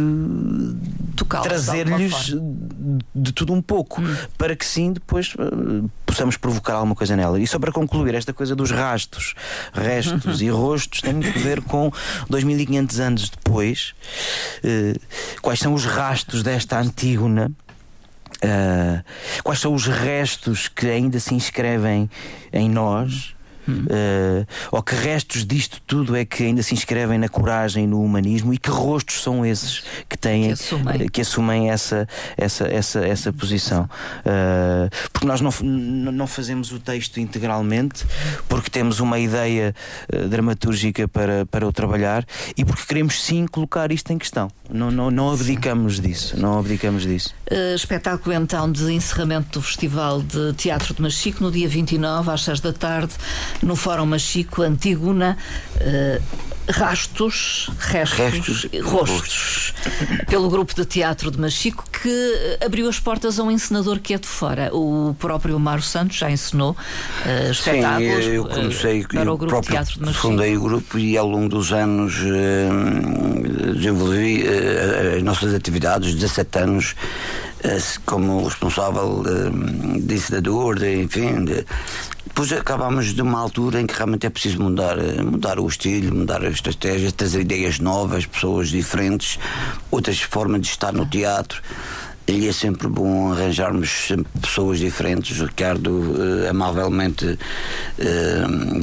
trazer-lhes 1.42 2.34
de 3.14 3.32
tudo 3.32 3.52
um 3.52 3.62
pouco, 3.62 4.00
hum. 4.00 4.16
para 4.38 4.54
que 4.56 4.64
sim 4.64 4.92
depois 4.92 5.34
possamos 6.04 6.36
provocar 6.36 6.74
alguma 6.74 6.94
coisa 6.94 7.16
nela. 7.16 7.38
E 7.40 7.46
só 7.46 7.58
para 7.58 7.72
concluir, 7.72 8.14
esta 8.14 8.32
coisa 8.32 8.54
dos 8.54 8.70
rastros, 9.72 10.12
restos 10.12 10.40
e 10.42 10.48
rostos 10.48 11.00
tem 11.00 11.14
muito 11.14 11.38
a 11.38 11.42
ver 11.42 11.60
com 11.62 11.90
2500 12.28 13.00
anos 13.00 13.30
depois. 13.30 13.94
Uh, 14.64 14.98
quais 15.40 15.58
são 15.58 15.74
os 15.74 15.84
rastros 15.84 16.42
desta 16.42 16.78
Antígona? 16.78 17.50
Uh, 18.36 19.02
quais 19.42 19.60
são 19.60 19.72
os 19.72 19.86
restos 19.86 20.68
que 20.68 20.86
ainda 20.86 21.18
se 21.18 21.34
inscrevem 21.34 22.10
em 22.52 22.68
nós? 22.68 23.35
Uh, 23.68 24.46
ou 24.70 24.82
que 24.82 24.94
restos 24.94 25.44
disto 25.44 25.80
tudo 25.86 26.16
é 26.16 26.24
que 26.24 26.44
ainda 26.44 26.62
se 26.62 26.74
inscrevem 26.74 27.18
na 27.18 27.28
coragem, 27.28 27.86
no 27.86 28.02
humanismo 28.02 28.54
e 28.54 28.58
que 28.58 28.70
rostos 28.70 29.22
são 29.22 29.44
esses 29.44 29.82
que 30.08 30.16
têm 30.16 30.46
que 30.46 30.52
assumem, 30.52 31.08
que 31.08 31.20
assumem 31.20 31.70
essa, 31.70 32.08
essa, 32.36 32.66
essa, 32.66 33.06
essa 33.06 33.32
posição? 33.32 33.84
Uh, 34.20 34.88
porque 35.12 35.26
nós 35.26 35.40
não, 35.40 35.50
não 35.62 36.26
fazemos 36.26 36.72
o 36.72 36.78
texto 36.78 37.18
integralmente, 37.18 38.04
porque 38.48 38.70
temos 38.70 39.00
uma 39.00 39.18
ideia 39.18 39.74
uh, 40.12 40.28
dramatúrgica 40.28 41.08
para, 41.08 41.44
para 41.46 41.66
o 41.66 41.72
trabalhar 41.72 42.24
e 42.56 42.64
porque 42.64 42.84
queremos 42.86 43.22
sim 43.22 43.46
colocar 43.46 43.90
isto 43.90 44.12
em 44.12 44.18
questão. 44.18 44.50
Não, 44.70 44.90
não, 44.90 45.10
não 45.10 45.32
abdicamos 45.32 46.00
disso. 46.00 46.38
Não 46.38 46.58
abdicamos 46.58 47.02
disso. 47.02 47.34
espetáculo 47.74 48.34
então 48.34 48.70
de 48.70 48.92
encerramento 48.92 49.58
do 49.58 49.62
Festival 49.62 50.22
de 50.22 50.52
Teatro 50.54 50.94
de 50.94 51.02
Machico 51.02 51.42
no 51.42 51.50
dia 51.50 51.68
29 51.68 52.30
às 52.30 52.42
6 52.42 52.60
da 52.60 52.72
tarde 52.72 53.14
no 53.62 53.76
Fórum 53.76 54.06
Machico, 54.06 54.62
Antígona, 54.62 55.36
uh, 55.76 56.46
Rastos, 56.68 57.70
restos, 57.78 58.64
restos, 58.64 58.68
rostos, 58.82 59.74
pelo 60.28 60.50
grupo 60.50 60.74
de 60.74 60.84
teatro 60.84 61.30
de 61.30 61.38
Machico, 61.38 61.84
que 62.02 62.08
eh, 62.08 62.66
abriu 62.66 62.88
as 62.88 62.98
portas 62.98 63.38
a 63.38 63.44
um 63.44 63.52
encenador 63.52 64.00
que 64.00 64.12
é 64.14 64.18
de 64.18 64.26
fora. 64.26 64.74
O 64.74 65.14
próprio 65.16 65.60
Mário 65.60 65.84
Santos 65.84 66.16
já 66.16 66.28
ensinou 66.28 66.72
uh, 66.72 67.50
espetáculos 67.52 68.24
Sim, 68.24 68.30
eu 68.30 68.44
comecei, 68.46 69.00
uh, 69.02 69.08
para 69.08 69.32
o 69.32 69.36
grupo 69.36 69.60
de 69.60 69.68
teatro 69.68 69.94
de 69.94 70.00
Machico. 70.00 70.20
Fundei 70.20 70.56
o 70.56 70.60
grupo 70.60 70.98
e 70.98 71.16
ao 71.16 71.28
longo 71.28 71.48
dos 71.48 71.72
anos 71.72 72.14
uh, 72.18 73.72
desenvolvi 73.74 74.44
as 75.16 75.22
nossas 75.22 75.54
atividades, 75.54 76.14
17 76.14 76.58
anos 76.58 76.94
como 78.04 78.44
responsável 78.44 79.22
de 80.00 80.14
ensinador, 80.14 80.78
de, 80.78 81.02
enfim, 81.02 81.44
de, 81.44 81.64
depois 82.36 82.52
acabámos 82.52 83.14
de 83.14 83.22
uma 83.22 83.40
altura 83.40 83.80
em 83.80 83.86
que 83.86 83.94
realmente 83.94 84.26
é 84.26 84.28
preciso 84.28 84.62
mudar, 84.62 84.98
eh, 84.98 85.22
mudar 85.22 85.58
o 85.58 85.66
estilo, 85.66 86.14
mudar 86.14 86.44
a 86.44 86.50
estratégia, 86.50 87.10
trazer 87.10 87.40
ideias 87.40 87.78
novas, 87.78 88.26
pessoas 88.26 88.68
diferentes, 88.68 89.38
outras 89.90 90.20
formas 90.20 90.60
de 90.60 90.66
estar 90.66 90.92
no 90.92 91.06
teatro. 91.06 91.62
E 92.28 92.48
é 92.48 92.52
sempre 92.52 92.88
bom 92.88 93.32
arranjarmos 93.32 94.08
sempre 94.08 94.26
pessoas 94.40 94.80
diferentes. 94.80 95.40
O 95.40 95.44
Ricardo 95.44 95.90
uh, 95.90 96.50
amavelmente 96.50 97.24
uh, 97.24 97.38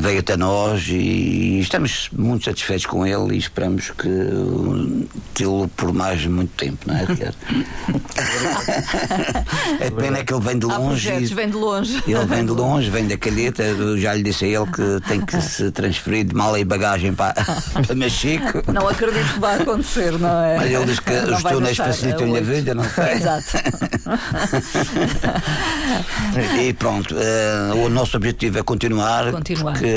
veio 0.02 0.20
até 0.20 0.38
nós 0.38 0.88
e, 0.88 1.60
estamos 1.60 2.08
muito 2.14 2.46
satisfeitos 2.46 2.86
com 2.86 3.06
ele 3.06 3.36
e 3.36 3.38
esperamos 3.38 3.91
que 3.91 4.08
uh, 4.08 5.06
tê-lo 5.34 5.68
por 5.76 5.91
mais 5.91 6.26
muito 6.26 6.52
tempo, 6.56 6.78
não 6.86 6.96
é, 6.96 7.04
Ricardo? 7.04 7.36
é 9.82 9.91
pena 9.91 10.20
é 10.20 10.24
que 10.24 10.34
ele 10.34 10.41
vem 10.41 10.58
de 10.58 10.66
longe. 10.66 11.10
Projetos, 11.10 11.32
vem 11.32 11.50
de 11.50 11.58
longe. 11.58 12.02
Ele 12.08 12.26
vem 12.26 12.46
de 12.46 12.52
longe, 12.52 12.89
vem 12.89 13.08
da 13.08 13.18
calheta. 13.18 13.62
Eu 13.62 13.98
já 13.98 14.14
lhe 14.14 14.24
disse 14.24 14.46
a 14.46 14.48
ele 14.48 14.72
que 14.72 15.02
tem 15.06 15.20
que 15.20 15.41
se 15.41 15.70
transferir 15.72 16.24
de 16.24 16.34
mala 16.34 16.62
e 16.62 16.64
bagagem 16.64 17.14
para, 17.14 17.34
para 17.86 17.94
Machico. 17.94 18.72
Não 18.72 18.88
acredito 18.88 19.34
que 19.34 19.39
vai 19.39 19.62
acontecer, 19.62 20.18
não 20.18 20.46
é? 20.46 20.58
Mas 20.58 20.72
ele 20.72 20.86
diz 20.86 21.02
que 21.02 21.12
não 21.12 21.36
os 21.36 21.44
túneis 21.44 21.76
facilitam-lhe 21.76 22.38
a 22.38 22.41
vida, 22.41 22.74
não 22.74 22.86
sei. 22.86 23.16
Exato. 23.16 23.33
Exato. 23.38 23.58
e 26.60 26.74
pronto, 26.74 27.16
uh, 27.16 27.86
o 27.86 27.90
nosso 27.90 28.18
objetivo 28.18 28.60
é 28.60 28.64
continuar. 28.64 29.32
Continuar. 29.32 29.74
Porque, 29.74 29.96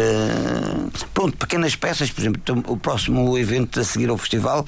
pronto, 1.12 1.36
pequenas 1.36 1.74
peças, 1.76 2.10
por 2.10 2.20
exemplo, 2.20 2.64
o 2.66 2.76
próximo 2.76 3.36
evento 3.38 3.80
a 3.80 3.84
seguir 3.84 4.08
ao 4.08 4.18
festival 4.18 4.64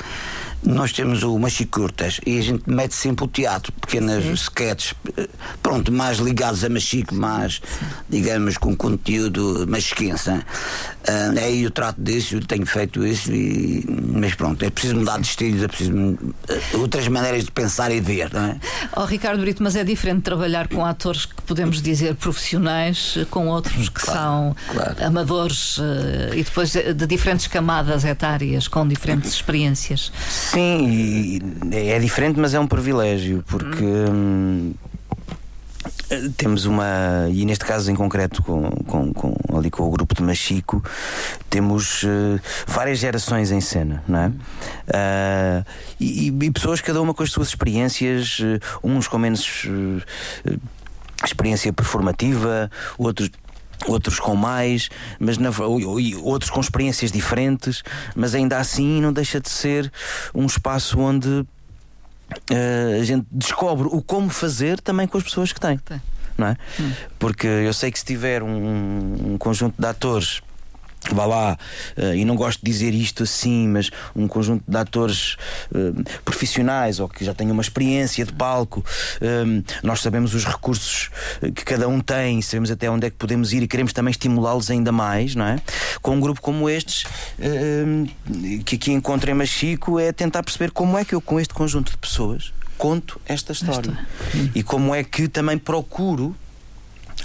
nós 0.63 0.93
temos 0.93 1.23
o 1.23 1.39
Machicurtas 1.39 2.21
e 2.27 2.39
a 2.39 2.43
gente 2.43 2.65
mete 2.67 2.95
sempre 2.95 3.25
o 3.25 3.29
teatro, 3.29 3.73
pequenas 3.73 4.25
Sim. 4.25 4.33
sketches, 4.33 4.95
pronto, 5.63 5.93
mais 5.93 6.19
ligados 6.19 6.65
a 6.65 6.69
Machico, 6.69 7.15
mais, 7.15 7.61
digamos, 8.09 8.59
com 8.59 8.77
conteúdo 8.77 9.67
machiquense. 9.69 10.31
Uh, 10.31 11.39
é 11.39 11.45
aí 11.45 11.63
eu 11.63 11.71
trato 11.71 12.01
disso, 12.01 12.37
eu 12.37 12.45
tenho 12.45 12.67
feito 12.67 13.07
isso, 13.07 13.33
e, 13.33 13.85
mas 13.89 14.35
pronto, 14.35 14.63
é 14.65 14.71
preciso 14.71 14.97
mudar 14.97 15.19
de 15.21 15.27
estilos, 15.27 15.63
é 15.63 15.69
preciso 15.69 15.93
uh, 15.93 16.19
outras 16.75 17.07
maneiras 17.09 17.45
de 17.45 17.51
pensar 17.51 17.91
e 17.91 18.01
de 18.01 18.07
ver, 18.07 18.33
não 18.33 18.45
é? 18.45 18.57
Oh, 18.97 19.05
Ricardo 19.05 19.41
Brito, 19.41 19.63
mas 19.63 19.77
é 19.77 19.85
diferente 19.85 20.23
trabalhar 20.23 20.69
com 20.69 20.85
atores 20.85 21.25
que 21.25 21.41
podemos 21.43 21.81
dizer 21.81 22.15
profissionais, 22.17 23.17
com 23.31 23.47
outros 23.49 23.89
que 23.89 24.01
claro, 24.01 24.19
são 24.19 24.57
claro. 24.75 24.97
amadores 25.05 25.79
uh, 25.79 26.35
e 26.35 26.43
depois 26.43 26.73
de, 26.73 26.93
de 26.93 27.07
diferentes 27.07 27.47
camadas 27.47 28.05
etárias, 28.05 28.69
com 28.69 28.87
diferentes 28.87 29.33
experiências. 29.33 30.13
Sim, 30.51 31.41
é 31.73 31.99
diferente, 31.99 32.41
mas 32.41 32.55
é 32.55 32.61
um 32.61 32.67
privilégio, 32.67 33.45
porque. 33.47 33.85
Hum, 33.85 34.73
temos 36.39 36.65
uma, 36.65 37.29
e 37.31 37.45
neste 37.45 37.67
caso 37.67 37.91
em 37.91 37.95
concreto, 37.95 38.43
com, 38.43 38.71
com, 38.87 39.13
com, 39.13 39.35
ali 39.57 39.71
com 39.71 39.83
o 39.83 39.91
grupo 39.91 40.15
de 40.15 40.23
Machico, 40.23 40.83
temos 41.51 42.03
uh, 42.03 42.41
várias 42.67 42.99
gerações 42.99 43.51
em 43.51 43.61
cena, 43.61 44.03
não 44.09 44.19
é? 44.19 44.29
Uh, 44.29 45.65
e, 46.01 46.29
e, 46.29 46.51
pessoas, 46.51 46.81
cada 46.81 47.03
uma 47.03 47.13
com 47.13 47.23
as 47.23 47.31
suas 47.31 47.49
experiências, 47.49 48.39
uh, 48.39 48.59
uns 48.83 49.07
com 49.07 49.19
menos 49.19 49.67
experiência 51.23 51.71
performativa, 51.75 52.71
outros 52.97 53.31
outros 53.87 54.19
com 54.19 54.35
mais, 54.35 54.89
mas 55.19 55.39
na, 55.39 55.51
outros 56.23 56.51
com 56.51 56.61
experiências 56.61 57.13
diferentes, 57.13 57.83
mas 58.15 58.35
ainda 58.35 58.59
assim 58.59 59.01
não 59.01 59.13
deixa 59.13 59.41
de 59.41 59.49
ser 59.49 59.93
um 60.35 60.47
espaço 60.47 60.99
onde 60.99 61.29
uh, 61.29 61.47
a 63.01 63.05
gente 63.05 63.27
descobre 63.31 63.89
o 63.91 64.03
como 64.03 64.29
fazer 64.31 64.81
também 64.81 65.07
com 65.07 65.19
as 65.19 65.25
pessoas 65.25 65.53
que 65.53 65.61
tem. 65.61 65.81
Não 66.37 66.49
é? 66.49 66.57
Hum. 66.81 66.93
Porque 67.19 67.47
eu 67.47 67.73
sei 67.73 67.91
que 67.91 67.99
se 67.99 68.05
tiver 68.05 68.43
um, 68.43 69.33
um 69.33 69.39
conjunto 69.39 69.75
de 69.81 69.87
atores 69.87 70.41
vá 71.13 71.27
lá, 71.27 71.59
uh, 71.97 72.15
e 72.15 72.25
não 72.25 72.37
gosto 72.37 72.61
de 72.61 72.71
dizer 72.71 72.95
isto 72.95 73.23
assim, 73.23 73.69
mas 73.69 73.91
um 74.15 74.27
conjunto 74.27 74.65
de 74.67 74.77
atores 74.77 75.37
uh, 75.73 76.05
profissionais 76.25 77.01
ou 77.01 77.09
que 77.09 77.25
já 77.25 77.33
tenham 77.33 77.53
uma 77.53 77.63
experiência 77.63 78.25
de 78.25 78.33
palco, 78.33 78.81
uh, 78.81 79.65
nós 79.83 80.01
sabemos 80.01 80.35
os 80.35 80.45
recursos 80.45 81.11
que 81.55 81.65
cada 81.65 81.89
um 81.89 82.01
tem, 82.01 82.43
sabemos 82.43 82.71
até 82.71 82.91
onde 82.91 83.07
é 83.07 83.11
que 83.11 83.17
podemos 83.17 83.53
ir 83.53 83.63
e 83.63 83.69
queremos 83.69 83.93
também 83.93 84.11
estimulá-los 84.11 84.71
ainda 84.71 84.93
mais, 84.93 85.35
não 85.35 85.47
é? 85.47 85.61
Com 86.03 86.17
um 86.17 86.21
grupo 86.21 86.41
como 86.41 86.69
estes, 86.69 87.05
que 88.65 88.77
aqui 88.77 88.93
encontrei 88.93 89.35
Machico, 89.35 89.99
é 89.99 90.13
tentar 90.13 90.43
perceber 90.43 90.71
como 90.71 90.97
é 90.99 91.05
que 91.05 91.15
eu, 91.15 91.21
com 91.21 91.39
este 91.41 91.55
conjunto 91.55 91.91
de 91.91 91.99
pessoas, 91.99 92.53
conto 92.77 93.21
esta 93.27 93.53
história. 93.53 93.99
E 94.55 94.63
como 94.63 94.95
é 94.95 95.03
que 95.03 95.29
também 95.29 95.59
procuro 95.59 96.35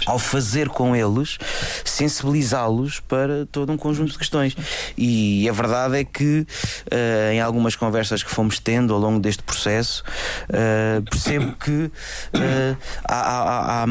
ao 0.06 0.18
fazer 0.18 0.68
com 0.68 0.94
eles, 0.94 1.38
sensibilizá-los 1.84 3.00
para 3.00 3.46
todo 3.50 3.72
um 3.72 3.76
conjunto 3.76 4.12
de 4.12 4.18
questões. 4.18 4.56
E 4.96 5.48
a 5.48 5.52
verdade 5.52 5.98
é 5.98 6.04
que, 6.04 6.40
uh, 6.40 7.32
em 7.32 7.40
algumas 7.40 7.76
conversas 7.76 8.22
que 8.22 8.30
fomos 8.30 8.58
tendo 8.58 8.92
ao 8.92 9.00
longo 9.00 9.20
deste 9.20 9.42
processo, 9.42 10.02
uh, 10.50 11.02
percebo 11.10 11.52
que 11.56 11.70
uh, 11.70 12.76
há, 13.04 13.14
há, 13.14 13.82
há, 13.82 13.86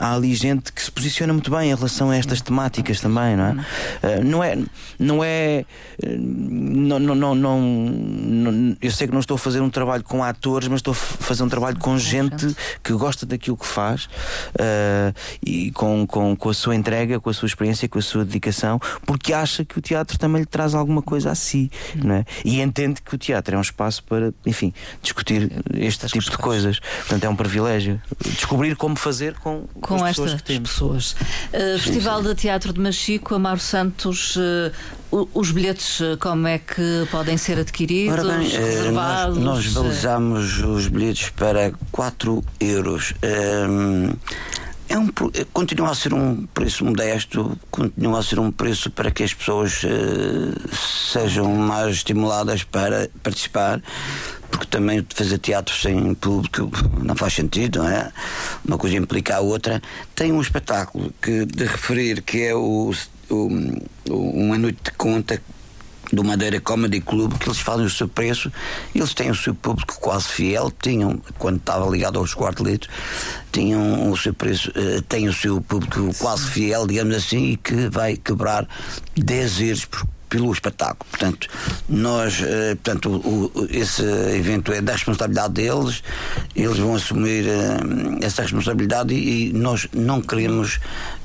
há, 0.00 0.14
ali 0.14 0.34
gente 0.34 0.72
que 0.72 0.82
se 0.82 0.90
posiciona 0.90 1.32
muito 1.32 1.50
bem 1.50 1.70
em 1.70 1.74
relação 1.74 2.10
a 2.10 2.16
estas 2.16 2.40
temáticas 2.40 3.00
também, 3.00 3.36
não 3.36 3.44
é? 3.44 4.20
não 4.22 4.44
é. 4.44 4.58
Não 4.98 5.24
é. 5.24 5.64
Não, 6.02 6.98
não, 6.98 7.14
não, 7.14 7.34
não, 7.34 8.76
eu 8.80 8.90
sei 8.90 9.06
que 9.06 9.12
não 9.12 9.20
estou 9.20 9.36
a 9.36 9.38
fazer 9.38 9.60
um 9.60 9.70
trabalho 9.70 10.02
com 10.02 10.22
atores, 10.22 10.68
mas 10.68 10.78
estou 10.78 10.92
a 10.92 10.94
fazer 10.94 11.42
um 11.42 11.48
trabalho 11.48 11.78
com 11.78 11.98
gente 11.98 12.54
que 12.82 12.92
gosta 12.92 13.26
daquilo 13.26 13.56
que 13.56 13.66
faz 13.66 14.08
e 15.44 15.70
com, 15.72 16.06
com, 16.06 16.36
com 16.36 16.48
a 16.48 16.54
sua 16.54 16.74
entrega, 16.74 17.20
com 17.20 17.30
a 17.30 17.34
sua 17.34 17.46
experiência, 17.46 17.88
com 17.88 17.98
a 17.98 18.02
sua 18.02 18.24
dedicação, 18.24 18.80
porque 19.06 19.32
acha 19.32 19.64
que 19.64 19.78
o 19.78 19.80
teatro 19.80 20.18
também 20.18 20.40
lhe 20.40 20.46
traz 20.46 20.74
alguma 20.74 21.02
coisa 21.02 21.30
a 21.30 21.34
si, 21.34 21.70
não 21.94 22.16
é? 22.16 22.24
E 22.44 22.60
entende 22.60 23.00
que 23.02 23.14
o 23.14 23.18
teatro 23.18 23.54
é 23.54 23.58
um 23.58 23.62
espaço 23.62 24.02
para, 24.04 24.32
enfim, 24.44 24.72
discutir 25.02 25.50
este 25.74 26.06
tipo 26.06 26.30
de 26.30 26.38
coisas. 26.38 26.80
Portanto, 26.80 27.24
é 27.24 27.28
um 27.28 27.36
privilégio 27.36 28.00
descobrir 28.24 28.76
como 28.76 28.96
fazer 28.96 29.34
com, 29.34 29.66
com 29.80 29.94
as 29.96 30.10
pessoas 30.10 30.34
estas 30.34 30.42
que 30.42 30.60
pessoas. 30.60 31.12
Uh, 31.12 31.78
Festival 31.78 32.22
de 32.22 32.34
Teatro 32.34 32.72
de 32.72 32.80
Machico, 32.80 33.34
Amaro 33.34 33.60
Santos, 33.60 34.36
uh, 34.36 34.72
os 35.10 35.50
bilhetes 35.50 36.00
eh, 36.02 36.16
como 36.16 36.46
é 36.46 36.58
que 36.58 37.06
podem 37.10 37.36
ser 37.38 37.58
adquiridos? 37.58 38.18
Ora 38.18 38.38
bem, 38.38 38.48
reservados? 38.48 39.38
Nós, 39.38 39.64
nós 39.64 39.72
valorizamos 39.72 40.58
os 40.58 40.86
bilhetes 40.88 41.30
para 41.30 41.72
4 41.90 42.44
euros. 42.60 43.14
Um, 43.22 44.12
é 44.88 44.98
um, 44.98 45.08
continua 45.52 45.90
a 45.90 45.94
ser 45.94 46.14
um 46.14 46.46
preço 46.46 46.84
modesto, 46.84 47.58
continua 47.70 48.20
a 48.20 48.22
ser 48.22 48.38
um 48.38 48.50
preço 48.50 48.90
para 48.90 49.10
que 49.10 49.22
as 49.22 49.34
pessoas 49.34 49.82
uh, 49.84 50.76
sejam 51.12 51.54
mais 51.54 51.96
estimuladas 51.96 52.64
para 52.64 53.08
participar, 53.22 53.82
porque 54.50 54.66
também 54.66 55.06
fazer 55.14 55.38
teatro 55.38 55.74
sem 55.74 56.14
público 56.14 56.70
não 57.02 57.14
faz 57.14 57.34
sentido, 57.34 57.80
não 57.80 57.88
é? 57.88 58.10
Uma 58.64 58.78
coisa 58.78 58.96
implica 58.96 59.36
a 59.36 59.40
outra. 59.40 59.82
Tem 60.14 60.32
um 60.32 60.40
espetáculo 60.40 61.12
que 61.20 61.44
de 61.44 61.64
referir 61.64 62.22
que 62.22 62.42
é 62.42 62.54
o, 62.54 62.90
o 63.28 63.48
Uma 64.08 64.56
Noite 64.56 64.80
de 64.84 64.90
Conta 64.92 65.40
do 66.12 66.24
Madeira 66.24 66.60
Comedy 66.60 67.00
Club, 67.00 67.38
que 67.38 67.48
eles 67.48 67.58
fazem 67.58 67.86
o 67.86 67.90
seu 67.90 68.08
preço, 68.08 68.50
eles 68.94 69.14
têm 69.14 69.30
o 69.30 69.34
seu 69.34 69.54
público 69.54 69.98
quase 70.00 70.28
fiel, 70.28 70.72
tinham, 70.82 71.20
quando 71.38 71.58
estava 71.58 71.88
ligado 71.90 72.18
aos 72.18 72.34
quartetos, 72.34 72.88
tinham 73.52 74.10
o 74.10 74.16
seu 74.16 74.32
preço, 74.32 74.70
uh, 74.70 75.02
têm 75.02 75.28
o 75.28 75.32
seu 75.32 75.60
público 75.60 76.10
quase 76.18 76.46
fiel, 76.46 76.86
digamos 76.86 77.14
assim, 77.16 77.52
e 77.52 77.56
que 77.56 77.88
vai 77.88 78.16
quebrar 78.16 78.66
10 79.16 79.60
euros 79.60 79.84
por 79.84 80.06
pelo 80.28 80.52
espetáculo. 80.52 81.06
Portanto, 81.10 81.48
nós, 81.88 82.42
eh, 82.42 82.74
portanto, 82.74 83.10
o, 83.10 83.50
o, 83.54 83.66
esse 83.70 84.02
evento 84.02 84.72
é 84.72 84.80
da 84.80 84.92
responsabilidade 84.92 85.54
deles, 85.54 86.02
eles 86.54 86.76
vão 86.76 86.94
assumir 86.94 87.46
eh, 87.46 88.24
essa 88.24 88.42
responsabilidade 88.42 89.14
e, 89.14 89.48
e, 89.48 89.52
nós 89.52 89.88
não 89.92 90.20
queremos 90.20 90.78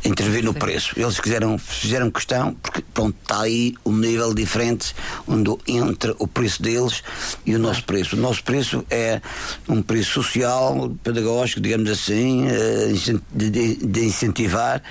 intervir 0.06 0.44
no 0.44 0.54
preço. 0.54 0.94
Eles 0.98 1.20
quiseram, 1.20 1.58
fizeram 1.58 2.10
questão, 2.12 2.56
porque 2.62 2.84
pronto, 2.94 3.16
está 3.22 3.42
aí 3.42 3.74
um 3.86 3.96
nível 3.96 4.34
diferente 4.34 4.94
onde, 5.28 5.52
entre 5.68 6.16
o 6.20 6.28
preço 6.28 6.62
deles 6.62 7.04
e 7.46 7.56
o 7.56 7.60
nosso 7.60 7.84
preço. 7.84 8.16
O 8.16 8.20
nosso 8.20 8.44
preço 8.44 8.86
é 8.90 9.22
um 9.68 9.82
preço 9.82 10.12
social, 10.12 10.92
pedagógico, 11.04 11.62
digamos 11.62 11.90
assim, 11.90 12.48
eh, 12.48 12.94
de, 13.32 13.76
de 13.76 14.06
incentivar. 14.06 14.82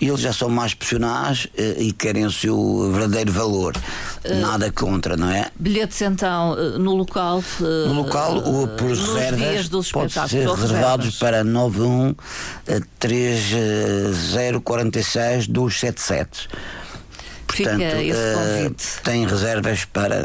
Eles 0.00 0.20
já 0.20 0.32
são 0.32 0.48
mais 0.48 0.74
profissionais 0.74 1.46
e 1.78 1.92
querem 1.92 2.24
o 2.24 2.30
seu 2.30 2.90
verdadeiro 2.92 3.32
valor 3.32 3.61
valor. 3.62 3.76
Uh, 4.24 4.34
Nada 4.40 4.70
contra, 4.72 5.16
não 5.16 5.30
é? 5.30 5.50
Bilhetes 5.58 6.00
então 6.02 6.56
eh, 6.58 6.78
no 6.78 6.94
local. 6.94 7.42
Uh, 7.60 7.88
no 7.88 7.94
local, 8.02 8.42
ou 8.44 8.68
por 8.68 8.88
reservas, 8.88 9.90
pode 9.90 10.12
ser 10.12 10.48
reservados 10.48 11.18
para 11.18 11.42
91 11.44 12.14
3046 12.98 15.46
277. 15.48 16.48
Portanto, 17.46 17.78
Fica 17.78 18.02
esse 18.02 18.34
convite. 18.34 18.86
tem 19.04 19.26
reservas 19.26 19.84
para 19.84 20.24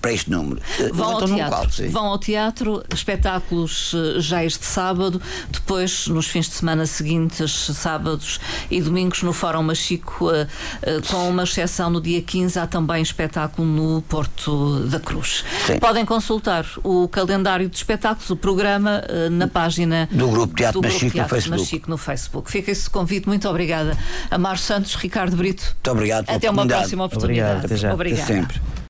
para 0.00 0.12
este 0.12 0.30
número. 0.30 0.60
Vão 0.92 1.10
ao, 1.10 1.24
teatro, 1.24 1.90
vão 1.90 2.06
ao 2.06 2.18
teatro, 2.18 2.82
espetáculos 2.92 3.92
eh, 3.94 4.20
já 4.20 4.44
este 4.44 4.64
sábado, 4.64 5.20
depois 5.50 6.06
nos 6.08 6.26
fins 6.26 6.48
de 6.48 6.54
semana 6.54 6.86
seguintes, 6.86 7.70
sábados 7.74 8.40
e 8.70 8.80
domingos, 8.80 9.22
no 9.22 9.32
Fórum 9.32 9.62
Machico, 9.62 10.30
eh, 10.30 10.46
eh, 10.82 11.00
com 11.08 11.28
uma 11.28 11.44
exceção 11.44 11.90
no 11.90 12.00
dia 12.00 12.20
15, 12.22 12.58
há 12.58 12.66
também 12.66 13.02
espetáculo 13.02 13.66
no 13.66 14.02
Porto 14.02 14.80
da 14.86 15.00
Cruz. 15.00 15.44
Sim. 15.66 15.78
Podem 15.78 16.04
consultar 16.04 16.66
o 16.82 17.08
calendário 17.08 17.68
de 17.68 17.76
espetáculos, 17.76 18.30
o 18.30 18.36
programa, 18.36 19.02
na 19.30 19.46
página 19.46 20.08
do 20.10 20.28
Grupo 20.28 20.54
Teatro, 20.54 20.80
do 20.80 20.86
Machico, 20.86 21.12
Teatro 21.12 21.22
no 21.22 21.28
Facebook. 21.28 21.60
Machico 21.60 21.90
no 21.90 21.96
Facebook. 21.96 22.50
Fica 22.50 22.70
esse 22.70 22.88
convite. 22.88 23.26
Muito 23.26 23.48
obrigada. 23.48 23.96
Amar 24.30 24.58
Santos, 24.58 24.94
Ricardo 24.94 25.36
Brito. 25.36 25.64
Muito 25.64 25.90
obrigado. 25.90 26.28
Até 26.28 26.50
uma 26.50 26.66
próxima 26.66 27.04
oportunidade. 27.04 27.50
Obrigado. 27.50 27.64
Até 27.64 27.76
já. 27.76 27.94
Obrigada. 27.94 28.22
Até 28.22 28.34
sempre. 28.34 28.60